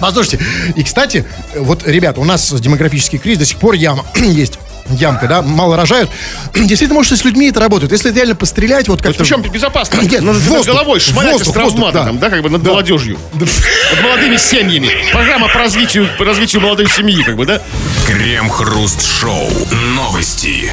Послушайте, 0.01 0.45
и, 0.75 0.83
кстати, 0.83 1.25
вот, 1.55 1.87
ребята, 1.87 2.21
у 2.21 2.25
нас 2.25 2.53
демографический 2.53 3.19
кризис, 3.19 3.39
до 3.39 3.47
сих 3.47 3.59
пор 3.59 3.75
яма 3.75 4.05
есть. 4.17 4.59
Ямка, 4.91 5.27
да, 5.29 5.43
мало 5.43 5.77
рожают. 5.77 6.11
Действительно, 6.55 6.95
может, 6.95 7.13
и 7.13 7.17
с 7.17 7.25
людьми 7.25 7.49
это 7.49 7.61
работает. 7.61 7.93
Если 7.93 8.13
реально 8.13 8.35
пострелять, 8.35 8.89
вот 8.89 9.01
как 9.01 9.17
Причем 9.17 9.43
безопасно. 9.43 10.01
Нет, 10.03 10.23
над, 10.23 10.35
над 10.35 10.43
воздух, 10.43 10.75
головой 10.75 11.01
шмалять 11.01 11.33
воздух, 11.33 11.49
из 11.49 11.55
травмата, 11.55 11.75
воздух, 11.75 11.93
да. 11.93 12.05
там, 12.05 12.19
да, 12.19 12.31
как 12.31 12.43
бы 12.43 12.51
над 12.51 12.63
молодежью. 12.63 13.19
Над 13.35 14.03
молодыми 14.03 14.37
семьями. 14.37 14.91
Программа 15.13 15.49
по 15.49 15.59
развитию, 15.59 16.09
по 16.19 16.25
развитию 16.25 16.63
молодой 16.63 16.89
семьи, 16.89 17.23
как 17.23 17.37
бы, 17.37 17.47
да? 17.47 17.61
Крем-хруст-шоу. 18.07 19.49
Новости. 19.95 20.73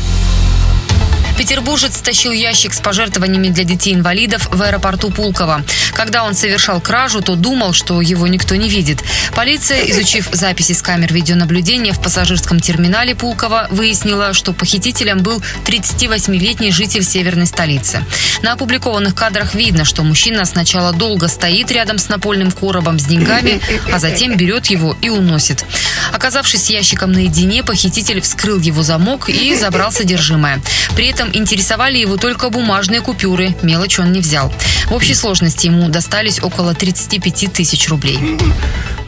Петербуржец 1.40 1.96
стащил 1.96 2.34
ящик 2.34 2.74
с 2.74 2.82
пожертвованиями 2.82 3.48
для 3.48 3.64
детей-инвалидов 3.64 4.50
в 4.52 4.62
аэропорту 4.62 5.10
Пулково. 5.10 5.64
Когда 5.94 6.26
он 6.26 6.34
совершал 6.34 6.82
кражу, 6.82 7.22
то 7.22 7.36
думал, 7.36 7.72
что 7.72 8.02
его 8.02 8.28
никто 8.28 8.56
не 8.56 8.68
видит. 8.68 9.02
Полиция, 9.34 9.90
изучив 9.90 10.28
записи 10.34 10.74
с 10.74 10.82
камер 10.82 11.14
видеонаблюдения 11.14 11.94
в 11.94 12.02
пассажирском 12.02 12.60
терминале 12.60 13.16
Пулково, 13.16 13.68
выяснила, 13.70 14.34
что 14.34 14.52
похитителем 14.52 15.20
был 15.20 15.42
38-летний 15.66 16.74
житель 16.74 17.06
северной 17.06 17.48
столицы. 17.48 18.04
На 18.42 18.52
опубликованных 18.54 19.16
кадрах 19.16 19.56
видно, 19.56 19.86
что 19.86 20.04
мужчина 20.04 20.44
сначала 20.44 20.92
долго 20.92 21.30
стоит 21.30 21.72
рядом 21.72 22.00
с 22.00 22.10
напольным 22.10 22.52
коробом 22.52 23.00
с 23.00 23.06
деньгами, 23.06 23.62
а 23.94 24.00
затем 24.00 24.36
берет 24.36 24.66
его 24.68 24.98
и 25.02 25.08
уносит. 25.08 25.64
Оказавшись 26.12 26.66
с 26.66 26.70
ящиком 26.70 27.14
наедине, 27.14 27.64
похититель 27.64 28.20
вскрыл 28.20 28.60
его 28.60 28.84
замок 28.84 29.30
и 29.30 29.56
забрал 29.56 29.94
содержимое. 29.94 30.62
При 30.98 31.08
этом 31.08 31.29
интересовали 31.34 31.98
его 31.98 32.18
только 32.18 32.50
бумажные 32.50 33.02
купюры, 33.02 33.56
мелочь 33.62 34.00
он 34.00 34.12
не 34.12 34.20
взял. 34.20 34.54
В 34.88 34.94
общей 34.94 35.14
сложности 35.14 35.68
ему 35.68 35.90
достались 35.90 36.42
около 36.42 36.74
35 36.74 37.54
тысяч 37.54 37.90
рублей. 37.90 38.20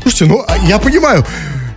Слушайте, 0.02 0.26
ну, 0.26 0.44
а 0.48 0.58
я 0.58 0.80
понимаю, 0.80 1.26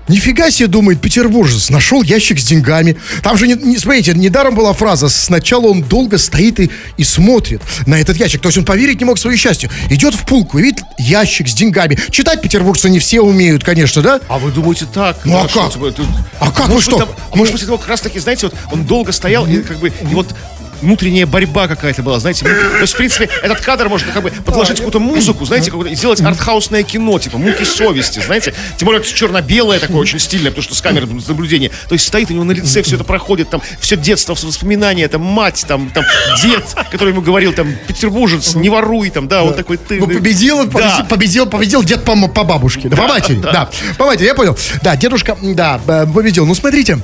Нифига 0.08 0.50
себе, 0.50 0.66
думает 0.68 1.00
петербуржец, 1.00 1.70
нашел 1.70 2.02
ящик 2.02 2.38
с 2.38 2.44
деньгами. 2.44 2.96
Там 3.22 3.38
же, 3.38 3.46
не, 3.46 3.54
не- 3.54 3.78
смотрите, 3.78 4.12
недаром 4.12 4.54
была 4.54 4.74
фраза, 4.74 5.08
сначала 5.08 5.66
он 5.68 5.82
долго 5.82 6.18
стоит 6.18 6.60
и, 6.60 6.70
и 6.98 7.04
смотрит 7.04 7.62
на 7.86 7.98
этот 7.98 8.16
ящик. 8.18 8.42
То 8.42 8.48
есть 8.48 8.58
он 8.58 8.64
поверить 8.66 8.98
не 9.00 9.06
мог 9.06 9.18
своему 9.18 9.38
счастью. 9.38 9.70
Идет 9.88 10.14
в 10.14 10.26
пулку, 10.26 10.58
и 10.58 10.62
видит 10.62 10.82
ящик 10.98 11.48
с 11.48 11.54
деньгами. 11.54 11.98
Читать 12.10 12.42
петербуржцы 12.42 12.90
не 12.90 12.98
все 12.98 13.22
умеют, 13.22 13.64
конечно, 13.64 14.02
да? 14.02 14.20
А 14.28 14.38
вы 14.38 14.50
думаете 14.50 14.86
так? 14.92 15.18
Ну, 15.24 15.32
Да, 15.32 15.42
а 15.42 15.48
как? 15.48 15.72
типа, 15.72 15.86
это- 15.86 16.02
А 16.38 16.50
как? 16.50 16.68
Может 16.68 16.68
Вы 16.68 16.74
быть, 16.76 16.84
что? 16.84 16.98
там- 16.98 17.08
а 17.32 17.36
может 17.36 17.52
быть, 17.54 17.62
это 17.62 17.76
как 17.78 17.88
раз 17.88 18.00
таки, 18.02 18.18
знаете, 18.18 18.46
вот 18.48 18.54
он 18.72 18.84
долго 18.84 19.10
стоял, 19.12 19.46
и 19.46 19.62
как 19.62 19.78
бы, 19.78 19.88
и 19.88 20.14
вот 20.14 20.34
внутренняя 20.82 21.26
борьба 21.26 21.68
какая-то 21.68 22.02
была, 22.02 22.18
знаете. 22.20 22.44
муки. 22.46 22.56
То 22.56 22.80
есть, 22.80 22.94
в 22.94 22.96
принципе, 22.96 23.28
этот 23.42 23.60
кадр 23.60 23.88
можно 23.88 24.12
как 24.12 24.22
бы 24.22 24.30
подложить 24.30 24.76
какую-то 24.76 25.00
музыку, 25.00 25.44
знаете, 25.44 25.70
и 25.90 25.94
сделать 25.94 26.20
артхаусное 26.20 26.82
кино, 26.82 27.18
типа 27.18 27.38
«Муки 27.38 27.64
совести», 27.64 28.20
знаете. 28.20 28.54
Тем 28.76 28.86
более, 28.86 29.00
это 29.00 29.08
черно-белое 29.12 29.78
такое, 29.78 29.98
очень 29.98 30.18
стильное, 30.18 30.50
потому 30.50 30.64
что 30.64 30.74
с 30.74 30.80
камеры 30.80 31.06
с 31.20 31.28
наблюдения. 31.28 31.70
То 31.88 31.94
есть, 31.94 32.06
стоит 32.06 32.30
у 32.30 32.34
него 32.34 32.44
на 32.44 32.52
лице, 32.52 32.82
все 32.82 32.96
это 32.96 33.04
проходит, 33.04 33.50
там, 33.50 33.62
все 33.80 33.96
детство, 33.96 34.34
воспоминания, 34.34 35.08
там, 35.08 35.22
мать, 35.22 35.64
там, 35.66 35.90
там, 35.90 36.04
дед, 36.42 36.64
который 36.90 37.10
ему 37.10 37.22
говорил, 37.22 37.52
там, 37.52 37.74
петербуржец, 37.86 38.54
не 38.54 38.68
воруй, 38.68 39.10
там, 39.10 39.28
да, 39.28 39.42
он 39.44 39.54
такой, 39.54 39.76
ты... 39.76 39.98
Ну, 40.00 40.06
победил, 40.06 40.66
Да. 40.66 41.06
победил, 41.08 41.46
победил 41.46 41.82
дед 41.82 42.04
по, 42.04 42.14
по 42.28 42.44
бабушке. 42.44 42.88
Да, 42.88 42.96
по 42.96 43.08
матери. 43.08 43.36
Да. 43.40 43.70
по 43.98 44.06
матери, 44.06 44.26
я 44.26 44.34
понял. 44.34 44.56
Да, 44.82 44.96
дедушка, 44.96 45.36
да, 45.42 45.78
б- 45.78 46.06
победил. 46.12 46.46
Ну, 46.46 46.54
смотрите, 46.54 46.98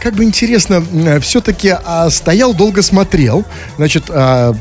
как 0.00 0.14
бы 0.14 0.24
интересно, 0.24 0.84
все-таки 1.20 1.74
стоял, 2.10 2.54
долго 2.54 2.82
смотрел. 2.96 3.44
Значит, 3.76 4.04
а, 4.08 4.54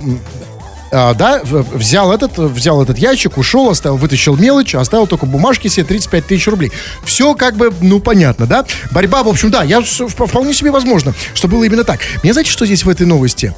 а, 0.92 1.14
да, 1.14 1.42
взял 1.44 2.12
этот, 2.12 2.38
взял 2.38 2.84
этот 2.84 2.98
ящик, 2.98 3.38
ушел, 3.38 3.70
оставил, 3.70 3.96
вытащил 3.96 4.36
мелочь, 4.36 4.76
оставил 4.76 5.08
только 5.08 5.26
бумажки 5.26 5.70
себе 5.70 5.86
35 5.86 6.28
тысяч 6.28 6.46
рублей. 6.48 6.72
Все 7.06 7.34
как 7.34 7.56
бы, 7.56 7.74
ну, 7.80 8.02
понятно, 8.02 8.46
да? 8.46 8.66
Борьба, 8.92 9.24
в 9.24 9.30
общем, 9.30 9.52
да, 9.52 9.64
я 9.64 9.82
вполне 9.82 10.54
себе 10.54 10.72
возможно, 10.72 11.14
что 11.34 11.48
было 11.48 11.64
именно 11.64 11.86
так. 11.86 12.02
Мне 12.24 12.34
знаете, 12.34 12.52
что 12.52 12.66
здесь 12.66 12.84
в 12.84 12.90
этой 12.90 13.06
новости? 13.08 13.56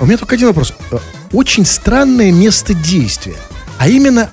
У 0.00 0.06
меня 0.06 0.16
только 0.16 0.34
один 0.34 0.48
вопрос. 0.48 0.72
Э, 0.90 0.98
Очень 1.32 1.66
странное 1.66 2.32
место 2.32 2.72
действия. 2.72 3.36
А 3.78 3.88
именно 3.88 4.30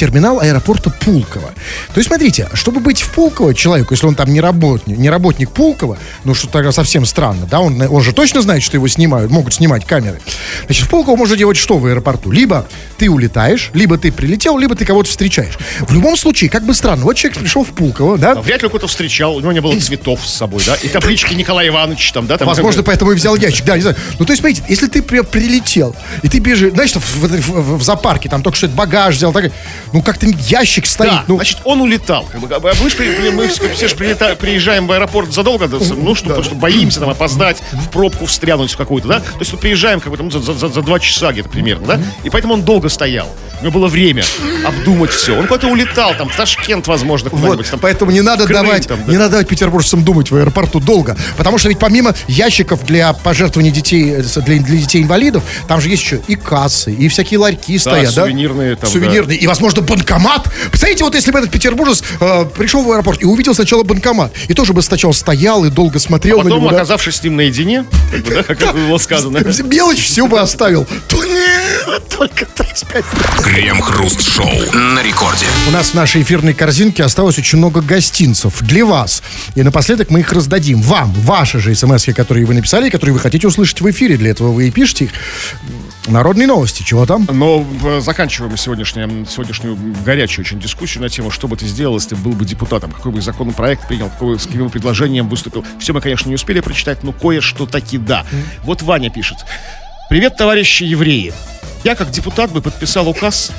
терминал 0.00 0.40
аэропорта 0.40 0.88
Пулково. 0.88 1.48
То 1.92 1.98
есть, 1.98 2.08
смотрите, 2.08 2.48
чтобы 2.54 2.80
быть 2.80 3.02
в 3.02 3.10
Пулково 3.12 3.54
человеку, 3.54 3.92
если 3.92 4.06
он 4.06 4.14
там 4.14 4.32
не 4.32 4.40
работник, 4.40 4.96
не 4.96 5.10
работник 5.10 5.50
Пулково, 5.50 5.98
ну, 6.24 6.34
что 6.34 6.48
тогда 6.48 6.72
совсем 6.72 7.04
странно, 7.04 7.46
да, 7.50 7.60
он, 7.60 7.78
он 7.82 8.02
же 8.02 8.14
точно 8.14 8.40
знает, 8.40 8.62
что 8.62 8.78
его 8.78 8.88
снимают, 8.88 9.30
могут 9.30 9.52
снимать 9.52 9.84
камеры. 9.84 10.18
Значит, 10.64 10.86
в 10.86 10.88
Пулково 10.88 11.16
можно 11.16 11.36
делать 11.36 11.58
что 11.58 11.76
в 11.76 11.84
аэропорту? 11.84 12.30
Либо 12.30 12.66
ты 12.96 13.10
улетаешь, 13.10 13.70
либо 13.74 13.98
ты 13.98 14.10
прилетел, 14.10 14.56
либо 14.56 14.74
ты 14.74 14.86
кого-то 14.86 15.10
встречаешь. 15.10 15.58
В 15.80 15.92
любом 15.92 16.16
случае, 16.16 16.48
как 16.48 16.64
бы 16.64 16.72
странно, 16.72 17.04
вот 17.04 17.16
человек 17.16 17.38
пришел 17.38 17.62
в 17.62 17.68
Пулково, 17.68 18.16
да, 18.16 18.36
Вряд 18.36 18.62
ли 18.62 18.68
кто-то 18.68 18.86
встречал, 18.86 19.36
у 19.36 19.40
него 19.40 19.52
не 19.52 19.60
было 19.60 19.78
цветов 19.78 20.20
с 20.24 20.32
собой, 20.32 20.62
да, 20.64 20.76
и 20.76 20.88
таблички 20.88 21.34
Николай 21.34 21.68
Иванович 21.68 22.12
там, 22.12 22.26
да, 22.26 22.38
там. 22.38 22.48
Возможно, 22.48 22.82
поэтому 22.82 23.12
и 23.12 23.14
взял 23.16 23.36
ящик. 23.36 23.66
Да, 23.66 23.76
не 23.76 23.82
знаю. 23.82 23.96
Ну, 24.18 24.24
то 24.24 24.32
есть, 24.32 24.40
смотрите, 24.40 24.62
если 24.66 24.86
ты 24.86 25.02
при- 25.02 25.20
прилетел, 25.20 25.94
и 26.22 26.28
ты 26.28 26.38
бежишь, 26.38 26.72
знаешь, 26.72 26.92
в, 26.92 26.96
в- 26.98 27.50
в- 27.50 27.78
в 27.78 27.82
зоопарке, 27.82 28.28
там 28.30 28.42
только 28.42 28.56
что 28.56 28.68
багаж 28.68 29.16
взял, 29.16 29.32
так, 29.32 29.52
ну, 29.92 30.02
как-то 30.02 30.26
ящик 30.26 30.86
стоит. 30.86 31.10
Да, 31.10 31.24
ну, 31.26 31.36
значит, 31.36 31.58
он 31.64 31.80
улетал. 31.80 32.28
Бы, 32.34 32.54
а 32.54 32.60
мы, 32.60 33.32
мы 33.32 33.48
все 33.48 33.88
же 33.88 33.94
прилета- 33.96 34.36
приезжаем 34.36 34.86
в 34.86 34.92
аэропорт 34.92 35.32
задолго, 35.32 35.68
до- 35.68 35.78
ну, 35.94 36.14
что, 36.14 36.26
потому 36.28 36.44
что 36.44 36.54
боимся 36.54 37.00
там 37.00 37.10
опоздать, 37.10 37.62
в 37.72 37.88
пробку 37.90 38.26
встрянуть 38.26 38.72
в 38.72 38.76
какую-то, 38.76 39.08
да? 39.08 39.20
То 39.20 39.38
есть 39.40 39.52
мы 39.52 39.58
приезжаем 39.58 40.00
как 40.00 40.10
бы 40.10 40.16
там 40.16 40.30
за, 40.30 40.40
за- 40.40 40.54
за- 40.68 40.82
два 40.82 40.98
часа 41.00 41.32
где-то 41.32 41.48
примерно, 41.48 41.86
да? 41.86 42.00
И 42.24 42.30
поэтому 42.30 42.54
он 42.54 42.62
долго 42.62 42.88
стоял. 42.88 43.28
У 43.60 43.64
него 43.64 43.72
было 43.78 43.88
время 43.88 44.24
обдумать 44.64 45.10
все. 45.10 45.36
Он 45.38 45.46
куда-то 45.46 45.68
улетал, 45.68 46.14
там, 46.16 46.28
в 46.28 46.36
Ташкент, 46.36 46.86
возможно, 46.86 47.28
Вот, 47.32 47.66
там. 47.70 47.78
поэтому 47.80 48.10
не 48.10 48.22
надо 48.22 48.44
Крым 48.46 48.62
давать, 48.64 48.88
там, 48.88 48.98
да. 49.04 49.12
не 49.12 49.18
надо 49.18 49.32
давать 49.32 49.48
петербуржцам 49.48 50.02
думать 50.02 50.30
в 50.30 50.36
аэропорту 50.36 50.80
долго, 50.80 51.16
потому 51.36 51.58
что 51.58 51.68
ведь 51.68 51.78
помимо 51.78 52.14
ящиков 52.26 52.84
для 52.86 53.12
пожертвований 53.12 53.70
детей, 53.70 54.12
э, 54.14 54.22
для, 54.22 54.58
для 54.62 54.78
детей 54.78 55.02
инвалидов, 55.02 55.42
там 55.68 55.80
же 55.80 55.88
есть 55.90 56.02
еще 56.02 56.20
и 56.26 56.36
кассы, 56.36 56.92
и 56.94 57.08
всякие 57.08 57.38
ларьки 57.38 57.76
стоят, 57.78 58.14
да? 58.14 58.22
сувенирные 58.24 58.76
там, 58.76 58.88
сувенирные, 58.90 59.36
и 59.36 59.46
возможно 59.46 59.79
надо 59.80 59.82
банкомат. 59.82 60.48
Представляете, 60.68 61.04
вот 61.04 61.14
если 61.14 61.30
бы 61.30 61.38
этот 61.38 61.50
петербуржец 61.50 62.02
э, 62.20 62.44
пришел 62.56 62.82
в 62.82 62.90
аэропорт 62.90 63.22
и 63.22 63.24
увидел 63.24 63.54
сначала 63.54 63.82
банкомат, 63.82 64.32
и 64.48 64.54
тоже 64.54 64.72
бы 64.72 64.82
сначала 64.82 65.12
стоял 65.12 65.64
и 65.64 65.70
долго 65.70 65.98
смотрел 65.98 66.38
на 66.38 66.44
Потом, 66.44 66.58
него, 66.58 66.70
да? 66.70 66.76
оказавшись 66.76 67.16
с 67.16 67.22
ним 67.22 67.36
наедине, 67.36 67.84
как 68.10 68.22
бы, 68.22 68.34
да, 68.34 68.42
как 68.42 68.62
это 68.62 68.72
было 68.72 68.98
сказано. 68.98 69.38
Мелочь 69.64 70.02
все 70.02 70.26
бы 70.26 70.40
оставил. 70.40 70.86
Только 72.16 72.46
35. 72.46 73.04
Крем-хруст-шоу 73.42 74.72
на 74.74 75.02
рекорде. 75.02 75.46
У 75.68 75.70
нас 75.70 75.90
в 75.90 75.94
нашей 75.94 76.22
эфирной 76.22 76.54
корзинке 76.54 77.02
осталось 77.02 77.38
очень 77.38 77.58
много 77.58 77.80
гостинцев 77.80 78.60
для 78.62 78.84
вас. 78.84 79.22
И 79.54 79.62
напоследок 79.62 80.10
мы 80.10 80.20
их 80.20 80.32
раздадим 80.32 80.82
вам. 80.82 81.12
Ваши 81.12 81.60
же 81.60 81.74
смс 81.74 82.06
которые 82.14 82.46
вы 82.46 82.54
написали, 82.54 82.90
которые 82.90 83.14
вы 83.14 83.20
хотите 83.20 83.46
услышать 83.46 83.80
в 83.80 83.90
эфире. 83.90 84.16
Для 84.16 84.30
этого 84.30 84.52
вы 84.52 84.68
и 84.68 84.70
пишите 84.70 85.06
их. 85.06 85.10
Народные 86.08 86.46
новости. 86.46 86.82
Чего 86.82 87.06
там? 87.06 87.26
Но 87.30 87.64
э, 87.84 88.00
заканчиваем 88.00 88.56
сегодняшнюю, 88.56 89.26
сегодняшнюю 89.26 89.76
горячую 90.04 90.44
очень 90.44 90.58
дискуссию 90.58 91.02
на 91.02 91.08
тему, 91.08 91.30
что 91.30 91.46
бы 91.46 91.56
ты 91.56 91.66
сделал, 91.66 91.94
если 91.96 92.10
ты 92.10 92.16
был 92.16 92.32
бы 92.32 92.44
депутатом, 92.44 92.90
какой 92.90 93.12
бы 93.12 93.20
законопроект 93.20 93.86
принял, 93.86 94.08
какой, 94.08 94.38
с 94.38 94.46
каким 94.46 94.64
бы 94.64 94.70
предложением 94.70 95.28
выступил. 95.28 95.64
Все 95.78 95.92
мы, 95.92 96.00
конечно, 96.00 96.28
не 96.28 96.34
успели 96.34 96.60
прочитать, 96.60 97.02
но 97.02 97.12
кое-что 97.12 97.66
таки 97.66 97.98
да. 97.98 98.24
Вот 98.64 98.82
Ваня 98.82 99.10
пишет. 99.10 99.38
Привет, 100.08 100.36
товарищи 100.36 100.84
евреи. 100.84 101.32
Я, 101.84 101.94
как 101.94 102.10
депутат, 102.10 102.50
бы 102.50 102.60
подписал 102.62 103.08
указ 103.08 103.52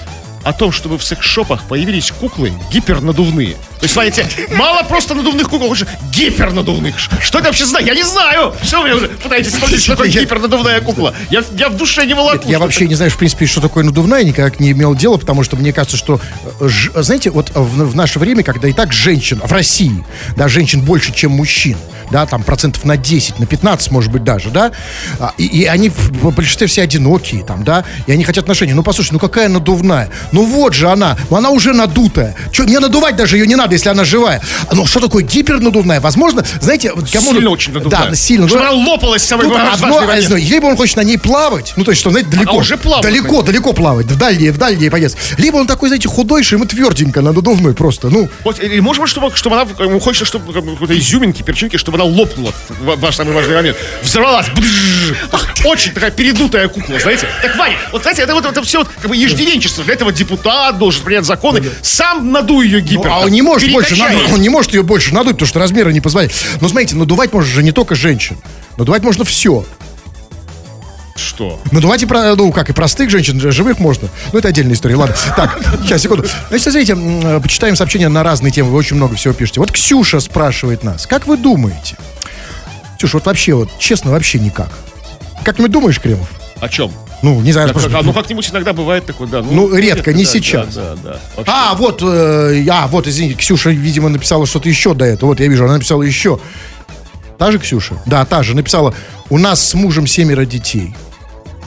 о 0.44 0.54
том, 0.54 0.72
чтобы 0.72 0.98
в 0.98 1.04
секс-шопах 1.04 1.64
появились 1.64 2.12
куклы 2.12 2.52
гипернадувные. 2.72 3.54
То 3.80 3.84
есть, 3.86 3.94
смотрите, 3.94 4.26
мало 4.56 4.84
просто 4.84 5.14
надувных 5.16 5.50
кукол, 5.50 5.68
лучше 5.70 5.88
гипернадувных. 6.12 6.96
Что 7.22 7.40
это 7.40 7.48
вообще 7.48 7.66
знаю? 7.66 7.86
Я 7.86 7.96
не 7.96 8.04
знаю. 8.04 8.54
Что 8.64 8.82
вы 8.82 8.94
уже 8.94 9.08
пытаетесь 9.08 9.54
вспомнить, 9.54 9.82
что 9.82 9.92
такое 9.96 10.08
Я- 10.10 10.22
гипернадувная 10.22 10.82
кукла? 10.82 11.14
Я, 11.30 11.44
я 11.58 11.70
в 11.70 11.78
душе 11.78 12.06
не 12.06 12.14
волоку. 12.14 12.48
Я 12.48 12.58
что 12.58 12.60
вообще 12.66 12.88
не 12.88 12.96
знаю, 12.96 13.12
в 13.12 13.18
принципе, 13.18 13.46
что 13.46 13.62
такое 13.62 13.84
надувная, 13.84 14.24
никак 14.24 14.60
не 14.60 14.72
имел 14.72 14.96
дела, 14.96 15.18
потому 15.18 15.44
что 15.44 15.56
мне 15.56 15.74
кажется, 15.74 15.98
что, 15.98 16.20
э, 16.60 16.68
ж- 16.68 16.92
знаете, 16.96 17.30
вот 17.32 17.52
в, 17.54 17.86
в 17.86 17.96
наше 17.96 18.20
время, 18.20 18.44
когда 18.44 18.68
и 18.68 18.74
так 18.74 18.94
женщин, 18.94 19.42
в 19.44 19.52
России, 19.52 20.04
да, 20.36 20.48
женщин 20.48 20.82
больше, 20.82 21.12
чем 21.14 21.32
мужчин, 21.32 21.78
да, 22.12 22.26
там 22.26 22.44
процентов 22.44 22.86
на 22.86 22.98
10, 22.98 23.40
на 23.40 23.46
15, 23.46 23.92
может 23.92 24.12
быть, 24.12 24.24
даже, 24.24 24.50
да, 24.50 24.72
а, 25.20 25.34
и, 25.38 25.46
и 25.46 25.66
они 25.66 25.90
в 25.90 26.32
большинстве 26.32 26.68
все 26.68 26.84
одинокие, 26.84 27.44
там, 27.44 27.64
да, 27.64 27.84
и 28.08 28.12
они 28.12 28.24
хотят 28.24 28.44
отношений. 28.44 28.74
Ну, 28.74 28.84
послушай, 28.84 29.14
ну 29.14 29.20
какая 29.20 29.48
надувная? 29.50 30.10
Ну 30.32 30.46
вот 30.46 30.74
же 30.74 30.90
она, 30.90 31.18
ну 31.30 31.38
она 31.38 31.50
уже 31.50 31.74
надутая. 31.74 32.36
Че, 32.52 32.64
мне 32.64 32.80
надувать 32.80 33.16
даже 33.16 33.38
ее 33.38 33.48
не 33.48 33.56
надо, 33.56 33.74
если 33.74 33.90
она 33.90 34.04
живая. 34.04 34.42
Ну, 34.72 34.86
что 34.86 35.00
такое 35.00 35.24
гипернадувная? 35.24 36.00
Возможно, 36.00 36.44
знаете, 36.60 36.90
кому... 36.90 37.34
Сильно 37.34 37.50
очень 37.50 37.74
надувная. 37.74 38.10
Да, 38.10 38.16
сильно. 38.16 38.48
Чтобы 38.48 38.64
Ну, 38.64 38.70
она 38.70 38.92
лопалась 38.92 39.24
самой 39.24 39.46
Тут 39.46 39.54
важный 39.54 39.74
одно, 39.74 39.98
одно, 39.98 40.38
либо 40.38 40.66
он 40.66 40.78
хочет 40.78 40.98
на 40.98 41.02
ней 41.02 41.18
плавать, 41.18 41.74
ну, 41.76 41.84
то 41.84 41.92
есть, 41.92 42.02
что, 42.02 42.12
знаете, 42.12 42.30
далеко. 42.30 42.58
уже 42.58 42.78
плавает 42.78 43.04
Далеко, 43.04 43.38
на 43.38 43.44
далеко 43.44 43.74
плавать, 43.74 44.06
в 44.08 44.18
дальние, 44.18 44.52
в 44.52 44.58
дальние 44.58 44.92
поездки. 44.92 45.20
Либо 45.38 45.58
он 45.58 45.68
такой, 45.68 45.90
знаете, 45.90 46.08
худой, 46.08 46.44
что 46.44 46.56
ему 46.56 46.66
тверденько, 46.66 47.22
на 47.22 47.32
надувной 47.32 47.74
просто, 47.74 48.10
ну. 48.10 48.30
Вот, 48.44 48.60
или 48.60 48.80
может 48.80 49.02
быть, 49.02 49.10
чтобы, 49.10 49.36
чтобы 49.36 49.60
она, 49.60 49.70
ему 49.80 50.00
хочется, 50.00 50.26
чтобы 50.26 50.54
какой-то 50.54 50.98
изюминки, 50.98 51.44
перчинки, 51.44 51.78
чтобы 51.78 51.98
она 52.02 52.04
лопнула 52.04 52.54
в 52.80 52.96
ваш 53.00 53.16
самый 53.16 53.34
важный 53.34 53.56
момент. 53.56 53.78
Взорвалась. 54.02 54.48
Очень 55.64 55.94
такая 55.94 56.12
передутая 56.12 56.68
кукла, 56.68 57.00
знаете. 57.00 57.28
Так, 57.42 57.56
Ваня, 57.58 57.76
вот 57.92 58.02
знаете, 58.02 58.24
это 58.24 58.34
вот 58.34 58.46
это 58.46 58.62
все 58.64 58.80
вот, 58.80 58.88
как 58.88 59.10
бы 59.10 59.16
ежедневничество. 59.16 59.84
Для 59.84 59.94
этого 59.94 60.12
депутат 60.12 60.78
должен 60.78 61.04
принять 61.04 61.26
законы. 61.26 61.64
Сам 61.82 62.32
надуй 62.32 62.66
ее 62.66 62.80
Ну, 62.82 62.86
гипер. 62.88 63.08
а 63.08 63.10
там, 63.10 63.24
он 63.26 63.32
не 63.32 63.42
может 63.42 63.72
больше 63.72 63.96
надуть, 63.96 64.32
он 64.32 64.42
не 64.42 64.50
может 64.50 64.74
ее 64.74 64.84
больше 64.84 65.14
надуть, 65.14 65.34
потому 65.34 65.48
что 65.48 65.60
размеры 65.60 65.94
не 65.94 66.02
позволяют. 66.02 66.34
Но 66.60 66.68
смотрите, 66.68 66.96
надувать 66.96 67.32
можно 67.34 67.50
же 67.52 67.64
не 67.64 67.72
только 67.72 67.96
женщин. 67.96 68.38
Надувать 68.78 69.04
можно 69.04 69.24
все. 69.24 69.66
Что? 71.32 71.62
Надувать 71.72 72.04
и, 72.04 72.06
про, 72.06 72.36
ну, 72.36 72.52
как 72.52 72.70
и 72.70 72.74
простых 72.74 73.10
женщин, 73.10 73.40
живых 73.40 73.80
можно. 73.80 74.10
Ну, 74.34 74.40
это 74.40 74.50
отдельная 74.50 74.74
история. 74.74 74.96
Ладно. 74.98 75.16
Так, 75.38 75.58
сейчас, 75.82 76.02
секунду. 76.02 76.26
Значит, 76.50 76.64
смотрите, 76.64 76.94
э, 76.98 77.40
почитаем 77.40 77.78
сообщения 77.78 78.10
на 78.10 78.22
разные 78.22 78.52
темы. 78.52 78.70
Вы 78.72 78.78
очень 78.78 78.98
много 78.98 79.16
всего 79.16 79.34
пишете. 79.34 79.62
Вот 79.62 79.72
Ксюша 79.72 80.20
спрашивает 80.20 80.84
нас. 80.84 81.08
Как 81.08 81.28
вы 81.28 81.38
думаете? 81.38 81.96
Ксюша, 82.98 83.16
вот 83.18 83.26
вообще, 83.28 83.54
вот 83.54 83.70
честно, 83.80 84.12
вообще 84.12 84.40
никак. 84.40 84.68
Как 85.46 85.58
не 85.58 85.70
думаешь, 85.70 86.02
Кремов? 86.02 86.28
О 86.60 86.68
чем? 86.68 86.92
Ну, 87.22 87.40
не 87.40 87.54
знаю, 87.54 87.70
Так, 87.70 87.78
просто- 87.78 87.98
а, 87.98 88.02
ну, 88.04 88.12
как-нибудь 88.12 88.50
иногда 88.52 88.74
бывает 88.74 89.06
такое, 89.06 89.28
да. 89.30 89.42
Ну, 89.42 89.74
редко, 89.74 90.12
не 90.12 90.26
да, 90.26 90.30
сейчас. 90.30 90.76
Да, 90.76 90.96
да, 90.96 91.12
да. 91.12 91.20
Вообще. 91.38 91.52
А, 91.56 91.76
вот, 91.76 92.02
э, 92.04 92.66
а, 92.70 92.88
вот, 92.88 93.08
извините, 93.08 93.36
Ксюша, 93.38 93.70
видимо, 93.70 94.10
написала 94.10 94.46
что-то 94.46 94.68
еще 94.68 94.94
до 94.94 95.06
этого. 95.06 95.30
Вот, 95.30 95.40
я 95.40 95.48
вижу, 95.48 95.64
она 95.64 95.76
написала 95.76 96.04
еще. 96.04 96.40
Та 97.38 97.54
же 97.54 97.58
Ксюша? 97.60 97.96
Да, 98.06 98.26
та 98.26 98.44
же. 98.44 98.54
Написала, 98.54 98.94
у 99.30 99.38
нас 99.38 99.64
с 99.66 99.74
мужем 99.76 100.08
семеро 100.08 100.44
детей. 100.46 100.94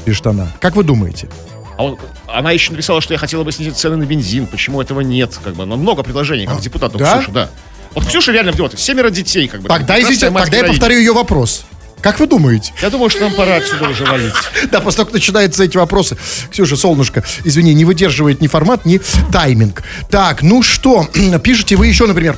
Пишет 0.05 0.27
она. 0.27 0.49
Как 0.61 0.77
вы 0.77 0.85
думаете? 0.85 1.29
А 1.77 1.85
он- 1.85 1.99
она 2.29 2.53
еще 2.53 2.71
написала, 2.73 3.01
что 3.01 3.15
я 3.15 3.19
хотела 3.19 3.43
бы 3.45 3.53
снизить 3.53 3.77
цены 3.77 3.97
на 3.97 4.05
бензин. 4.05 4.47
Почему 4.47 4.81
этого 4.81 5.01
нет? 5.01 5.39
Как 5.43 5.55
бы, 5.55 5.65
она 5.65 5.77
много 5.77 6.03
предложений, 6.03 6.47
как 6.47 6.61
депутату 6.61 6.99
да? 6.99 7.17
Ксюша, 7.19 7.33
да. 7.33 7.51
Вот 7.95 8.07
Ксюша 8.07 8.33
реально 8.33 8.53
вот 8.53 8.79
семеро 8.79 9.11
детей, 9.11 9.49
как 9.49 9.61
бы. 9.63 9.69
Тогда, 9.69 10.01
извините, 10.01 10.27
тогда 10.27 10.41
я 10.43 10.47
героиня. 10.51 10.69
повторю 10.69 10.99
ее 10.99 11.13
вопрос. 11.13 11.65
Как 12.01 12.21
вы 12.21 12.27
думаете? 12.27 12.73
Я 12.83 12.91
думаю, 12.91 13.09
что 13.09 13.21
нам 13.21 13.33
пора 13.33 13.57
отсюда 13.57 13.89
уже 13.89 14.05
валить. 14.05 14.35
Да, 14.71 14.81
после 14.81 14.99
того, 14.99 15.07
как 15.07 15.15
начинаются 15.15 15.65
эти 15.65 15.77
вопросы. 15.77 16.19
Ксюша, 16.51 16.77
солнышко, 16.77 17.25
извини, 17.45 17.73
не 17.73 17.85
выдерживает 17.85 18.41
ни 18.43 18.47
формат, 18.47 18.85
ни 18.85 19.01
тайминг. 19.33 19.83
Так, 20.11 20.43
ну 20.43 20.63
что, 20.63 21.09
пишите 21.43 21.77
вы 21.77 21.87
еще, 21.87 22.07
например, 22.07 22.37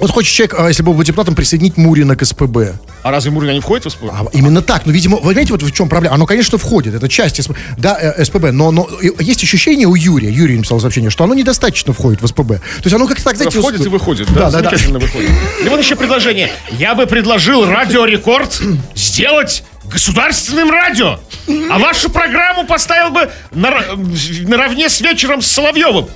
вот 0.00 0.10
хочет 0.10 0.34
человек, 0.34 0.54
а, 0.58 0.68
если 0.68 0.82
был 0.82 0.94
бы 0.94 1.04
депутатом, 1.04 1.34
присоединить 1.34 1.76
Мурина 1.76 2.16
к 2.16 2.24
СПБ. 2.24 2.74
А 3.02 3.10
разве 3.10 3.30
Мурина 3.30 3.52
не 3.52 3.60
входит 3.60 3.86
в 3.86 3.90
СП? 3.90 4.04
А, 4.10 4.24
именно 4.32 4.62
так. 4.62 4.86
Ну, 4.86 4.92
видимо, 4.92 5.16
вы 5.16 5.28
понимаете, 5.28 5.52
вот 5.52 5.62
в 5.62 5.72
чем 5.72 5.88
проблема? 5.88 6.14
Оно, 6.14 6.26
конечно, 6.26 6.58
входит. 6.58 6.94
Это 6.94 7.08
часть 7.08 7.42
СП, 7.42 7.52
да, 7.78 7.96
э, 8.00 8.24
СПБ. 8.24 8.50
Но, 8.52 8.70
но 8.70 8.88
есть 9.20 9.42
ощущение 9.42 9.86
у 9.86 9.94
Юрия, 9.94 10.30
Юрий 10.30 10.56
написал 10.56 10.80
сообщение, 10.80 11.10
что 11.10 11.24
оно 11.24 11.34
недостаточно 11.34 11.92
входит 11.92 12.22
в 12.22 12.26
СПБ. 12.26 12.48
То 12.48 12.84
есть 12.84 12.94
оно 12.94 13.06
как-то 13.06 13.24
так, 13.24 13.36
знаете... 13.36 13.58
входит 13.60 13.84
и 13.84 13.88
выходит. 13.88 14.26
Да, 14.32 14.34
Да, 14.34 14.50
да, 14.50 14.60
да. 14.60 14.70
замечательно 14.70 14.98
выходит. 14.98 15.30
И 15.64 15.68
вот 15.68 15.80
еще 15.80 15.96
предложение. 15.96 16.50
Я 16.70 16.94
бы 16.94 17.06
предложил 17.06 17.66
Радио 17.66 18.04
Рекорд 18.04 18.60
сделать 18.94 19.62
государственным 19.84 20.70
радио. 20.70 21.18
А 21.70 21.78
вашу 21.78 22.10
программу 22.10 22.64
поставил 22.64 23.10
бы 23.10 23.30
на- 23.50 23.82
наравне 24.46 24.88
с 24.88 25.00
вечером 25.00 25.42
с 25.42 25.46
Соловьевым. 25.46 26.08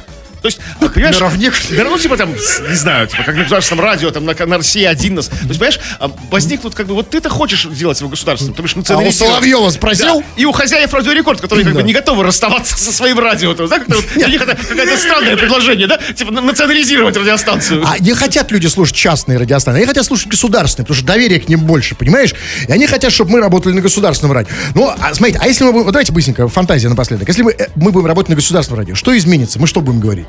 То 0.45 0.49
есть, 0.49 0.61
а, 0.79 0.91
понимаешь, 0.91 1.19
наравне? 1.19 1.51
Да, 1.71 1.85
ну, 1.85 1.97
типа 1.97 2.19
там, 2.19 2.35
не 2.35 2.75
знаю, 2.77 3.07
типа, 3.07 3.23
как 3.23 3.35
на 3.35 3.45
государственном 3.45 3.83
радио, 3.83 4.11
там, 4.11 4.27
на, 4.27 4.35
на 4.35 4.59
России 4.59 4.85
один 4.85 5.15
нас. 5.15 5.29
То 5.29 5.37
есть, 5.37 5.59
понимаешь, 5.59 5.81
а, 5.99 6.11
возникнут, 6.31 6.75
как 6.75 6.87
бы, 6.87 6.93
вот 6.95 7.09
ты-то 7.09 7.31
хочешь 7.31 7.65
делать 7.65 7.99
его 7.99 8.11
государственным, 8.11 8.55
то 8.55 8.63
бишь 8.63 8.73
А 8.73 8.75
у 8.75 8.79
национализировать. 8.81 9.33
Соловьева 9.33 9.71
спросил? 9.71 10.21
Да. 10.21 10.27
И 10.37 10.45
у 10.45 10.53
хозяев 10.53 10.93
Радио 10.93 11.13
Рекорд, 11.13 11.41
которые, 11.41 11.65
как 11.65 11.73
бы, 11.73 11.83
не 11.83 11.95
готовы 11.95 12.25
расставаться 12.25 12.77
со 12.77 12.93
своим 12.93 13.19
радио. 13.21 13.55
То, 13.55 13.67
да, 13.69 13.79
как-то 13.79 13.97
вот 13.97 14.05
для 14.17 14.27
них 14.27 14.43
это 14.43 14.55
какое-то 14.55 14.99
странное 14.99 15.35
предложение, 15.39 15.87
да? 15.87 15.99
Типа, 16.15 16.31
на- 16.31 16.43
национализировать 16.43 17.17
радиостанцию. 17.17 17.83
А 17.87 17.99
не 17.99 18.13
хотят 18.13 18.51
люди 18.51 18.67
слушать 18.67 18.97
частные 18.97 19.39
радиостанции, 19.39 19.79
они 19.79 19.87
хотят 19.87 20.05
слушать 20.05 20.27
государственные, 20.27 20.85
потому 20.85 20.99
что 20.99 21.07
доверие 21.07 21.41
к 21.41 21.49
ним 21.49 21.61
больше, 21.61 21.95
понимаешь? 21.95 22.35
И 22.69 22.71
они 22.71 22.87
хотят, 22.87 23.13
чтобы 23.13 23.31
мы 23.31 23.41
работали 23.41 23.73
на 23.73 23.81
государственном 23.81 24.35
радио. 24.35 24.53
Ну, 24.75 24.91
а, 24.91 25.15
смотрите, 25.15 25.39
а 25.41 25.47
если 25.47 25.65
мы 25.65 25.73
будем, 25.73 25.85
вот 25.87 25.93
давайте 25.93 26.13
быстренько, 26.13 26.49
фантазия 26.49 26.91
напоследок. 26.91 27.27
Если 27.29 27.41
мы, 27.41 27.53
э, 27.53 27.69
мы 27.77 27.93
будем 27.93 28.05
работать 28.09 28.29
на 28.29 28.35
государственном 28.35 28.81
радио, 28.81 28.95
что 28.95 29.17
изменится? 29.17 29.59
Мы 29.59 29.67
что 29.67 29.81
будем 29.81 30.01
говорить? 30.01 30.27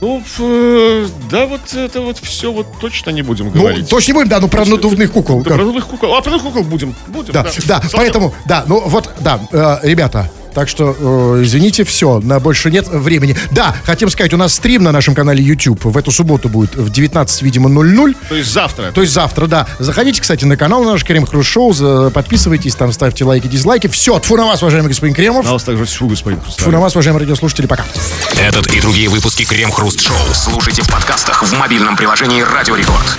Ну, 0.00 0.22
э, 0.38 1.06
да, 1.30 1.46
вот 1.46 1.74
это 1.74 2.00
вот 2.00 2.18
все 2.18 2.52
вот 2.52 2.66
точно 2.80 3.10
не 3.10 3.22
будем 3.22 3.46
Ну, 3.46 3.52
говорить. 3.52 3.88
точно 3.90 4.12
не 4.12 4.14
будем, 4.14 4.28
да, 4.28 4.38
ну 4.40 4.48
про 4.48 4.64
надувных 4.64 5.10
кукол. 5.12 5.42
Да, 5.42 5.54
про 5.54 5.64
новых 5.64 5.86
кукол. 5.86 6.14
А, 6.14 6.20
про 6.20 6.30
новых 6.30 6.44
кукол 6.46 6.62
будем. 6.62 6.94
Будем, 7.08 7.32
Да, 7.32 7.42
да, 7.42 7.50
Слава- 7.50 7.90
поэтому, 7.92 8.34
да, 8.46 8.64
ну 8.68 8.80
вот, 8.86 9.10
да, 9.20 9.40
э, 9.50 9.78
ребята, 9.82 10.30
так 10.58 10.68
что, 10.68 10.96
э, 10.98 11.42
извините, 11.44 11.84
все, 11.84 12.18
на 12.18 12.40
больше 12.40 12.68
нет 12.68 12.88
времени. 12.88 13.36
Да, 13.52 13.76
хотим 13.84 14.10
сказать, 14.10 14.34
у 14.34 14.36
нас 14.36 14.54
стрим 14.54 14.82
на 14.82 14.90
нашем 14.90 15.14
канале 15.14 15.40
YouTube 15.40 15.84
в 15.84 15.96
эту 15.96 16.10
субботу 16.10 16.48
будет 16.48 16.74
в 16.74 16.90
19, 16.90 17.42
видимо, 17.42 17.68
00. 17.68 18.16
То 18.28 18.34
есть 18.34 18.52
завтра. 18.52 18.90
То 18.90 19.02
есть 19.02 19.12
завтра, 19.12 19.46
да. 19.46 19.68
Заходите, 19.78 20.20
кстати, 20.20 20.44
на 20.44 20.56
канал 20.56 20.82
наш 20.82 21.04
Крем 21.04 21.26
Хруст 21.26 21.48
Шоу, 21.48 21.72
за- 21.72 22.10
подписывайтесь, 22.10 22.74
там 22.74 22.92
ставьте 22.92 23.22
лайки, 23.22 23.46
дизлайки. 23.46 23.86
Все, 23.86 24.18
тфу 24.18 24.36
на 24.36 24.46
вас, 24.46 24.60
уважаемый 24.60 24.88
господин 24.88 25.14
Кремов. 25.14 25.44
На 25.44 25.52
вас 25.52 25.62
также 25.62 25.84
фу, 25.84 26.08
господин 26.08 26.40
Тфу 26.40 26.72
на 26.72 26.80
вас, 26.80 26.96
уважаемые 26.96 27.20
радиослушатели, 27.20 27.66
пока. 27.66 27.84
Этот 28.34 28.66
и 28.74 28.80
другие 28.80 29.08
выпуски 29.08 29.44
Крем-хруст 29.44 30.00
шоу 30.00 30.16
слушайте 30.34 30.82
в 30.82 30.88
подкастах 30.90 31.44
в 31.44 31.56
мобильном 31.56 31.96
приложении 31.96 32.40
Радио 32.42 32.74
Рекорд. 32.74 33.16